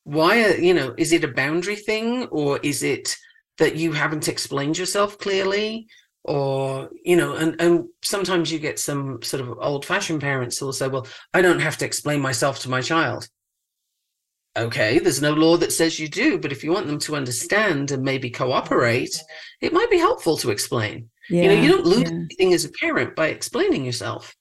Why 0.04 0.44
are, 0.44 0.56
you 0.56 0.74
know, 0.74 0.94
is 0.98 1.12
it 1.12 1.24
a 1.24 1.28
boundary 1.28 1.76
thing 1.76 2.26
or 2.28 2.60
is 2.64 2.84
it 2.84 3.16
that 3.58 3.76
you 3.76 3.92
haven't 3.92 4.28
explained 4.28 4.78
yourself 4.78 5.18
clearly? 5.18 5.88
Or, 6.24 6.90
you 7.04 7.16
know, 7.16 7.36
and, 7.36 7.60
and 7.60 7.88
sometimes 8.04 8.52
you 8.52 8.60
get 8.60 8.80
some 8.80 9.22
sort 9.24 9.42
of 9.42 9.58
old 9.60 9.86
fashioned 9.86 10.22
parents 10.22 10.58
who 10.58 10.66
will 10.66 10.74
say, 10.74 10.88
well, 10.88 11.08
I 11.34 11.42
don't 11.42 11.60
have 11.60 11.78
to 11.80 11.86
explain 11.86 12.22
myself 12.22 12.60
to 12.60 12.70
my 12.70 12.82
child. 12.82 13.28
Okay, 14.58 15.00
there's 15.00 15.22
no 15.22 15.34
law 15.34 15.56
that 15.58 15.72
says 15.72 16.00
you 16.00 16.10
do, 16.10 16.38
but 16.38 16.52
if 16.52 16.64
you 16.64 16.74
want 16.74 16.88
them 16.88 17.00
to 17.00 17.16
understand 17.16 17.92
and 17.92 18.04
maybe 18.04 18.30
cooperate, 18.30 19.16
it 19.62 19.72
might 19.72 19.90
be 19.90 19.98
helpful 19.98 20.36
to 20.38 20.52
explain. 20.52 21.10
Yeah, 21.30 21.44
you 21.44 21.48
know, 21.50 21.62
you 21.62 21.70
don't 21.70 21.86
lose 21.86 22.02
yeah. 22.02 22.18
anything 22.18 22.54
as 22.54 22.66
a 22.66 22.72
parent 22.72 23.16
by 23.16 23.28
explaining 23.28 23.86
yourself 23.86 24.36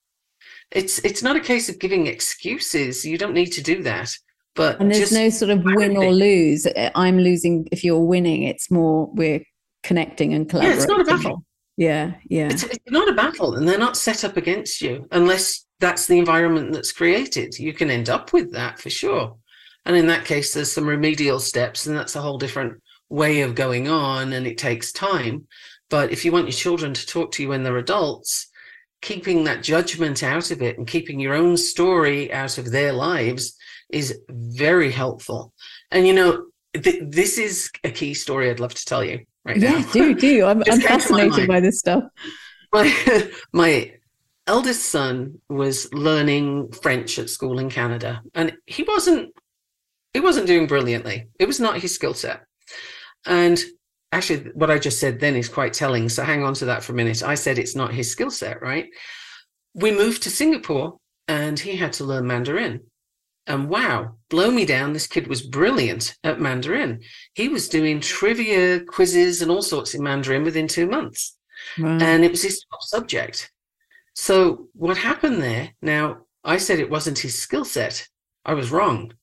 it's 0.71 0.99
it's 0.99 1.21
not 1.21 1.35
a 1.35 1.39
case 1.39 1.69
of 1.69 1.79
giving 1.79 2.07
excuses. 2.07 3.05
You 3.05 3.17
don't 3.17 3.33
need 3.33 3.51
to 3.53 3.61
do 3.61 3.83
that. 3.83 4.09
But 4.55 4.79
and 4.81 4.91
there's 4.91 5.11
no 5.11 5.29
sort 5.29 5.51
of 5.51 5.63
win 5.63 5.95
or 5.95 6.11
lose. 6.11 6.67
I'm 6.95 7.19
losing 7.19 7.67
if 7.71 7.83
you're 7.83 8.03
winning. 8.03 8.43
It's 8.43 8.69
more 8.69 9.09
we're 9.13 9.43
connecting 9.83 10.33
and 10.33 10.49
collaborating. 10.49 10.77
Yeah, 10.77 10.83
it's 10.83 10.89
not 10.89 11.01
a 11.01 11.05
battle. 11.05 11.45
Yeah, 11.77 12.13
yeah. 12.27 12.49
It's, 12.49 12.63
it's 12.63 12.79
not 12.89 13.07
a 13.07 13.13
battle, 13.13 13.55
and 13.55 13.67
they're 13.67 13.77
not 13.77 13.95
set 13.95 14.23
up 14.23 14.35
against 14.35 14.81
you 14.81 15.07
unless 15.11 15.65
that's 15.79 16.05
the 16.07 16.19
environment 16.19 16.73
that's 16.73 16.91
created. 16.91 17.57
You 17.57 17.73
can 17.73 17.89
end 17.89 18.09
up 18.09 18.33
with 18.33 18.51
that 18.51 18.79
for 18.79 18.89
sure. 18.89 19.37
And 19.85 19.95
in 19.95 20.07
that 20.07 20.25
case, 20.25 20.53
there's 20.53 20.71
some 20.71 20.87
remedial 20.87 21.39
steps, 21.39 21.87
and 21.87 21.97
that's 21.97 22.15
a 22.15 22.21
whole 22.21 22.37
different 22.37 22.81
way 23.09 23.41
of 23.41 23.55
going 23.55 23.89
on, 23.89 24.33
and 24.33 24.45
it 24.45 24.57
takes 24.57 24.91
time. 24.91 25.47
But 25.89 26.11
if 26.11 26.23
you 26.23 26.31
want 26.31 26.45
your 26.45 26.53
children 26.53 26.93
to 26.93 27.05
talk 27.05 27.31
to 27.33 27.43
you 27.43 27.49
when 27.49 27.63
they're 27.63 27.77
adults, 27.77 28.47
keeping 29.01 29.43
that 29.43 29.63
judgment 29.63 30.23
out 30.23 30.51
of 30.51 30.61
it 30.61 30.77
and 30.77 30.87
keeping 30.87 31.19
your 31.19 31.33
own 31.33 31.57
story 31.57 32.31
out 32.31 32.57
of 32.57 32.71
their 32.71 32.93
lives 32.93 33.57
is 33.89 34.19
very 34.29 34.91
helpful. 34.91 35.53
And 35.91 36.07
you 36.07 36.13
know, 36.13 36.45
th- 36.73 37.03
this 37.07 37.37
is 37.37 37.69
a 37.83 37.91
key 37.91 38.13
story 38.13 38.49
I'd 38.49 38.59
love 38.59 38.73
to 38.73 38.85
tell 38.85 39.03
you 39.03 39.25
right 39.43 39.57
now. 39.57 39.77
yeah, 39.77 39.79
now. 39.79 39.91
do 39.91 40.15
do. 40.15 40.45
I'm, 40.45 40.63
I'm 40.71 40.81
fascinated 40.81 41.47
by 41.47 41.59
this 41.59 41.79
stuff. 41.79 42.03
My 42.71 43.29
my 43.53 43.91
eldest 44.47 44.85
son 44.89 45.39
was 45.49 45.93
learning 45.93 46.71
French 46.71 47.19
at 47.19 47.29
school 47.29 47.59
in 47.59 47.69
Canada, 47.69 48.21
and 48.33 48.55
he 48.65 48.83
wasn't 48.83 49.33
he 50.13 50.19
wasn't 50.19 50.47
doing 50.47 50.67
brilliantly. 50.67 51.29
It 51.39 51.47
was 51.47 51.59
not 51.59 51.79
his 51.79 51.95
skill 51.95 52.13
set. 52.13 52.41
And 53.25 53.59
actually 54.11 54.51
what 54.53 54.71
I 54.71 54.77
just 54.77 54.99
said 54.99 55.19
then 55.19 55.35
is 55.35 55.49
quite 55.49 55.73
telling. 55.73 56.09
So 56.09 56.23
hang 56.23 56.43
on 56.43 56.53
to 56.55 56.65
that 56.65 56.83
for 56.83 56.93
a 56.93 56.95
minute. 56.95 57.23
I 57.23 57.35
said 57.35 57.57
it's 57.57 57.75
not 57.75 57.93
his 57.93 58.11
skill 58.11 58.31
set, 58.31 58.61
right? 58.61 58.87
We 59.73 59.91
moved 59.91 60.23
to 60.23 60.29
Singapore 60.29 60.97
and 61.27 61.57
he 61.57 61.75
had 61.75 61.93
to 61.93 62.03
learn 62.03 62.27
Mandarin. 62.27 62.81
And 63.47 63.69
wow, 63.69 64.15
blow 64.29 64.51
me 64.51 64.65
down, 64.65 64.93
this 64.93 65.07
kid 65.07 65.27
was 65.27 65.41
brilliant 65.41 66.15
at 66.23 66.39
Mandarin. 66.39 67.01
He 67.33 67.49
was 67.49 67.69
doing 67.69 67.99
trivia 67.99 68.81
quizzes 68.81 69.41
and 69.41 69.49
all 69.49 69.63
sorts 69.63 69.95
in 69.95 70.03
Mandarin 70.03 70.43
within 70.43 70.67
two 70.67 70.87
months. 70.87 71.37
Wow. 71.77 71.97
And 71.99 72.23
it 72.23 72.31
was 72.31 72.43
his 72.43 72.63
top 72.69 72.81
subject. 72.83 73.51
So 74.13 74.67
what 74.73 74.97
happened 74.97 75.41
there? 75.41 75.71
Now, 75.81 76.25
I 76.43 76.57
said 76.57 76.79
it 76.79 76.89
wasn't 76.89 77.19
his 77.19 77.39
skill 77.39 77.65
set. 77.65 78.07
I 78.45 78.53
was 78.53 78.71
wrong. 78.71 79.13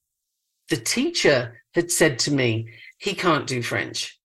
The 0.69 0.77
teacher 0.77 1.62
had 1.75 1.91
said 1.91 2.19
to 2.21 2.31
me, 2.31 2.69
he 2.99 3.14
can't 3.14 3.47
do 3.47 3.62
French. 3.62 4.19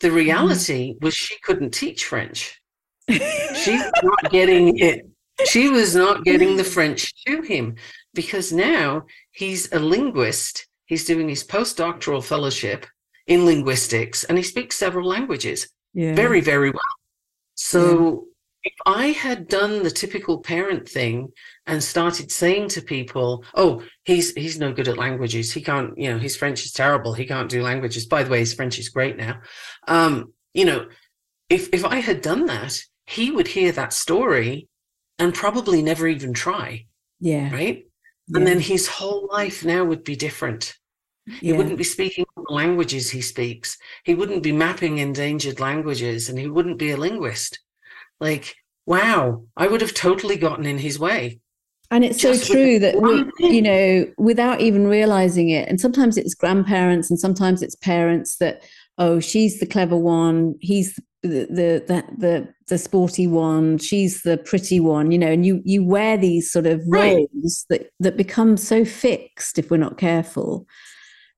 The 0.00 0.08
mm-hmm. 0.08 0.16
reality 0.16 0.94
was 1.00 1.14
she 1.14 1.36
couldn't 1.42 1.70
teach 1.70 2.04
French. 2.04 2.60
she 3.10 3.72
was 3.72 3.92
not 4.02 4.30
getting 4.30 4.78
it. 4.78 5.06
She 5.46 5.68
was 5.68 5.94
not 5.96 6.24
getting 6.24 6.56
the 6.56 6.64
French 6.64 7.12
to 7.26 7.42
him 7.42 7.74
because 8.14 8.52
now 8.52 9.04
he's 9.32 9.70
a 9.72 9.78
linguist. 9.78 10.66
He's 10.86 11.04
doing 11.04 11.28
his 11.28 11.44
postdoctoral 11.44 12.22
fellowship 12.22 12.86
in 13.26 13.44
linguistics 13.44 14.24
and 14.24 14.38
he 14.38 14.44
speaks 14.44 14.76
several 14.76 15.08
languages 15.08 15.68
yeah. 15.92 16.14
very, 16.14 16.40
very 16.40 16.70
well. 16.70 16.80
So 17.56 18.26
if 18.64 18.74
I 18.86 19.08
had 19.08 19.46
done 19.46 19.82
the 19.82 19.90
typical 19.90 20.40
parent 20.40 20.88
thing 20.88 21.32
and 21.66 21.84
started 21.84 22.32
saying 22.32 22.68
to 22.70 22.82
people, 22.82 23.44
"Oh, 23.54 23.82
he's 24.04 24.32
he's 24.34 24.58
no 24.58 24.72
good 24.72 24.88
at 24.88 24.96
languages. 24.96 25.52
He 25.52 25.60
can't, 25.60 25.96
you 25.98 26.10
know, 26.10 26.18
his 26.18 26.36
French 26.36 26.64
is 26.64 26.72
terrible. 26.72 27.12
He 27.12 27.26
can't 27.26 27.50
do 27.50 27.62
languages." 27.62 28.06
By 28.06 28.22
the 28.22 28.30
way, 28.30 28.40
his 28.40 28.54
French 28.54 28.78
is 28.78 28.88
great 28.88 29.16
now. 29.18 29.40
Um, 29.86 30.32
you 30.54 30.64
know, 30.64 30.88
if 31.50 31.68
if 31.72 31.84
I 31.84 31.96
had 31.96 32.22
done 32.22 32.46
that, 32.46 32.80
he 33.06 33.30
would 33.30 33.48
hear 33.48 33.70
that 33.72 33.92
story 33.92 34.68
and 35.18 35.34
probably 35.34 35.82
never 35.82 36.08
even 36.08 36.32
try. 36.32 36.86
Yeah. 37.20 37.52
Right. 37.52 37.84
Yeah. 38.28 38.38
And 38.38 38.46
then 38.46 38.60
his 38.60 38.88
whole 38.88 39.28
life 39.30 39.64
now 39.64 39.84
would 39.84 40.04
be 40.04 40.16
different. 40.16 40.74
He 41.40 41.50
yeah. 41.50 41.56
wouldn't 41.56 41.78
be 41.78 41.84
speaking 41.84 42.24
the 42.36 42.52
languages 42.52 43.10
he 43.10 43.20
speaks. 43.20 43.78
He 44.04 44.14
wouldn't 44.14 44.42
be 44.42 44.52
mapping 44.52 44.98
endangered 44.98 45.60
languages 45.60 46.28
and 46.28 46.38
he 46.38 46.48
wouldn't 46.48 46.78
be 46.78 46.90
a 46.90 46.96
linguist 46.96 47.60
like, 48.20 48.54
wow, 48.86 49.44
I 49.56 49.66
would 49.66 49.80
have 49.80 49.94
totally 49.94 50.36
gotten 50.36 50.66
in 50.66 50.78
his 50.78 50.98
way. 50.98 51.40
And 51.90 52.04
it's 52.04 52.22
so 52.22 52.36
true 52.36 52.78
that 52.78 53.00
we, 53.00 53.24
you 53.38 53.62
know, 53.62 54.06
without 54.18 54.60
even 54.60 54.88
realizing 54.88 55.50
it, 55.50 55.68
and 55.68 55.80
sometimes 55.80 56.16
it's 56.16 56.34
grandparents 56.34 57.10
and 57.10 57.20
sometimes 57.20 57.62
it's 57.62 57.76
parents 57.76 58.38
that, 58.38 58.62
oh, 58.98 59.20
she's 59.20 59.60
the 59.60 59.66
clever 59.66 59.96
one, 59.96 60.54
he's 60.60 60.98
the 61.22 61.46
the 61.50 61.84
the 61.86 62.04
the, 62.18 62.48
the 62.68 62.78
sporty 62.78 63.26
one, 63.26 63.78
she's 63.78 64.22
the 64.22 64.38
pretty 64.38 64.80
one, 64.80 65.12
you 65.12 65.18
know, 65.18 65.30
and 65.30 65.46
you 65.46 65.60
you 65.64 65.84
wear 65.84 66.16
these 66.16 66.50
sort 66.50 66.66
of 66.66 66.82
roles 66.86 67.28
right. 67.70 67.80
that 67.80 67.90
that 68.00 68.16
become 68.16 68.56
so 68.56 68.84
fixed 68.84 69.58
if 69.58 69.70
we're 69.70 69.76
not 69.76 69.98
careful 69.98 70.66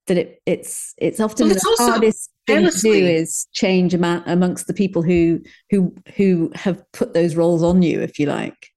that 0.07 0.17
it, 0.17 0.43
it's 0.47 0.95
it's 0.99 1.21
often 1.21 1.49
well, 1.49 1.57
it's 1.57 1.65
the 1.65 1.77
hardest 1.85 2.31
thing 2.47 2.71
to 2.71 2.79
do 2.81 2.93
is 2.93 3.47
change 3.53 3.95
amongst 3.95 4.67
the 4.67 4.75
people 4.75 5.03
who 5.03 5.43
who 5.71 5.95
who 6.17 6.53
have 6.55 6.83
put 6.93 7.15
those 7.15 7.37
roles 7.37 7.63
on 7.63 7.83
you, 7.83 8.01
if 8.01 8.19
you 8.19 8.27
like. 8.27 8.71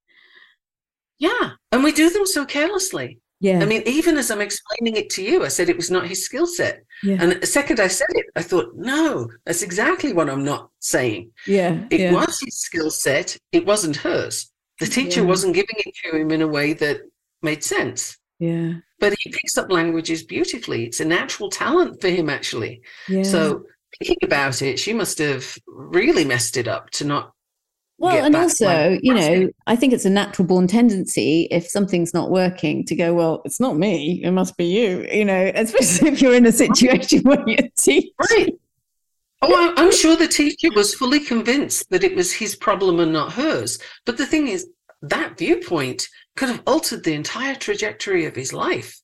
Yeah, 1.20 1.52
and 1.72 1.84
we 1.84 1.92
do 1.92 2.10
them 2.10 2.26
so 2.26 2.46
carelessly. 2.46 3.20
Yeah. 3.42 3.62
I 3.62 3.66
mean, 3.66 3.84
even 3.86 4.18
as 4.18 4.32
I'm 4.32 4.42
explaining 4.42 4.98
it 4.98 5.10
to 5.12 5.24
you, 5.24 5.46
I 5.46 5.48
said 5.48 5.70
it 5.70 5.78
was 5.78 5.90
not 5.90 6.08
his 6.08 6.26
skill 6.26 6.46
set. 6.46 6.84
Yeah. 7.04 7.18
And 7.22 7.32
the 7.32 7.48
second 7.48 7.80
I 7.80 7.88
said 7.88 8.10
it, 8.10 8.26
I 8.36 8.42
thought, 8.42 8.74
no, 8.76 9.30
that's 9.46 9.62
exactly 9.62 10.12
what 10.12 10.30
I'm 10.30 10.44
not 10.44 10.70
saying. 10.80 11.32
Yeah. 11.48 11.80
It 11.90 12.02
yeah. 12.02 12.14
was 12.14 12.38
his 12.44 12.60
skill 12.60 12.92
set. 12.92 13.38
It 13.54 13.66
wasn't 13.66 13.96
hers. 13.96 14.52
The 14.82 14.88
teacher 14.88 15.22
Yeah. 15.22 15.28
wasn't 15.28 15.56
giving 15.56 15.76
it 15.78 15.94
to 16.04 16.18
him 16.18 16.32
in 16.32 16.42
a 16.42 16.48
way 16.48 16.74
that 16.74 17.02
made 17.42 17.64
sense. 17.64 18.18
Yeah. 18.40 18.74
But 19.00 19.16
he 19.20 19.32
picks 19.32 19.58
up 19.58 19.72
languages 19.72 20.24
beautifully. 20.24 20.86
It's 20.86 21.00
a 21.00 21.06
natural 21.06 21.50
talent 21.50 22.02
for 22.02 22.10
him, 22.10 22.30
actually. 22.30 22.82
Yeah. 23.08 23.24
So 23.24 23.66
thinking 23.98 24.18
about 24.24 24.62
it, 24.62 24.80
she 24.80 24.94
must 24.94 25.18
have 25.20 25.58
really 25.68 26.26
messed 26.26 26.58
it 26.58 26.68
up 26.68 26.90
to 26.92 27.06
not. 27.06 27.34
Well, 27.98 28.26
and 28.26 28.34
also, 28.34 28.98
you 29.02 29.14
know. 29.14 29.50
I 29.68 29.76
think 29.76 29.92
it's 29.92 30.06
a 30.06 30.10
natural 30.10 30.48
born 30.48 30.68
tendency 30.68 31.50
if 31.52 31.68
something's 31.68 32.14
not 32.14 32.32
working 32.32 32.86
to 32.86 32.96
go, 32.96 33.14
well, 33.14 33.42
it's 33.44 33.60
not 33.60 33.78
me, 33.78 34.22
it 34.24 34.32
must 34.32 34.56
be 34.56 34.66
you, 34.66 35.06
you 35.12 35.26
know, 35.26 35.52
especially 35.54 36.08
if 36.08 36.22
you're 36.22 36.34
in 36.34 36.46
a 36.46 36.52
situation 36.54 37.20
where 37.24 37.44
you're 37.46 37.70
teaching. 37.78 38.12
Right. 38.32 38.54
Oh, 39.42 39.74
I'm 39.76 39.92
sure 39.92 40.16
the 40.16 40.30
teacher 40.30 40.70
was 40.76 40.96
fully 40.96 41.20
convinced 41.20 41.90
that 41.90 42.06
it 42.06 42.16
was 42.16 42.32
his 42.32 42.56
problem 42.56 43.02
and 43.02 43.12
not 43.12 43.34
hers. 43.34 43.80
But 44.06 44.18
the 44.18 44.26
thing 44.26 44.48
is, 44.48 44.68
that 45.02 45.38
viewpoint 45.38 46.08
could 46.40 46.48
have 46.48 46.64
altered 46.66 47.04
the 47.04 47.14
entire 47.14 47.54
trajectory 47.54 48.26
of 48.26 48.34
his 48.34 48.54
life. 48.54 48.98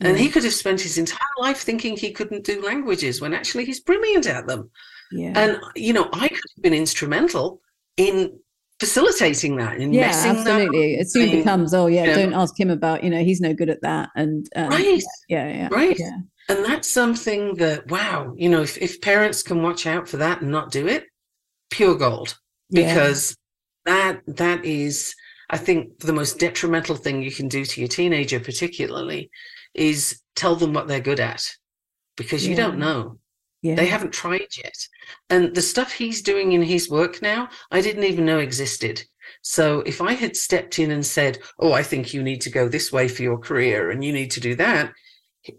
And 0.00 0.18
he 0.18 0.30
could 0.30 0.42
have 0.42 0.54
spent 0.54 0.80
his 0.80 0.96
entire 0.98 1.36
life 1.38 1.58
thinking 1.58 1.96
he 1.96 2.10
couldn't 2.10 2.44
do 2.44 2.60
languages 2.60 3.20
when 3.20 3.34
actually 3.34 3.66
he's 3.66 3.78
brilliant 3.80 4.26
at 4.26 4.46
them. 4.48 4.70
yeah. 5.12 5.32
And, 5.36 5.60
you 5.76 5.92
know, 5.92 6.08
I 6.12 6.26
could 6.28 6.50
have 6.56 6.62
been 6.62 6.74
instrumental 6.74 7.60
in 7.98 8.36
facilitating 8.80 9.56
that, 9.58 9.76
in 9.76 9.92
yeah, 9.92 10.12
absolutely. 10.24 10.94
It 10.94 11.08
soon 11.10 11.30
becomes, 11.30 11.72
oh 11.74 11.86
yeah, 11.86 12.16
don't 12.16 12.32
ask 12.32 12.58
him 12.58 12.70
about, 12.70 13.04
you 13.04 13.10
know, 13.10 13.22
he's 13.22 13.40
no 13.40 13.52
good 13.54 13.70
at 13.70 13.82
that. 13.82 14.08
And 14.16 14.48
um. 14.56 14.70
Right. 14.70 15.02
yeah, 15.28 15.48
yeah, 15.48 15.68
Right. 15.70 15.96
yeah, 15.96 16.16
And 16.48 16.64
that's 16.64 16.88
something 16.88 17.54
that, 17.56 17.88
wow, 17.90 18.34
you 18.36 18.48
know, 18.48 18.62
if, 18.62 18.78
if 18.78 19.00
parents 19.02 19.42
can 19.42 19.62
watch 19.62 19.86
out 19.86 20.08
for 20.08 20.16
that 20.16 20.40
and 20.40 20.50
not 20.50 20.72
do 20.72 20.88
it, 20.88 21.04
pure 21.70 21.96
gold. 21.96 22.36
Because 22.70 23.36
that 23.84 24.22
that 24.26 24.64
is, 24.64 25.14
I 25.52 25.58
think, 25.58 25.98
the 26.00 26.14
most 26.14 26.38
detrimental 26.38 26.96
thing 26.96 27.22
you 27.22 27.30
can 27.30 27.46
do 27.46 27.64
to 27.64 27.80
your 27.80 27.88
teenager, 27.88 28.40
particularly, 28.40 29.30
is 29.74 30.20
tell 30.34 30.56
them 30.56 30.72
what 30.72 30.88
they're 30.88 31.00
good 31.00 31.20
at. 31.20 31.44
Because 32.16 32.46
you 32.46 32.56
don't 32.56 32.78
know. 32.78 33.18
yeah. 33.62 33.74
They 33.74 33.86
haven't 33.86 34.12
tried 34.12 34.48
yet. 34.56 34.76
And 35.30 35.54
the 35.54 35.62
stuff 35.62 35.92
he's 35.92 36.22
doing 36.22 36.52
in 36.52 36.62
his 36.62 36.90
work 36.90 37.22
now, 37.22 37.48
I 37.70 37.80
didn't 37.82 38.04
even 38.04 38.24
know 38.24 38.38
existed. 38.38 39.02
So 39.42 39.80
if 39.80 40.00
I 40.00 40.12
had 40.12 40.36
stepped 40.36 40.78
in 40.78 40.90
and 40.90 41.04
said, 41.04 41.38
Oh, 41.58 41.72
I 41.72 41.82
think 41.82 42.12
you 42.12 42.22
need 42.22 42.40
to 42.42 42.50
go 42.50 42.68
this 42.68 42.92
way 42.92 43.08
for 43.08 43.22
your 43.22 43.38
career 43.38 43.90
and 43.90 44.04
you 44.04 44.12
need 44.12 44.30
to 44.32 44.40
do 44.40 44.54
that, 44.56 44.92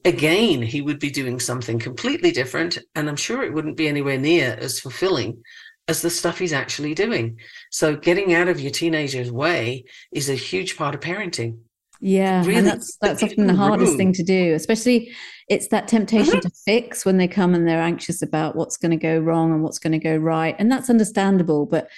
again, 0.05 0.61
he 0.61 0.81
would 0.81 0.99
be 0.99 1.09
doing 1.11 1.39
something 1.39 1.79
completely 1.79 2.31
different. 2.31 2.77
And 2.95 3.09
I'm 3.09 3.15
sure 3.15 3.43
it 3.43 3.53
wouldn't 3.53 3.77
be 3.77 3.87
anywhere 3.87 4.17
near 4.17 4.57
as 4.59 4.79
fulfilling 4.79 5.43
as 5.87 6.01
the 6.01 6.09
stuff 6.09 6.39
he's 6.39 6.53
actually 6.53 6.93
doing. 6.93 7.37
So 7.71 7.95
getting 7.95 8.33
out 8.33 8.47
of 8.47 8.59
your 8.59 8.71
teenager's 8.71 9.31
way 9.31 9.83
is 10.11 10.29
a 10.29 10.35
huge 10.35 10.77
part 10.77 10.95
of 10.95 11.01
parenting. 11.01 11.57
Yeah, 11.99 12.41
really 12.41 12.55
and 12.57 12.67
that's 12.67 12.97
that's 13.01 13.23
often 13.23 13.47
the 13.47 13.53
hardest 13.55 13.91
room. 13.91 13.97
thing 13.97 14.13
to 14.13 14.23
do, 14.23 14.53
especially 14.53 15.11
it's 15.49 15.67
that 15.69 15.87
temptation 15.87 16.35
Mhm. 16.35 16.41
to 16.41 16.49
fix 16.65 17.05
when 17.05 17.17
they 17.17 17.27
come 17.27 17.53
and 17.55 17.67
they're 17.67 17.81
anxious 17.81 18.21
about 18.21 18.55
what's 18.55 18.75
going 18.77 18.91
to 18.91 18.97
go 18.97 19.17
wrong 19.19 19.51
and 19.53 19.63
what's 19.63 19.79
going 19.79 19.93
to 19.93 19.99
go 19.99 20.15
right, 20.17 20.55
and 20.59 20.69
that's 20.71 20.89
understandable. 20.89 21.65
But 21.65 21.89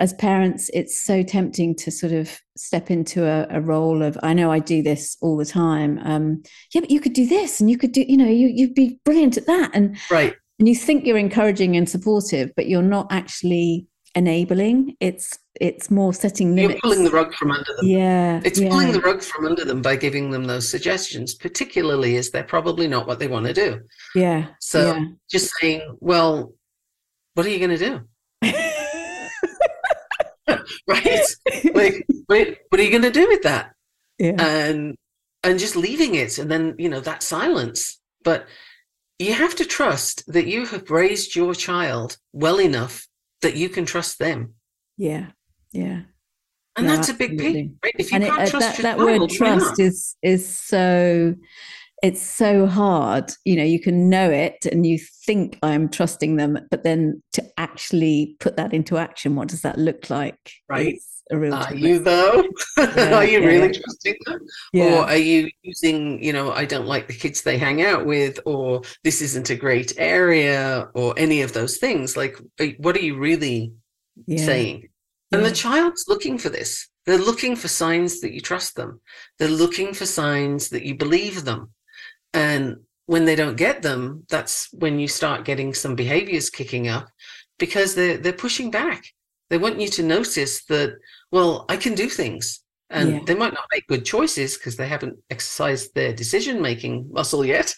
as 0.00 0.12
parents, 0.14 0.70
it's 0.74 0.96
so 0.96 1.24
tempting 1.24 1.74
to 1.76 1.90
sort 1.90 2.12
of 2.12 2.38
step 2.56 2.88
into 2.88 3.24
a, 3.26 3.48
a 3.50 3.60
role 3.60 4.00
of 4.02 4.16
I 4.22 4.32
know 4.32 4.52
I 4.52 4.60
do 4.60 4.80
this 4.80 5.16
all 5.20 5.36
the 5.36 5.44
time. 5.44 5.98
Um, 6.04 6.42
yeah, 6.72 6.80
but 6.82 6.90
you 6.90 7.00
could 7.00 7.14
do 7.14 7.26
this, 7.26 7.60
and 7.60 7.68
you 7.68 7.76
could 7.78 7.90
do, 7.92 8.04
you 8.06 8.16
know, 8.16 8.28
you 8.28 8.46
you'd 8.48 8.74
be 8.74 9.00
brilliant 9.04 9.36
at 9.36 9.46
that, 9.46 9.72
and 9.74 9.96
Right. 10.08 10.34
And 10.58 10.68
you 10.68 10.74
think 10.74 11.04
you're 11.06 11.18
encouraging 11.18 11.76
and 11.76 11.88
supportive, 11.88 12.52
but 12.56 12.68
you're 12.68 12.82
not 12.82 13.06
actually 13.10 13.86
enabling. 14.14 14.96
It's 15.00 15.38
it's 15.60 15.90
more 15.90 16.14
setting 16.14 16.54
limits. 16.54 16.74
You're 16.74 16.80
pulling 16.80 17.04
the 17.04 17.10
rug 17.10 17.34
from 17.34 17.50
under 17.50 17.72
them. 17.76 17.86
yeah, 17.86 18.40
It's 18.44 18.60
yeah. 18.60 18.68
pulling 18.68 18.92
the 18.92 19.00
rug 19.00 19.22
from 19.22 19.44
under 19.44 19.64
them 19.64 19.82
by 19.82 19.96
giving 19.96 20.30
them 20.30 20.44
those 20.44 20.70
suggestions, 20.70 21.34
particularly 21.34 22.16
as 22.16 22.30
they're 22.30 22.44
probably 22.44 22.86
not 22.86 23.06
what 23.08 23.18
they 23.18 23.26
want 23.28 23.46
to 23.46 23.52
do. 23.52 23.80
yeah. 24.14 24.46
So 24.60 25.04
just 25.30 25.52
saying, 25.60 25.96
well, 26.00 26.54
what 27.34 27.44
are 27.46 27.50
you 27.50 27.58
going 27.58 27.76
to 27.76 27.78
do? 27.78 28.00
Right? 30.86 31.20
like, 31.74 32.06
wait, 32.28 32.58
what 32.70 32.80
are 32.80 32.82
you 32.82 32.90
going 32.90 33.02
to 33.02 33.10
do 33.10 33.26
with 33.28 33.42
that? 33.42 33.72
yeah. 34.18 34.36
And 34.40 34.96
and 35.44 35.58
just 35.58 35.76
leaving 35.76 36.14
it, 36.16 36.38
and 36.38 36.50
then 36.50 36.74
you 36.78 36.88
know 36.88 37.00
that 37.00 37.22
silence. 37.22 38.00
But 38.24 38.46
you 39.18 39.34
have 39.34 39.54
to 39.56 39.64
trust 39.64 40.22
that 40.32 40.46
you 40.46 40.66
have 40.66 40.90
raised 40.90 41.34
your 41.34 41.54
child 41.54 42.16
well 42.32 42.60
enough 42.60 43.06
that 43.42 43.56
you 43.56 43.68
can 43.68 43.84
trust 43.84 44.18
them, 44.18 44.54
Yeah, 44.96 45.26
yeah, 45.72 46.02
and 46.76 46.88
that's 46.88 47.08
a 47.08 47.14
big 47.14 47.32
absolutely. 47.32 47.62
piece. 47.62 47.72
Right? 47.84 47.94
If 47.98 48.12
you 48.12 48.16
and 48.16 48.24
can't 48.24 48.40
uh, 48.40 48.46
trust 48.46 48.76
that 48.76 48.82
that 48.82 48.96
child, 48.98 49.20
word 49.20 49.30
trust 49.30 49.80
is 49.80 50.16
is 50.22 50.48
so 50.48 51.34
it's 52.02 52.22
so 52.22 52.66
hard. 52.66 53.32
You 53.44 53.56
know, 53.56 53.64
you 53.64 53.80
can 53.80 54.08
know 54.08 54.30
it 54.30 54.66
and 54.70 54.86
you 54.86 54.98
think 55.26 55.58
I'm 55.62 55.88
trusting 55.88 56.36
them, 56.36 56.58
but 56.70 56.84
then 56.84 57.22
to 57.32 57.44
actually 57.56 58.36
put 58.38 58.56
that 58.56 58.72
into 58.72 58.96
action, 58.98 59.34
what 59.34 59.48
does 59.48 59.62
that 59.62 59.78
look 59.78 60.08
like? 60.10 60.52
Right. 60.68 60.94
is 60.94 61.17
A 61.30 61.38
real 61.38 61.54
Are 61.54 61.74
you 61.74 61.98
though? 61.98 62.44
Yeah, 62.78 63.14
are 63.16 63.24
you 63.24 63.40
yeah, 63.40 63.46
really 63.46 63.66
yeah. 63.66 63.80
trusting 63.80 64.16
them? 64.26 64.40
Or 64.76 64.98
are 65.00 65.16
you 65.16 65.50
using, 65.62 66.22
you 66.22 66.32
know, 66.32 66.52
I 66.52 66.64
don't 66.64 66.86
like 66.86 67.06
the 67.06 67.14
kids 67.14 67.42
they 67.42 67.58
hang 67.58 67.82
out 67.82 68.06
with, 68.06 68.40
or 68.46 68.82
this 69.04 69.20
isn't 69.20 69.50
a 69.50 69.56
great 69.56 69.92
area, 69.98 70.88
or 70.94 71.14
any 71.18 71.42
of 71.42 71.52
those 71.52 71.76
things? 71.76 72.16
Like, 72.16 72.38
what 72.78 72.96
are 72.96 73.00
you 73.02 73.18
really 73.18 73.72
saying? 74.36 74.88
And 75.32 75.44
the 75.44 75.52
child's 75.52 76.06
looking 76.08 76.38
for 76.38 76.48
this. 76.48 76.88
They're 77.04 77.18
looking 77.18 77.56
for 77.56 77.68
signs 77.68 78.20
that 78.20 78.32
you 78.32 78.40
trust 78.40 78.76
them. 78.76 79.00
They're 79.38 79.48
looking 79.48 79.92
for 79.94 80.06
signs 80.06 80.70
that 80.70 80.84
you 80.84 80.94
believe 80.94 81.44
them. 81.44 81.70
And 82.32 82.78
when 83.06 83.24
they 83.24 83.34
don't 83.34 83.56
get 83.56 83.82
them, 83.82 84.24
that's 84.28 84.68
when 84.72 84.98
you 84.98 85.08
start 85.08 85.44
getting 85.44 85.72
some 85.74 85.94
behaviors 85.94 86.50
kicking 86.50 86.88
up 86.88 87.08
because 87.58 87.94
they're 87.94 88.18
they're 88.18 88.32
pushing 88.32 88.70
back. 88.70 89.04
They 89.50 89.58
want 89.58 89.80
you 89.80 89.88
to 89.88 90.02
notice 90.02 90.64
that, 90.66 90.96
well, 91.30 91.64
I 91.68 91.76
can 91.76 91.94
do 91.94 92.08
things. 92.08 92.60
And 92.90 93.10
Yeah. 93.10 93.20
they 93.26 93.34
might 93.34 93.52
not 93.52 93.66
make 93.70 93.86
good 93.86 94.04
choices 94.06 94.56
because 94.56 94.76
they 94.76 94.88
haven't 94.88 95.18
exercised 95.28 95.94
their 95.94 96.12
decision 96.12 96.62
making 96.62 97.08
muscle 97.12 97.44
yet, 97.44 97.74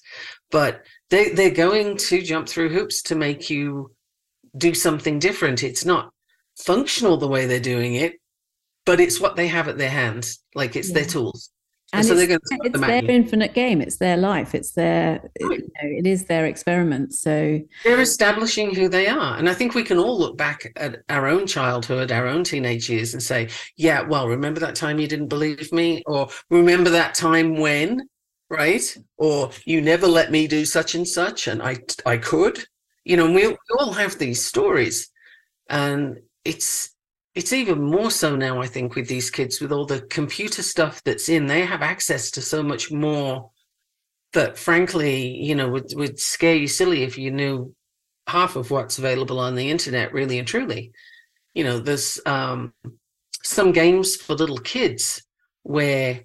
but 0.53 0.85
they, 1.11 1.31
they're 1.31 1.51
going 1.51 1.97
to 1.97 2.23
jump 2.23 2.49
through 2.49 2.69
hoops 2.69 3.03
to 3.03 3.17
make 3.17 3.51
you 3.51 3.91
do 4.57 4.73
something 4.73 5.19
different. 5.19 5.65
It's 5.65 5.85
not 5.85 6.13
functional 6.59 7.17
the 7.17 7.27
way 7.27 7.47
they're 7.47 7.59
doing 7.61 7.97
it, 7.97 8.15
but 8.87 9.01
it's 9.01 9.21
what 9.21 9.35
they 9.35 9.49
have 9.49 9.67
at 9.67 9.79
their 9.79 9.91
hands. 9.91 10.39
Like 10.55 10.77
it's 10.77 10.93
their 10.93 11.05
tools. 11.05 11.51
And, 11.93 12.07
so 12.07 12.13
it's, 12.13 12.21
they're 12.21 12.29
going 12.29 12.41
to 12.41 12.69
it's 12.69 12.81
their 12.81 13.03
you. 13.03 13.09
infinite 13.09 13.53
game. 13.53 13.81
It's 13.81 13.97
their 13.97 14.17
life. 14.17 14.55
It's 14.55 14.73
their, 14.73 15.21
Right. 15.43 15.59
you 15.59 15.67
know, 15.67 15.99
it 15.99 16.07
is 16.07 16.27
their 16.27 16.47
experiment. 16.47 17.15
So 17.15 17.61
They're 17.85 18.01
establishing 18.01 18.75
who 18.75 18.89
they 18.89 19.09
are. 19.09 19.37
And 19.37 19.49
I 19.49 19.55
think 19.55 19.75
we 19.75 19.83
can 19.83 19.99
all 19.99 20.19
look 20.19 20.37
back 20.37 20.73
at 20.77 21.03
our 21.09 21.27
own 21.27 21.47
childhood, 21.49 22.13
our 22.13 22.27
own 22.29 22.45
teenage 22.45 22.89
years, 22.89 23.13
and 23.13 23.23
say, 23.23 23.49
yeah, 23.77 24.03
well, 24.03 24.29
remember 24.29 24.61
that 24.61 24.77
time 24.77 25.01
you 25.01 25.09
didn't 25.09 25.29
believe 25.29 25.73
me? 25.73 26.03
Or 26.07 26.29
remember 26.49 26.91
that 26.91 27.15
time 27.15 27.57
when, 27.57 28.09
right? 28.49 28.97
Or 29.17 29.51
you 29.65 29.81
never 29.81 30.07
let 30.07 30.31
me 30.31 30.47
do 30.47 30.65
such 30.65 30.95
and 30.95 31.07
such, 31.07 31.49
and 31.49 31.61
I, 31.61 31.79
I 32.07 32.19
could. 32.19 32.65
You 33.05 33.17
know, 33.17 33.25
and 33.27 33.35
we, 33.35 33.49
we 33.49 33.57
all 33.79 33.93
have 33.93 34.19
these 34.19 34.45
stories. 34.45 35.11
And 35.69 36.19
it's, 36.45 36.91
it's 37.35 37.53
even 37.53 37.83
more 37.83 38.11
so 38.11 38.35
now, 38.35 38.61
I 38.61 38.67
think, 38.67 38.95
with 38.95 39.09
these 39.09 39.31
kids, 39.31 39.61
with 39.61 39.73
all 39.73 39.87
the 39.87 40.03
computer 40.03 40.63
stuff 40.63 41.03
that's 41.05 41.29
in, 41.29 41.47
they 41.47 41.65
have 41.65 41.83
access 41.83 42.31
to 42.33 42.43
so 42.43 42.63
much 42.63 42.91
more 42.91 43.51
that, 44.33 44.59
frankly, 44.59 45.37
you 45.37 45.55
know, 45.55 45.69
would, 45.69 45.93
would 45.95 46.19
scare 46.19 46.57
you 46.57 46.67
silly 46.67 47.03
if 47.03 47.17
you 47.17 47.31
knew 47.31 47.75
half 48.27 48.57
of 48.57 48.71
what's 48.71 48.99
available 48.99 49.39
on 49.39 49.55
the 49.55 49.71
internet, 49.71 50.13
really 50.13 50.39
and 50.39 50.49
truly. 50.49 50.93
You 51.55 51.65
know, 51.65 51.79
there's 51.79 52.21
um, 52.27 52.73
some 53.43 53.73
games 53.73 54.17
for 54.17 54.35
little 54.35 54.59
kids 54.59 55.23
where 55.63 56.25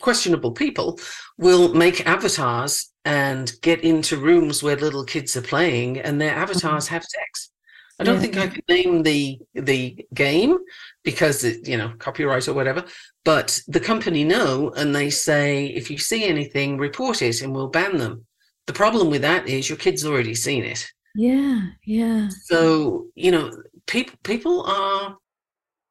questionable 0.00 0.52
people 0.52 0.98
will 1.38 1.74
make 1.74 2.06
avatars 2.06 2.92
and 3.04 3.52
get 3.62 3.80
into 3.80 4.16
rooms 4.16 4.62
where 4.62 4.76
little 4.76 5.04
kids 5.04 5.36
are 5.36 5.42
playing 5.42 5.98
and 5.98 6.20
their 6.20 6.34
avatars 6.34 6.88
have 6.88 7.04
sex. 7.04 7.50
I 7.98 8.04
don't 8.04 8.16
Yeah. 8.16 8.20
think 8.20 8.36
I 8.36 8.48
can 8.48 8.62
name 8.68 9.02
the 9.02 9.38
the 9.54 10.06
game 10.14 10.58
because 11.02 11.44
it, 11.44 11.66
you 11.66 11.76
know, 11.78 11.94
copyright 11.98 12.48
or 12.48 12.54
whatever, 12.54 12.84
but 13.24 13.60
the 13.68 13.80
company 13.80 14.24
know 14.24 14.70
and 14.76 14.94
they 14.94 15.10
say 15.10 15.66
if 15.66 15.90
you 15.90 15.98
see 15.98 16.24
anything, 16.24 16.78
report 16.78 17.22
it 17.22 17.40
and 17.42 17.54
we'll 17.54 17.68
ban 17.68 17.96
them. 17.98 18.26
The 18.66 18.72
problem 18.74 19.10
with 19.10 19.22
that 19.22 19.48
is 19.48 19.68
your 19.68 19.78
kid's 19.78 20.04
already 20.04 20.34
seen 20.34 20.64
it. 20.64 20.86
yeah, 21.14 21.72
yeah, 21.84 22.34
So, 22.48 23.06
you 23.14 23.30
know, 23.30 23.50
people 23.86 24.16
people 24.22 24.62
are, 24.66 25.16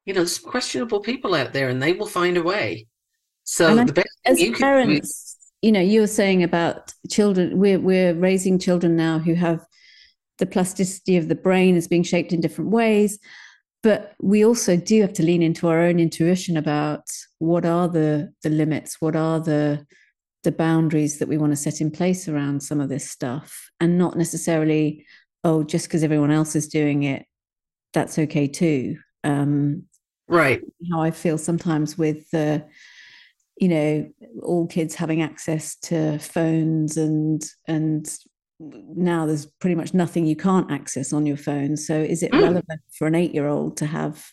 you 0.06 0.14
know, 0.14 0.20
there's 0.20 0.38
questionable 0.38 1.00
people 1.00 1.34
out 1.34 1.52
there 1.52 1.68
and 1.70 1.82
they 1.82 1.92
will 1.94 2.06
find 2.06 2.36
a 2.36 2.42
way. 2.42 2.86
So 3.44 3.78
And 3.78 3.88
the 3.88 3.92
best 3.92 4.18
as 4.24 4.40
you 4.40 4.52
can 4.52 4.60
parents, 4.60 5.36
you 5.62 5.72
know, 5.72 5.80
you 5.80 6.00
were 6.00 6.06
saying 6.06 6.42
about 6.42 6.92
children. 7.10 7.58
We're 7.58 7.80
we're 7.80 8.14
raising 8.14 8.58
children 8.58 8.96
now 8.96 9.18
who 9.18 9.34
have 9.34 9.64
the 10.38 10.46
plasticity 10.46 11.16
of 11.16 11.28
the 11.28 11.34
brain 11.34 11.76
is 11.76 11.88
being 11.88 12.02
shaped 12.02 12.32
in 12.32 12.40
different 12.40 12.70
ways. 12.70 13.18
but 13.82 14.14
we 14.20 14.44
also 14.44 14.76
do 14.76 15.00
have 15.00 15.12
to 15.12 15.22
lean 15.22 15.42
into 15.42 15.68
our 15.68 15.80
own 15.80 16.00
intuition 16.00 16.56
about 16.56 17.04
what 17.38 17.64
are 17.64 17.88
the 17.88 18.32
the 18.42 18.50
limits 18.50 19.00
what 19.00 19.14
are 19.14 19.38
the 19.40 19.86
the 20.42 20.52
boundaries 20.52 21.18
that 21.18 21.28
we 21.28 21.38
want 21.38 21.52
to 21.52 21.56
set 21.56 21.80
in 21.80 21.90
place 21.90 22.28
around 22.28 22.62
some 22.62 22.80
of 22.80 22.88
this 22.88 23.08
stuff 23.10 23.70
and 23.80 23.98
not 23.98 24.16
necessarily 24.16 25.04
oh 25.44 25.62
just 25.62 25.86
because 25.86 26.02
everyone 26.04 26.30
else 26.30 26.56
is 26.56 26.68
doing 26.68 27.02
it 27.02 27.26
that's 27.92 28.18
okay 28.18 28.46
too 28.48 28.96
um 29.24 29.82
right 30.28 30.60
how 30.90 31.00
i 31.00 31.10
feel 31.10 31.38
sometimes 31.38 31.96
with 31.98 32.28
the 32.30 32.64
you 33.60 33.68
know 33.68 34.08
all 34.42 34.66
kids 34.66 34.94
having 34.94 35.22
access 35.22 35.76
to 35.76 36.18
phones 36.18 36.96
and 36.96 37.44
and 37.66 38.16
now 38.58 39.26
there's 39.26 39.46
pretty 39.46 39.74
much 39.74 39.92
nothing 39.92 40.26
you 40.26 40.36
can't 40.36 40.70
access 40.70 41.12
on 41.12 41.26
your 41.26 41.36
phone 41.36 41.76
so 41.76 41.94
is 41.94 42.22
it 42.22 42.32
mm. 42.32 42.40
relevant 42.40 42.80
for 42.96 43.06
an 43.06 43.14
8 43.14 43.34
year 43.34 43.46
old 43.46 43.76
to 43.76 43.86
have 43.86 44.24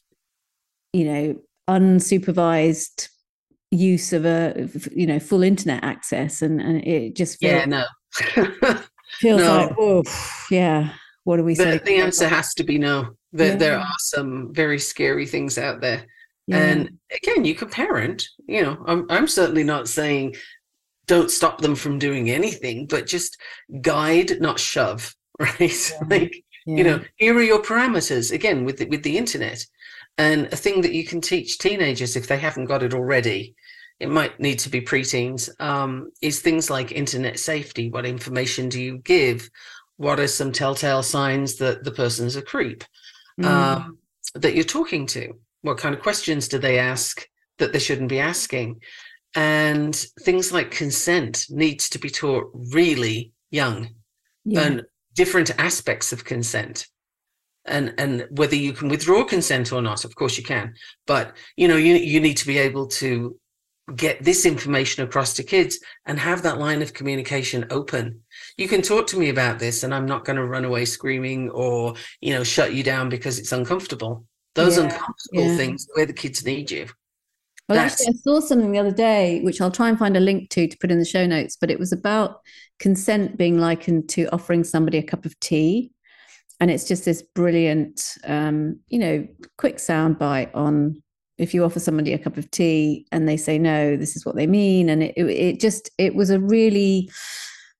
you 0.94 1.06
know 1.06 1.36
unsupervised 1.70 3.10
use 3.72 4.14
of 4.14 4.26
a 4.26 4.70
you 4.92 5.08
know 5.08 5.20
full 5.20 5.44
internet 5.44 5.84
access 5.84 6.42
and 6.42 6.62
and 6.62 6.86
it 6.86 7.16
just 7.16 7.40
feels, 7.40 7.52
yeah 7.52 7.66
no 7.66 7.86
feels 9.20 9.42
no. 9.42 9.58
like 9.58 9.76
oh 9.80 10.04
yeah 10.52 10.94
what 11.24 11.38
do 11.38 11.44
we 11.44 11.56
the, 11.56 11.64
say 11.64 11.78
the 11.80 11.96
answer 11.96 12.28
has 12.28 12.54
to 12.54 12.64
be 12.64 12.78
no 12.78 13.10
that 13.32 13.48
yeah. 13.48 13.56
there 13.56 13.78
are 13.78 13.96
some 13.98 14.54
very 14.54 14.78
scary 14.78 15.26
things 15.26 15.58
out 15.58 15.82
there 15.82 16.06
yeah. 16.48 16.58
and 16.58 16.98
again 17.16 17.44
you 17.44 17.56
can 17.56 17.70
parent 17.70 18.24
you 18.48 18.62
know 18.62 18.84
I'm, 18.86 19.06
I'm 19.10 19.28
certainly 19.28 19.64
not 19.64 19.88
saying 19.88 20.36
don't 21.06 21.32
stop 21.32 21.62
them 21.62 21.76
from 21.76 22.00
doing 22.00 22.30
anything 22.30 22.86
but 22.88 23.08
just 23.08 23.38
guide 23.82 24.40
not 24.40 24.60
shove 24.60 25.16
right 25.40 25.92
yeah. 25.92 26.08
like 26.10 26.44
you 26.66 26.84
know 26.84 27.02
here 27.18 27.36
are 27.36 27.44
your 27.44 27.62
parameters 27.62 28.32
again 28.32 28.64
with 28.64 28.78
the, 28.78 28.86
with 28.86 29.04
the 29.04 29.18
internet 29.18 29.66
and 30.18 30.46
a 30.54 30.56
thing 30.56 30.82
that 30.82 30.94
you 30.94 31.04
can 31.06 31.20
teach 31.20 31.58
teenagers 31.58 32.16
if 32.16 32.28
they 32.28 32.38
haven't 32.38 32.66
got 32.66 32.84
it 32.84 32.94
already 32.94 33.56
it 34.00 34.10
might 34.10 34.40
need 34.40 34.60
to 34.60 34.70
be 34.70 34.82
preteens, 34.82 35.50
um, 35.62 36.12
is 36.22 36.42
things 36.42 36.70
like 36.70 36.92
internet 36.92 37.40
safety. 37.40 37.90
What 37.90 38.06
information 38.06 38.70
do 38.70 38.82
you 38.82 38.98
give? 38.98 39.50
What 39.98 40.20
are 40.20 40.28
some 40.28 40.52
telltale 40.52 41.04
signs 41.04 41.56
that 41.58 41.84
the 41.84 41.92
person's 41.92 42.36
a 42.36 42.42
creep 42.42 42.84
mm. 43.40 43.46
um, 43.46 44.00
that 44.36 44.56
you're 44.56 44.64
talking 44.64 45.06
to? 45.08 45.34
What 45.62 45.78
kind 45.78 45.96
of 45.96 46.02
questions 46.02 46.48
do 46.48 46.58
they 46.58 46.80
ask 46.80 47.26
that 47.60 47.72
they 47.72 47.80
shouldn't 47.80 48.10
be 48.10 48.20
asking? 48.20 48.82
And 49.36 49.96
things 50.22 50.52
like 50.52 50.72
consent 50.72 51.48
needs 51.50 51.90
to 51.90 52.00
be 52.00 52.10
taught 52.10 52.52
really 52.54 53.34
young 53.50 53.90
yeah. 54.46 54.62
and 54.62 54.84
different 55.16 55.52
aspects 55.60 56.12
of 56.12 56.26
consent. 56.26 56.88
And 57.66 57.94
and 57.98 58.28
whether 58.32 58.56
you 58.56 58.74
can 58.74 58.90
withdraw 58.90 59.24
consent 59.24 59.72
or 59.72 59.82
not 59.82 60.04
of 60.04 60.16
course 60.16 60.38
you 60.38 60.44
can. 60.44 60.74
But 61.08 61.36
you 61.56 61.68
know 61.68 61.78
you 61.78 61.96
you 61.96 62.20
need 62.20 62.38
to 62.38 62.48
be 62.48 62.58
able 62.58 62.88
to 62.88 63.40
get 63.96 64.24
this 64.24 64.46
information 64.46 65.04
across 65.04 65.34
to 65.34 65.44
kids 65.44 65.80
and 66.06 66.20
have 66.20 66.42
that 66.44 66.58
line 66.58 66.82
of 66.82 66.94
communication 66.94 67.66
open. 67.70 68.22
You 68.58 68.68
can 68.68 68.82
talk 68.82 69.08
to 69.08 69.20
me 69.20 69.30
about 69.30 69.60
this 69.60 69.84
and 69.84 69.94
i'm 69.94 70.06
not 70.06 70.24
going 70.24 70.38
to 70.38 70.46
run 70.46 70.64
away 70.64 70.86
screaming 70.86 71.50
or 71.50 71.96
you 72.22 72.34
know 72.34 72.44
shut 72.44 72.74
you 72.74 72.84
down 72.84 73.10
because 73.10 73.40
it's 73.40 73.54
uncomfortable. 73.54 74.26
Those 74.56 74.78
yeah, 74.78 74.84
uncomfortable 74.84 75.46
yeah. 75.46 75.58
things 75.58 75.88
where 75.94 76.06
the 76.06 76.14
kids 76.14 76.46
need 76.46 76.70
you 76.70 76.88
well 77.70 77.78
That's... 77.78 78.02
actually 78.02 78.16
i 78.16 78.18
saw 78.24 78.40
something 78.40 78.72
the 78.72 78.80
other 78.80 78.92
day 78.92 79.42
which 79.42 79.62
i'll 79.62 79.72
try 79.72 79.90
and 79.90 79.98
find 79.98 80.18
a 80.18 80.20
link 80.20 80.50
to 80.52 80.68
to 80.68 80.78
put 80.80 80.92
in 80.92 81.00
the 81.00 81.06
show 81.06 81.26
notes 81.26 81.58
but 81.60 81.72
it 81.72 81.80
was 81.80 81.92
about 81.92 82.42
consent 82.80 83.38
being 83.38 83.58
likened 83.58 84.10
to 84.10 84.28
offering 84.34 84.64
somebody 84.64 84.98
a 84.98 85.04
cup 85.04 85.26
of 85.26 85.40
tea. 85.40 85.92
And 86.60 86.70
it's 86.70 86.86
just 86.86 87.06
this 87.06 87.22
brilliant 87.22 88.18
um, 88.26 88.80
you 88.88 89.00
know 89.00 89.28
quick 89.58 89.80
sound 89.80 90.20
bite 90.20 90.54
on 90.54 91.02
if 91.38 91.54
you 91.54 91.64
offer 91.64 91.80
somebody 91.80 92.14
a 92.14 92.20
cup 92.20 92.38
of 92.38 92.50
tea 92.52 93.08
and 93.12 93.28
they 93.28 93.38
say 93.38 93.58
no 93.58 93.98
this 93.98 94.16
is 94.16 94.26
what 94.26 94.36
they 94.36 94.48
mean. 94.48 94.90
And 94.90 95.04
it, 95.04 95.18
it 95.18 95.60
just 95.60 95.90
it 95.98 96.14
was 96.14 96.30
a 96.30 96.40
really 96.40 97.10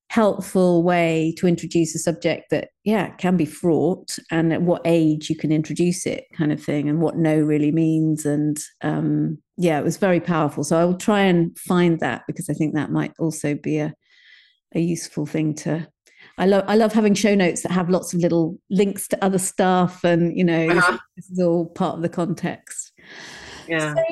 helpful 0.08 0.82
way 0.82 1.34
to 1.38 1.46
introduce 1.46 1.94
a 1.94 1.98
subject 1.98 2.48
that 2.50 2.68
yeah 2.84 3.08
can 3.16 3.36
be 3.36 3.46
fraught 3.46 4.16
and 4.30 4.52
at 4.52 4.62
what 4.62 4.80
age 4.84 5.28
you 5.28 5.36
can 5.36 5.50
introduce 5.50 6.06
it 6.06 6.24
kind 6.32 6.52
of 6.52 6.62
thing 6.62 6.88
and 6.88 7.00
what 7.00 7.16
no 7.16 7.36
really 7.36 7.72
means 7.72 8.24
and 8.24 8.58
um, 8.82 9.38
yeah 9.56 9.78
it 9.78 9.84
was 9.84 9.96
very 9.96 10.20
powerful 10.20 10.64
so 10.64 10.78
i 10.78 10.84
will 10.84 10.96
try 10.96 11.20
and 11.20 11.56
find 11.58 12.00
that 12.00 12.22
because 12.26 12.48
i 12.48 12.54
think 12.54 12.74
that 12.74 12.90
might 12.90 13.12
also 13.18 13.54
be 13.54 13.78
a, 13.78 13.94
a 14.74 14.80
useful 14.80 15.26
thing 15.26 15.54
to 15.54 15.86
I 16.36 16.46
love 16.46 16.64
I 16.66 16.74
love 16.74 16.92
having 16.92 17.14
show 17.14 17.36
notes 17.36 17.62
that 17.62 17.70
have 17.70 17.90
lots 17.90 18.12
of 18.12 18.18
little 18.18 18.58
links 18.68 19.06
to 19.08 19.24
other 19.24 19.38
stuff 19.38 20.02
and 20.02 20.36
you 20.36 20.42
know 20.42 20.68
uh-huh. 20.68 20.90
this, 20.90 21.00
this 21.16 21.30
is 21.30 21.38
all 21.38 21.66
part 21.66 21.94
of 21.94 22.02
the 22.02 22.08
context 22.08 22.92
yeah. 23.68 23.94
So, 23.94 24.02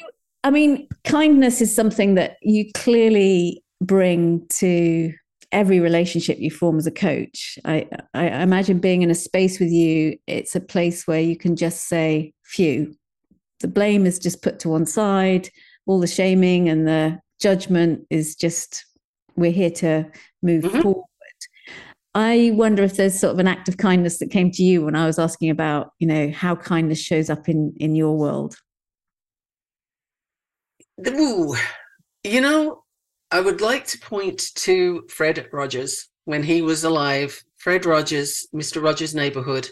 I 0.45 0.51
mean, 0.51 0.89
kindness 1.05 1.61
is 1.61 1.75
something 1.75 2.15
that 2.15 2.37
you 2.43 2.71
clearly 2.73 3.63
bring 3.81 4.47
to 4.49 5.13
every 5.51 5.81
relationship 5.81 6.39
you 6.39 6.51
form 6.51 6.79
as 6.79 6.87
a 6.87 6.91
coach. 6.91 7.59
I, 7.65 7.87
I 8.15 8.43
imagine 8.43 8.79
being 8.79 9.03
in 9.03 9.11
a 9.11 9.15
space 9.15 9.61
with 9.61 9.71
you, 9.71 10.17
it's 10.27 10.55
a 10.57 10.61
place 10.61 11.07
where 11.07 11.21
you 11.21 11.37
can 11.37 11.57
just 11.57 11.89
say, 11.89 12.33
phew, 12.45 12.95
the 13.63 13.69
blame 13.69 14.07
is 14.07 14.19
just 14.19 14.43
put 14.43 14.59
to 14.61 14.69
one 14.69 14.87
side, 14.87 15.49
all 15.87 16.01
the 16.01 16.07
shaming 16.07 16.69
and 16.69 16.87
the 16.87 17.19
judgment 17.41 18.07
is 18.11 18.35
just, 18.37 18.85
we're 19.37 19.51
here 19.51 19.71
to 19.71 20.11
move 20.43 20.65
mm-hmm. 20.65 20.83
forward. 20.83 21.07
I 22.15 22.51
wonder 22.55 22.83
if 22.83 22.97
there's 22.97 23.19
sort 23.19 23.33
of 23.33 23.39
an 23.39 23.49
act 23.49 23.69
of 23.69 23.79
kindness 23.79 24.19
that 24.19 24.31
came 24.31 24.51
to 24.53 24.63
you 24.63 24.85
when 24.85 24.95
I 24.95 25.07
was 25.07 25.19
asking 25.19 25.49
about, 25.49 25.93
you 25.99 26.07
know, 26.07 26.31
how 26.31 26.55
kindness 26.55 27.01
shows 27.01 27.31
up 27.31 27.49
in 27.49 27.73
in 27.79 27.95
your 27.95 28.19
world. 28.19 28.55
Ooh, 31.09 31.57
you 32.23 32.43
know, 32.43 32.83
I 33.31 33.41
would 33.41 33.63
like 33.63 33.87
to 33.87 33.99
point 33.99 34.55
to 34.57 35.05
Fred 35.09 35.49
Rogers 35.53 36.09
when 36.27 36.43
he 36.43 36.61
was 36.61 36.85
alive. 36.85 37.43
Fred 37.57 37.87
Rogers, 37.87 38.47
Mr. 38.55 38.83
Rogers' 38.83 39.15
neighborhood, 39.15 39.71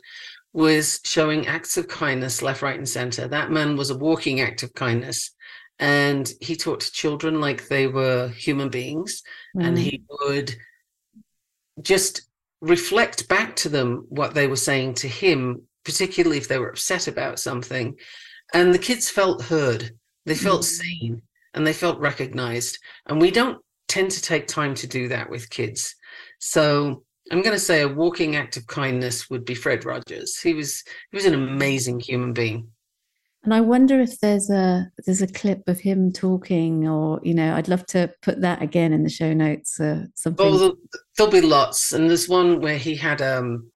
was 0.53 1.01
showing 1.05 1.47
acts 1.47 1.77
of 1.77 1.89
kindness 1.89 2.43
left, 2.43 2.63
right, 2.63 2.77
and 2.77 2.89
center. 2.89 3.29
That 3.29 3.51
man 3.51 3.77
was 3.77 3.91
a 3.91 3.99
walking 3.99 4.41
act 4.41 4.63
of 4.63 4.75
kindness. 4.75 5.31
And 5.79 6.31
he 6.41 6.57
talked 6.57 6.83
to 6.83 6.93
children 6.93 7.41
like 7.41 7.69
they 7.69 7.87
were 7.87 8.29
human 8.29 8.69
beings. 8.69 9.23
Mm. 9.57 9.67
And 9.67 9.79
he 9.79 10.03
would 10.11 10.55
just 11.81 12.23
reflect 12.61 13.29
back 13.29 13.57
to 13.57 13.69
them 13.69 14.07
what 14.09 14.35
they 14.35 14.47
were 14.47 14.57
saying 14.57 14.95
to 14.95 15.09
him, 15.09 15.63
particularly 15.85 16.37
if 16.37 16.49
they 16.49 16.59
were 16.59 16.69
upset 16.69 17.09
about 17.09 17.39
something. 17.39 17.97
And 18.53 18.75
the 18.75 18.79
kids 18.79 19.09
felt 19.09 19.43
heard 19.43 19.93
they 20.27 20.35
felt 20.35 20.63
mm-hmm. 20.63 20.83
seen 20.83 21.23
and 21.55 21.67
they 21.67 21.73
felt 21.73 21.99
recognized. 21.99 22.79
And 23.07 23.21
we 23.21 23.31
don't 23.31 23.59
tend 23.89 24.11
to 24.13 24.23
take 24.23 24.47
time 24.47 24.75
to 24.77 24.87
do 24.87 25.09
that 25.09 25.31
with 25.31 25.51
kids. 25.51 25.97
So 26.39 27.05
I'm 27.31 27.43
going 27.43 27.55
to 27.55 27.61
say 27.61 27.83
a 27.83 27.89
walking 27.89 28.37
act 28.37 28.57
of 28.57 28.67
kindness 28.67 29.31
would 29.31 29.45
be 29.45 29.55
Fred 29.55 29.85
Rogers. 29.85 30.39
He 30.39 30.55
was 30.55 30.83
he 31.11 31.17
was 31.17 31.27
an 31.27 31.35
amazing 31.35 32.01
human 32.01 32.33
being. 32.33 32.69
And 33.43 33.55
I 33.55 33.63
wonder 33.63 34.01
if 34.01 34.21
there's 34.21 34.51
a 34.51 34.91
there's 35.07 35.23
a 35.23 35.27
clip 35.27 35.63
of 35.67 35.81
him 35.81 36.13
talking, 36.13 36.87
or 36.87 37.21
you 37.23 37.33
know, 37.33 37.55
I'd 37.55 37.69
love 37.69 37.87
to 37.87 38.13
put 38.21 38.43
that 38.43 38.61
again 38.61 38.93
in 38.93 39.03
the 39.03 39.09
show 39.09 39.33
notes. 39.33 39.81
Uh, 39.81 40.07
something. 40.15 40.47
Oh, 40.47 40.59
there'll, 40.59 40.77
there'll 41.17 41.33
be 41.33 41.41
lots, 41.41 41.93
and 41.93 42.11
there's 42.11 42.29
one 42.29 42.61
where 42.61 42.77
he 42.77 42.95
had 42.97 43.23
um 43.23 43.71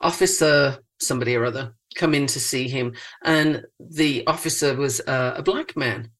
officer 0.00 0.78
somebody 1.00 1.34
or 1.34 1.44
other 1.44 1.74
come 1.96 2.14
in 2.14 2.26
to 2.28 2.38
see 2.38 2.68
him, 2.68 2.94
and 3.24 3.64
the 3.80 4.24
officer 4.26 4.76
was 4.76 5.00
uh, 5.00 5.34
a 5.36 5.42
black 5.42 5.76
man, 5.76 6.10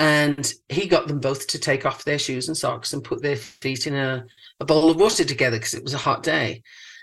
and 0.00 0.54
he 0.70 0.88
got 0.88 1.08
them 1.08 1.20
both 1.20 1.46
to 1.48 1.58
take 1.58 1.84
off 1.84 2.04
their 2.04 2.18
shoes 2.18 2.48
and 2.48 2.56
socks 2.56 2.94
and 2.94 3.04
put 3.04 3.20
their 3.20 3.36
feet 3.36 3.86
in 3.86 3.94
a, 3.94 4.24
a 4.58 4.64
bowl 4.64 4.90
of 4.90 4.98
water 4.98 5.24
together 5.24 5.58
because 5.58 5.74
it 5.74 5.84
was 5.84 5.92
a 5.92 5.98
hot 5.98 6.22
day. 6.22 6.62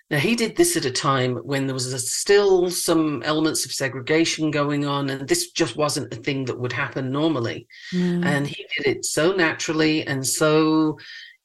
Now 0.10 0.18
he 0.18 0.36
did 0.36 0.56
this 0.56 0.76
at 0.76 0.86
a 0.86 0.92
time 0.92 1.36
when 1.36 1.68
there 1.68 1.76
was 1.76 1.94
a, 1.94 2.00
still 2.00 2.72
some 2.72 3.22
elements 3.22 3.66
of 3.66 3.72
segregation 3.72 4.50
going 4.50 4.86
on, 4.86 5.12
and 5.12 5.28
this 5.28 5.52
just 5.52 5.78
wasn't 5.78 6.12
a 6.12 6.18
thing 6.18 6.46
that 6.46 6.60
would 6.60 6.74
happen 6.74 7.12
normally. 7.12 7.68
Mm. 7.94 8.26
And 8.26 8.48
he 8.48 8.66
did 8.76 8.88
it 8.88 9.06
so 9.06 9.32
naturally 9.32 10.08
and 10.08 10.26
so, 10.26 10.98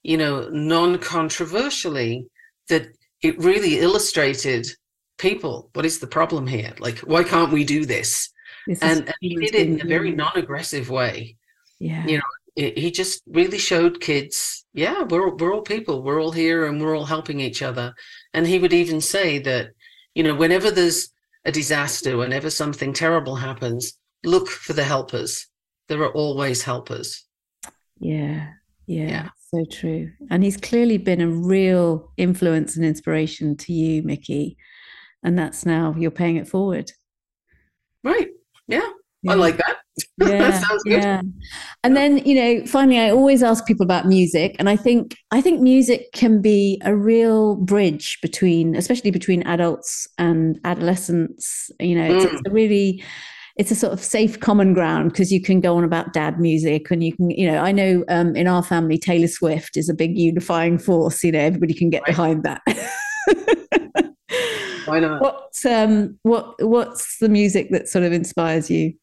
you 0.03 0.17
know, 0.17 0.49
non-controversially 0.49 2.25
that 2.69 2.87
it 3.21 3.39
really 3.39 3.79
illustrated 3.79 4.67
people, 5.19 5.69
what 5.75 5.85
is 5.85 5.99
the 5.99 6.07
problem 6.07 6.47
here? 6.47 6.73
Like, 6.79 7.01
why 7.01 7.25
can't 7.25 7.53
we 7.53 7.65
do 7.65 7.85
this? 7.85 8.33
this 8.67 8.81
and, 8.81 9.01
and 9.01 9.15
he 9.21 9.37
did 9.37 9.55
it 9.55 9.69
in 9.69 9.81
a 9.83 9.85
very 9.85 10.13
non-aggressive 10.13 10.89
way. 10.89 11.37
Yeah. 11.83 12.07
You 12.07 12.19
know, 12.19 12.25
it, 12.57 12.79
he 12.79 12.91
just 12.91 13.23
really 13.27 13.59
showed 13.59 14.01
kids, 14.01 14.65
yeah, 14.73 15.03
we're 15.03 15.35
we're 15.35 15.53
all 15.53 15.63
people. 15.63 16.03
We're 16.03 16.23
all 16.23 16.33
here 16.33 16.67
and 16.67 16.81
we're 16.81 16.97
all 16.97 17.07
helping 17.07 17.41
each 17.41 17.63
other. 17.63 17.95
And 18.35 18.47
he 18.47 18.59
would 18.59 18.73
even 18.73 19.01
say 19.01 19.39
that, 19.41 19.71
you 20.15 20.23
know, 20.23 20.35
whenever 20.35 20.71
there's 20.71 21.09
a 21.45 21.53
disaster, 21.53 22.17
whenever 22.17 22.51
something 22.51 22.93
terrible 22.93 23.37
happens, 23.37 23.95
look 24.25 24.49
for 24.49 24.75
the 24.75 24.85
helpers. 24.85 25.49
There 25.89 26.03
are 26.03 26.13
always 26.13 26.63
helpers. 26.63 27.27
Yeah. 27.99 28.51
Yeah. 28.87 29.09
yeah. 29.09 29.29
So 29.51 29.65
true. 29.71 30.13
And 30.31 30.45
he's 30.45 30.57
clearly 30.57 30.99
been 30.99 31.21
a 31.21 31.29
real 31.29 32.13
influence 32.17 32.77
and 32.77 32.85
inspiration 32.85 33.57
to 33.57 33.73
you, 33.73 34.03
Mikki 34.03 34.57
and 35.23 35.39
that's 35.39 35.65
now 35.65 35.95
you're 35.97 36.11
paying 36.11 36.37
it 36.37 36.49
forward 36.49 36.91
Right. 38.05 38.31
Yeah. 38.67 38.89
I 39.29 39.35
like 39.35 39.59
that. 39.59 39.77
Yeah, 40.19 40.51
Sounds 40.61 40.83
good. 40.85 41.03
yeah. 41.03 41.21
And 41.85 41.97
then, 41.97 42.19
you 42.19 42.35
know, 42.35 42.67
finally, 42.67 42.99
I 42.99 43.11
always 43.11 43.43
ask 43.43 43.67
people 43.67 43.85
about 43.85 44.07
music, 44.07 44.57
and 44.59 44.69
I 44.71 44.77
think 44.77 45.17
I 45.33 45.41
think 45.41 45.61
music 45.61 46.07
can 46.13 46.41
be 46.41 46.81
a 46.85 46.95
real 46.97 47.57
bridge 47.57 48.19
between, 48.23 48.75
especially 48.77 49.11
between 49.11 49.43
adults 49.43 50.07
and 50.19 50.59
adolescents. 50.65 51.71
You 51.81 51.97
know, 51.97 52.05
it's, 52.17 52.25
Mm. 52.25 52.33
it's 52.33 52.43
a 52.47 52.51
really 52.51 53.03
it's 53.57 53.71
a 53.71 53.75
sort 53.75 53.93
of 53.93 54.03
safe 54.03 54.41
common 54.41 54.73
ground 54.73 55.13
because 55.13 55.31
you 55.31 55.43
can 55.43 55.61
go 55.61 55.77
on 55.77 55.85
about 55.85 56.15
dad 56.15 56.41
music 56.41 56.91
and 56.91 57.05
you 57.05 57.15
can 57.15 57.29
you 57.31 57.47
know 57.47 57.59
i 57.59 57.71
know 57.71 58.03
um, 58.09 58.35
in 58.35 58.47
our 58.49 58.63
family 58.63 58.97
taylor 58.97 59.27
swift 59.29 59.77
is 59.77 59.91
a 59.91 59.95
big 59.95 60.17
unifying 60.17 60.79
force 60.79 61.23
you 61.23 61.31
know 61.31 61.39
everybody 61.39 61.75
can 61.75 61.91
get 61.91 62.01
Right. 62.01 62.07
behind 62.17 62.45
that 62.45 62.63
Why 64.87 65.01
not? 65.01 65.21
what 65.21 65.53
um 65.67 66.19
what 66.23 66.55
what's 66.67 67.19
the 67.19 67.29
music 67.29 67.69
that 67.73 67.89
sort 67.91 68.05
of 68.05 68.13
inspires 68.15 68.71
you 68.71 68.95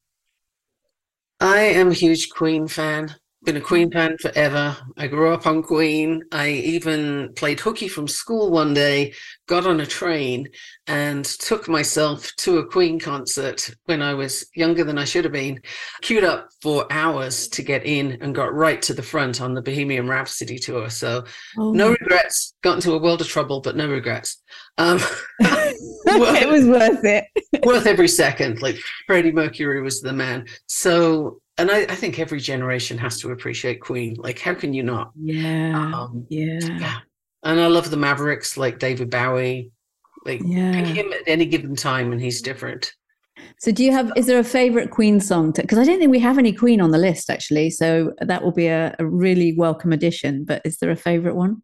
I 1.41 1.61
am 1.61 1.91
a 1.91 1.93
huge 1.93 2.29
Queen 2.29 2.67
fan. 2.69 3.18
Been 3.45 3.55
a 3.55 3.61
Queen 3.61 3.89
fan 3.89 4.17
forever. 4.17 4.75
I 4.97 5.07
grew 5.07 5.33
up 5.33 5.47
on 5.47 5.63
Queen. 5.63 6.23
I 6.33 6.49
even 6.49 7.31
played 7.35 7.61
hooky 7.61 7.87
from 7.87 8.05
school 8.05 8.51
one 8.51 8.73
day, 8.73 9.13
got 9.47 9.65
on 9.65 9.79
a 9.79 9.85
train, 9.85 10.49
and 10.87 11.23
took 11.23 11.69
myself 11.69 12.29
to 12.39 12.57
a 12.57 12.65
Queen 12.65 12.99
concert 12.99 13.73
when 13.85 14.01
I 14.01 14.13
was 14.13 14.45
younger 14.55 14.83
than 14.83 14.97
I 14.97 15.05
should 15.05 15.23
have 15.23 15.31
been. 15.31 15.61
Queued 16.01 16.25
up 16.25 16.49
for 16.61 16.85
hours 16.91 17.47
to 17.49 17.63
get 17.63 17.85
in 17.85 18.17
and 18.21 18.35
got 18.35 18.53
right 18.53 18.81
to 18.81 18.93
the 18.93 19.01
front 19.03 19.39
on 19.39 19.53
the 19.53 19.61
Bohemian 19.61 20.09
Rhapsody 20.09 20.59
tour. 20.59 20.89
So 20.89 21.23
oh 21.57 21.71
no 21.71 21.91
regrets. 21.91 22.53
Got 22.61 22.75
into 22.75 22.91
a 22.93 22.99
world 22.99 23.21
of 23.21 23.27
trouble, 23.27 23.61
but 23.61 23.77
no 23.77 23.89
regrets. 23.89 24.43
Um, 24.77 24.99
it 25.39 26.49
was 26.49 26.65
worth 26.65 27.05
it. 27.05 27.25
worth 27.65 27.85
every 27.85 28.07
second. 28.07 28.61
Like 28.61 28.77
Freddie 29.07 29.31
Mercury 29.31 29.81
was 29.81 30.01
the 30.01 30.13
man. 30.13 30.45
So, 30.67 31.41
and 31.59 31.69
I, 31.71 31.81
I 31.81 31.95
think 31.95 32.19
every 32.19 32.39
generation 32.39 32.97
has 32.97 33.19
to 33.21 33.31
appreciate 33.31 33.81
Queen. 33.81 34.15
Like, 34.17 34.39
how 34.39 34.53
can 34.53 34.73
you 34.73 34.83
not? 34.83 35.11
Yeah. 35.15 35.93
Um, 35.93 36.25
yeah. 36.29 36.59
yeah. 36.61 36.97
And 37.43 37.59
I 37.59 37.67
love 37.67 37.91
the 37.91 37.97
Mavericks, 37.97 38.57
like 38.57 38.79
David 38.79 39.09
Bowie. 39.09 39.71
Like, 40.25 40.41
pick 40.41 40.85
him 40.85 41.13
at 41.13 41.21
any 41.27 41.45
given 41.45 41.75
time, 41.75 42.11
and 42.11 42.19
he's 42.21 42.41
different. 42.41 42.93
So, 43.59 43.71
do 43.71 43.85
you 43.85 43.91
have? 43.93 44.11
Is 44.17 44.25
there 44.25 44.39
a 44.39 44.43
favorite 44.43 44.91
Queen 44.91 45.19
song? 45.21 45.51
Because 45.51 45.77
I 45.77 45.85
don't 45.85 45.99
think 45.99 46.11
we 46.11 46.19
have 46.19 46.37
any 46.37 46.51
Queen 46.51 46.81
on 46.81 46.91
the 46.91 46.97
list 46.97 47.29
actually. 47.29 47.69
So 47.69 48.13
that 48.19 48.43
will 48.43 48.51
be 48.51 48.67
a, 48.67 48.95
a 48.99 49.05
really 49.05 49.53
welcome 49.53 49.93
addition. 49.93 50.43
But 50.43 50.61
is 50.65 50.77
there 50.77 50.91
a 50.91 50.95
favorite 50.95 51.35
one? 51.35 51.61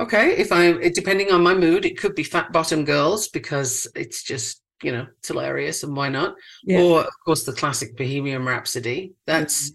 Okay, 0.00 0.36
if 0.36 0.50
I, 0.52 0.68
it- 0.68 0.94
depending 0.94 1.30
on 1.30 1.42
my 1.42 1.54
mood, 1.54 1.84
it 1.84 1.98
could 1.98 2.14
be 2.14 2.22
Fat 2.22 2.52
Bottom 2.52 2.84
Girls 2.84 3.28
because 3.28 3.86
it's 3.94 4.22
just, 4.22 4.62
you 4.82 4.92
know, 4.92 5.06
it's 5.18 5.28
hilarious, 5.28 5.82
and 5.82 5.96
why 5.96 6.08
not? 6.08 6.34
Yeah. 6.64 6.82
Or, 6.82 7.00
of 7.00 7.12
course, 7.24 7.44
the 7.44 7.52
classic 7.52 7.96
Bohemian 7.96 8.44
Rhapsody. 8.44 9.12
That's 9.26 9.70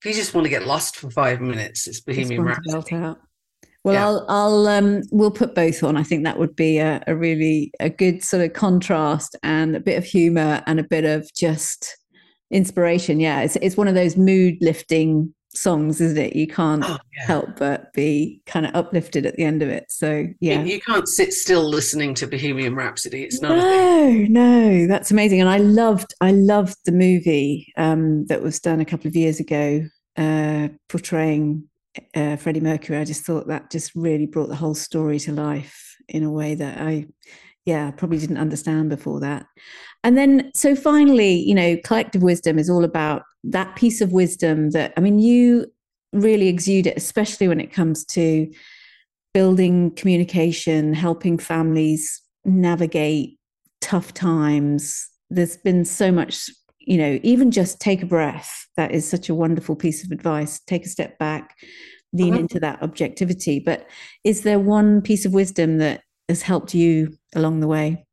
if 0.00 0.06
you 0.06 0.14
just 0.14 0.34
want 0.34 0.44
to 0.46 0.50
get 0.50 0.66
lost 0.66 0.96
for 0.96 1.10
five 1.10 1.40
minutes, 1.40 1.86
it's 1.86 2.00
Bohemian 2.00 2.44
one 2.44 2.54
to 2.54 2.60
belt 2.70 2.74
Rhapsody. 2.90 3.02
out. 3.04 3.20
Well, 3.84 3.94
Yeah. 3.94 4.06
I'll 4.06 4.26
I'll 4.28 4.66
um 4.68 5.02
we'll 5.10 5.30
put 5.30 5.54
both 5.54 5.82
on. 5.82 5.96
I 5.96 6.02
think 6.02 6.24
that 6.24 6.38
would 6.38 6.54
be 6.54 6.78
a, 6.78 7.02
a 7.06 7.16
really 7.16 7.72
a 7.80 7.88
good 7.90 8.22
sort 8.22 8.42
of 8.44 8.52
contrast 8.52 9.36
and 9.42 9.74
a 9.74 9.80
bit 9.80 9.96
of 9.96 10.04
humor 10.04 10.62
and 10.66 10.78
a 10.78 10.84
bit 10.84 11.04
of 11.04 11.30
just 11.34 11.96
inspiration. 12.50 13.20
Yeah, 13.20 13.40
it's 13.42 13.56
it's 13.56 13.76
one 13.76 13.88
of 13.88 13.94
those 13.94 14.16
mood 14.16 14.56
lifting 14.60 15.34
songs, 15.54 16.00
isn't 16.00 16.18
it? 16.18 16.36
You 16.36 16.46
can't 16.46 16.84
Oh, 16.84 16.98
yeah. 17.16 17.26
help 17.26 17.58
but 17.58 17.92
be 17.92 18.40
kind 18.46 18.66
of 18.66 18.74
uplifted 18.74 19.26
at 19.26 19.36
the 19.36 19.44
end 19.44 19.62
of 19.62 19.68
it. 19.68 19.86
So 19.88 20.26
yeah. 20.40 20.62
You, 20.62 20.80
can't 20.80 21.08
sit 21.08 21.32
still 21.32 21.68
listening 21.68 22.14
to 22.14 22.26
Bohemian 22.26 22.74
Rhapsody. 22.74 23.24
It's 23.24 23.42
not. 23.42 23.56
No, 23.56 24.10
no, 24.28 24.86
that's 24.86 25.10
amazing. 25.10 25.40
And 25.40 25.48
I 25.48 25.58
loved, 25.58 26.14
I 26.20 26.30
loved 26.32 26.76
the 26.84 26.92
movie 26.92 27.72
um, 27.76 28.26
that 28.26 28.42
was 28.42 28.60
done 28.60 28.80
a 28.80 28.84
couple 28.84 29.08
of 29.08 29.16
years 29.16 29.40
ago, 29.40 29.84
uh, 30.16 30.68
portraying 30.88 31.64
uh, 32.14 32.36
Freddie 32.36 32.60
Mercury. 32.60 32.98
I 32.98 33.04
just 33.04 33.24
thought 33.24 33.48
that 33.48 33.70
just 33.70 33.92
really 33.94 34.26
brought 34.26 34.48
the 34.48 34.56
whole 34.56 34.74
story 34.74 35.18
to 35.20 35.32
life 35.32 35.96
in 36.08 36.22
a 36.22 36.30
way 36.30 36.54
that 36.54 36.80
I, 36.80 37.06
yeah, 37.64 37.90
probably 37.90 38.18
didn't 38.18 38.38
understand 38.38 38.88
before 38.88 39.20
that. 39.20 39.46
And 40.02 40.16
then, 40.16 40.50
so 40.54 40.74
finally, 40.74 41.34
you 41.34 41.54
know, 41.54 41.76
collective 41.84 42.22
wisdom 42.22 42.58
is 42.58 42.70
all 42.70 42.84
about 42.84 43.22
that 43.44 43.76
piece 43.76 44.00
of 44.00 44.12
wisdom 44.12 44.70
that, 44.70 44.92
I 44.96 45.00
mean, 45.00 45.18
you 45.18 45.66
really 46.12 46.48
exude 46.48 46.86
it, 46.86 46.96
especially 46.96 47.48
when 47.48 47.60
it 47.60 47.72
comes 47.72 48.04
to 48.06 48.50
building 49.34 49.90
communication, 49.92 50.94
helping 50.94 51.38
families 51.38 52.20
navigate 52.44 53.38
tough 53.80 54.12
times. 54.14 55.06
There's 55.28 55.56
been 55.58 55.84
so 55.84 56.10
much, 56.10 56.50
you 56.80 56.96
know, 56.96 57.20
even 57.22 57.50
just 57.50 57.80
take 57.80 58.02
a 58.02 58.06
breath. 58.06 58.66
That 58.76 58.90
is 58.90 59.08
such 59.08 59.28
a 59.28 59.34
wonderful 59.34 59.76
piece 59.76 60.04
of 60.04 60.10
advice. 60.10 60.60
Take 60.66 60.86
a 60.86 60.88
step 60.88 61.18
back, 61.18 61.56
lean 62.12 62.34
Mhm. 62.34 62.40
into 62.40 62.58
that 62.60 62.82
objectivity. 62.82 63.60
But 63.60 63.86
is 64.24 64.42
there 64.42 64.58
one 64.58 65.02
piece 65.02 65.24
of 65.24 65.34
wisdom 65.34 65.78
that 65.78 66.02
has 66.30 66.42
helped 66.42 66.74
you 66.74 67.18
along 67.34 67.60
the 67.60 67.66
way? 67.66 68.06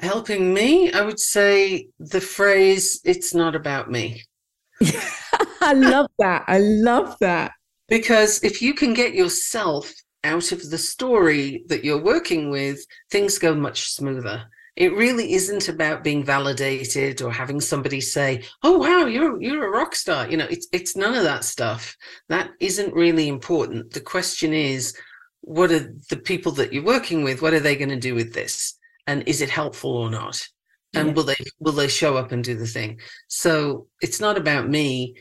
Helping 0.00 0.54
me, 0.54 0.92
I 0.92 1.02
would 1.02 1.18
say 1.18 1.88
the 1.98 2.20
phrase, 2.20 3.00
it's 3.04 3.34
not 3.34 3.56
about 3.56 3.90
me. 3.90 4.22
I 5.60 5.72
love 5.72 6.06
that. 6.20 6.44
I 6.46 6.58
love 6.58 7.16
that. 7.20 7.52
Because 7.88 8.42
if 8.44 8.62
you 8.62 8.72
can 8.72 8.94
get 8.94 9.14
yourself 9.14 9.92
out 10.22 10.52
of 10.52 10.70
the 10.70 10.78
story 10.78 11.64
that 11.66 11.84
you're 11.84 12.02
working 12.02 12.50
with, 12.50 12.78
things 13.10 13.38
go 13.38 13.54
much 13.54 13.90
smoother. 13.90 14.44
It 14.76 14.92
really 14.92 15.32
isn't 15.32 15.68
about 15.68 16.04
being 16.04 16.24
validated 16.24 17.20
or 17.20 17.32
having 17.32 17.60
somebody 17.60 18.00
say, 18.00 18.44
"Oh 18.62 18.78
wow, 18.78 19.06
you're 19.06 19.42
you're 19.42 19.66
a 19.66 19.70
rock 19.70 19.96
star." 19.96 20.30
You 20.30 20.36
know, 20.36 20.46
it's 20.48 20.68
it's 20.72 20.94
none 20.94 21.16
of 21.16 21.24
that 21.24 21.42
stuff. 21.42 21.96
That 22.28 22.50
isn't 22.60 22.94
really 22.94 23.26
important. 23.26 23.92
The 23.92 24.00
question 24.00 24.52
is, 24.52 24.94
what 25.40 25.70
are 25.70 25.94
the 26.10 26.16
people 26.16 26.52
that 26.52 26.72
you're 26.72 26.84
working 26.84 27.22
with? 27.22 27.40
What 27.42 27.54
are 27.54 27.60
they 27.60 27.76
going 27.76 27.88
to 27.90 27.96
do 27.96 28.14
with 28.14 28.34
this? 28.34 28.74
And 29.06 29.26
is 29.26 29.40
it 29.40 29.50
helpful 29.50 29.96
or 29.96 30.10
not? 30.10 30.40
And 30.94 31.08
Yeah. 31.08 31.14
will 31.14 31.22
they 31.24 31.36
will 31.60 31.72
they 31.72 31.88
show 31.88 32.16
up 32.16 32.32
and 32.32 32.42
do 32.44 32.54
the 32.56 32.66
thing? 32.66 33.00
So 33.28 33.86
it's 34.00 34.20
not 34.20 34.36
about 34.36 34.68
me 34.68 35.16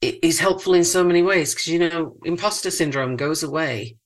it 0.00 0.18
is 0.22 0.38
helpful 0.38 0.74
in 0.74 0.84
so 0.84 1.02
many 1.02 1.22
ways 1.22 1.54
because 1.54 1.68
you 1.68 1.78
know 1.78 2.16
imposter 2.24 2.70
syndrome 2.70 3.16
goes 3.16 3.42
away 3.42 3.96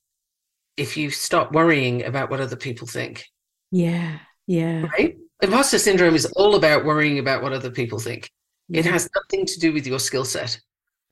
if 0.77 0.95
you 0.95 1.09
stop 1.09 1.51
worrying 1.51 2.05
about 2.05 2.29
what 2.29 2.39
other 2.39 2.55
people 2.55 2.87
think 2.87 3.25
Yeah. 3.71 4.19
Yeah. 4.47 4.85
right 4.93 5.17
imposter 5.41 5.77
syndrome 5.79 6.15
is 6.15 6.25
all 6.37 6.55
about 6.55 6.85
worrying 6.85 7.19
about 7.19 7.41
what 7.43 7.51
other 7.53 7.71
people 7.71 7.99
think 7.99 8.31
it 8.71 8.85
has 8.85 9.09
nothing 9.15 9.45
to 9.47 9.59
do 9.59 9.73
with 9.73 9.85
your 9.87 9.99
skill 9.99 10.23
set 10.25 10.61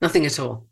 nothing 0.02 0.26
at 0.26 0.40
all 0.40 0.68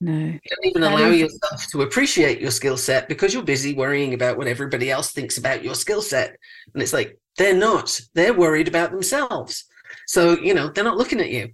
No. 0.00 0.12
you 0.16 0.38
don't 0.50 0.64
even 0.66 0.82
That 0.82 0.92
allow 0.92 1.10
is- 1.10 1.20
yourself 1.20 1.66
to 1.72 1.82
appreciate 1.82 2.40
your 2.40 2.52
skill 2.52 2.76
set 2.76 3.08
because 3.08 3.34
you're 3.34 3.42
busy 3.42 3.74
worrying 3.74 4.14
about 4.14 4.38
what 4.38 4.46
everybody 4.46 4.90
else 4.90 5.10
thinks 5.10 5.38
about 5.38 5.64
your 5.64 5.74
skill 5.74 6.02
set 6.02 6.36
and 6.72 6.82
it's 6.82 6.92
like 6.92 7.18
they're 7.36 7.52
not 7.56 8.00
they're 8.14 8.32
worried 8.34 8.68
about 8.68 8.92
themselves 8.92 9.64
so 10.06 10.38
you 10.38 10.54
know 10.54 10.68
they're 10.68 10.84
not 10.84 10.96
looking 10.96 11.20
at 11.20 11.30
you 11.30 11.48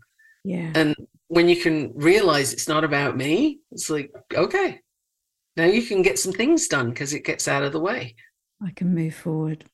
Yeah. 0.45 0.73
and 0.75 0.95
when 1.29 1.49
you 1.49 1.57
can 1.57 1.93
realize 1.95 2.53
it's 2.53 2.69
not 2.69 2.85
about 2.85 3.17
me, 3.17 3.59
it's 3.73 3.89
like, 3.89 4.13
okay, 4.35 4.81
now 5.57 5.65
you 5.65 5.83
can 5.83 6.03
get 6.03 6.19
some 6.19 6.33
things 6.33 6.69
done 6.69 6.91
because 6.91 7.15
it 7.15 7.25
gets 7.25 7.49
out 7.49 7.63
of 7.65 7.73
the 7.73 7.81
way. 7.81 8.15
I 8.63 8.71
can 8.77 8.95
move 8.95 9.15
forward. 9.15 9.65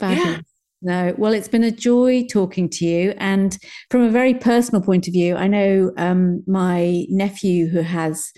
Yeah. 0.00 0.40
No, 0.80 1.14
well, 1.18 1.32
it's 1.32 1.48
been 1.48 1.64
a 1.64 1.72
joy 1.72 2.24
talking 2.30 2.68
to 2.70 2.84
you. 2.84 3.12
And 3.18 3.58
from 3.90 4.02
a 4.02 4.10
very 4.10 4.34
personal 4.34 4.80
point 4.80 5.08
of 5.08 5.12
view, 5.12 5.34
I 5.34 5.48
know 5.48 5.92
um, 5.96 6.44
my 6.46 7.04
nephew 7.08 7.66
who 7.68 7.80
has, 7.80 8.32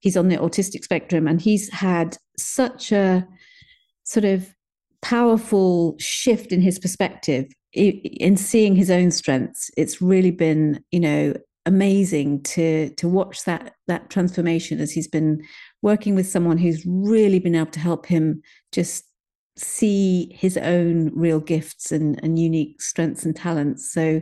he's 0.00 0.16
on 0.16 0.28
the 0.28 0.36
autistic 0.36 0.84
spectrum 0.84 1.26
and 1.26 1.40
he's 1.40 1.72
had 1.72 2.18
such 2.36 2.92
a 2.92 3.26
sort 4.04 4.24
of 4.24 4.54
powerful 5.00 5.96
shift 5.98 6.52
in 6.52 6.60
his 6.60 6.78
perspective 6.78 7.46
in 7.72 8.36
seeing 8.36 8.74
his 8.74 8.90
own 8.90 9.10
strengths. 9.10 9.70
It's 9.76 10.02
really 10.02 10.30
been, 10.30 10.82
you 10.90 11.00
know, 11.00 11.34
amazing 11.66 12.40
to 12.44 12.90
to 12.90 13.08
watch 13.08 13.44
that 13.44 13.74
that 13.88 14.08
transformation 14.08 14.80
as 14.80 14.92
he's 14.92 15.08
been 15.08 15.42
working 15.82 16.14
with 16.14 16.28
someone 16.28 16.58
who's 16.58 16.84
really 16.86 17.40
been 17.40 17.56
able 17.56 17.70
to 17.72 17.80
help 17.80 18.06
him 18.06 18.40
just 18.72 19.04
see 19.58 20.36
his 20.38 20.58
own 20.58 21.10
real 21.14 21.40
gifts 21.40 21.90
and, 21.90 22.22
and 22.22 22.38
unique 22.38 22.82
strengths 22.82 23.24
and 23.24 23.34
talents. 23.34 23.90
So, 23.92 24.20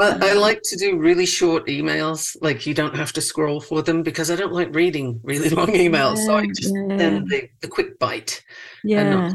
Well, 0.00 0.16
I 0.24 0.32
like 0.32 0.62
to 0.62 0.78
do 0.78 0.96
really 0.96 1.26
short 1.26 1.66
emails, 1.66 2.34
like 2.40 2.66
you 2.66 2.72
don't 2.72 2.96
have 2.96 3.12
to 3.12 3.20
scroll 3.20 3.60
for 3.60 3.82
them 3.82 4.02
because 4.02 4.30
I 4.30 4.34
don't 4.34 4.54
like 4.54 4.74
reading 4.74 5.20
really 5.22 5.50
long 5.60 5.68
emails. 5.68 6.24
so 6.24 6.38
I 6.38 6.46
just 6.46 6.74
yeah. 6.74 6.96
send 6.96 7.28
the, 7.28 7.50
the 7.60 7.68
quick 7.68 7.98
bite 7.98 8.42
and 8.82 8.90
Yeah. 8.90 9.32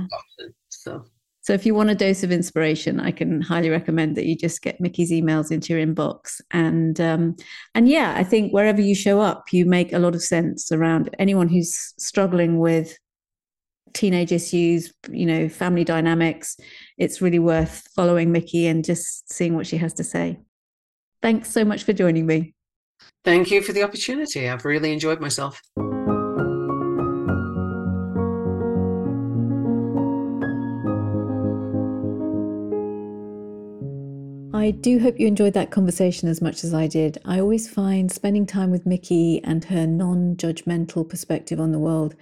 So 0.69 1.05
So 1.41 1.53
if 1.53 1.67
you 1.67 1.75
want 1.75 1.91
a 1.91 1.95
dose 1.95 2.23
of 2.23 2.31
inspiration, 2.31 2.99
I 2.99 3.11
can 3.11 3.41
highly 3.41 3.69
recommend 3.69 4.17
that 4.17 4.25
you 4.25 4.35
just 4.35 4.63
get 4.63 4.81
Mikki's 4.81 5.11
emails 5.11 5.51
into 5.51 5.71
your 5.71 5.85
inbox. 5.85 6.41
And 6.49 6.99
um, 6.99 7.35
and 7.75 7.87
yeah, 7.87 8.15
I 8.17 8.23
think 8.23 8.51
wherever 8.51 8.81
you 8.81 8.95
show 8.95 9.21
up, 9.21 9.53
you 9.53 9.67
make 9.67 9.93
a 9.93 9.99
lot 9.99 10.15
of 10.15 10.23
sense 10.23 10.71
around 10.71 11.15
anyone 11.19 11.47
who's 11.47 11.93
struggling 11.99 12.57
with 12.57 12.97
teenage 13.93 14.31
issues, 14.31 14.91
you 15.11 15.27
know, 15.27 15.47
family 15.47 15.83
dynamics. 15.83 16.57
It's 16.97 17.21
really 17.21 17.37
worth 17.37 17.87
following 17.95 18.31
Mikki 18.31 18.65
and 18.65 18.83
just 18.83 19.31
seeing 19.31 19.53
what 19.53 19.67
she 19.67 19.77
has 19.77 19.93
to 19.93 20.03
say. 20.03 20.39
Thanks 21.25 21.49
so 21.49 21.65
much 21.65 21.85
for 21.85 21.91
joining 21.91 22.27
me. 22.27 22.53
thank 23.23 23.49
you 23.49 23.63
for 23.63 23.73
the 23.73 23.81
opportunity. 23.81 24.47
I've 24.47 24.63
really 24.63 24.93
enjoyed 24.93 25.19
myself. 25.19 25.59
I 34.53 34.69
do 34.69 34.99
hope 34.99 35.19
you 35.19 35.25
enjoyed 35.25 35.53
that 35.53 35.71
conversation 35.71 36.29
as 36.29 36.43
much 36.43 36.63
as 36.63 36.75
I 36.75 36.85
did. 36.85 37.17
I 37.25 37.39
always 37.39 37.67
find 37.67 38.11
spending 38.11 38.45
time 38.45 38.69
with 38.69 38.85
Mikki 38.85 39.43
and 39.43 39.65
her 39.65 39.87
non 39.87 40.35
judgmental 40.35 41.09
perspective 41.09 41.59
on 41.59 41.71
the 41.71 41.79
world 41.79 42.13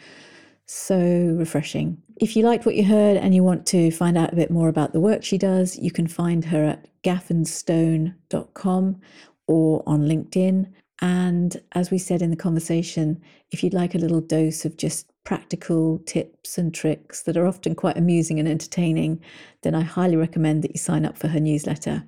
so 0.66 0.98
refreshing. 1.38 2.02
If 2.18 2.36
you 2.36 2.44
liked 2.44 2.66
what 2.66 2.76
you 2.76 2.86
heard 2.86 3.18
and 3.18 3.34
you 3.34 3.44
want 3.44 3.66
to 3.68 3.90
find 3.92 4.18
out 4.18 4.34
a 4.34 4.36
bit 4.36 4.52
more 4.52 4.70
about 4.70 4.94
the 4.94 5.00
work 5.00 5.24
she 5.24 5.38
does, 5.38 5.78
you 5.78 5.92
can 5.92 6.08
find 6.08 6.46
her 6.46 6.64
at 6.64 6.88
gaffenstone.com 7.04 9.02
or 9.48 9.84
on 9.88 10.02
LinkedIn. 10.02 10.72
And 11.02 11.62
as 11.74 11.92
we 11.92 11.98
said 11.98 12.22
in 12.22 12.30
the 12.30 12.36
conversation, 12.36 13.22
if 13.52 13.64
you'd 13.64 13.74
like 13.74 13.96
a 13.96 14.00
little 14.00 14.22
dose 14.22 14.64
of 14.64 14.78
just 14.78 15.12
practical 15.24 16.00
tips 16.06 16.58
and 16.58 16.74
tricks 16.74 17.24
that 17.24 17.38
are 17.38 17.48
often 17.48 17.76
quite 17.76 17.98
amusing 17.98 18.40
and 18.40 18.48
entertaining, 18.48 19.20
then 19.64 19.74
I 19.74 19.82
highly 19.82 20.16
recommend 20.16 20.64
that 20.64 20.72
you 20.72 20.80
sign 20.80 21.06
up 21.06 21.18
for 21.18 21.30
her 21.30 21.40
newsletter. 21.40 22.04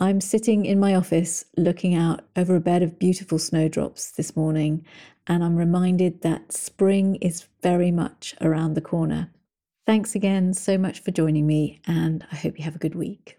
I'm 0.00 0.20
sitting 0.20 0.64
in 0.64 0.78
my 0.78 0.94
office 0.94 1.44
looking 1.56 1.94
out 1.96 2.20
over 2.36 2.54
a 2.54 2.60
bed 2.60 2.84
of 2.84 3.00
beautiful 3.00 3.38
snowdrops 3.38 4.12
this 4.12 4.36
morning, 4.36 4.86
and 5.26 5.42
I'm 5.42 5.56
reminded 5.56 6.22
that 6.22 6.52
spring 6.52 7.16
is 7.16 7.48
very 7.62 7.90
much 7.90 8.36
around 8.40 8.74
the 8.74 8.80
corner. 8.80 9.32
Thanks 9.86 10.14
again 10.14 10.54
so 10.54 10.78
much 10.78 11.00
for 11.00 11.10
joining 11.10 11.48
me, 11.48 11.80
and 11.84 12.24
I 12.30 12.36
hope 12.36 12.58
you 12.58 12.64
have 12.64 12.76
a 12.76 12.78
good 12.78 12.94
week. 12.94 13.38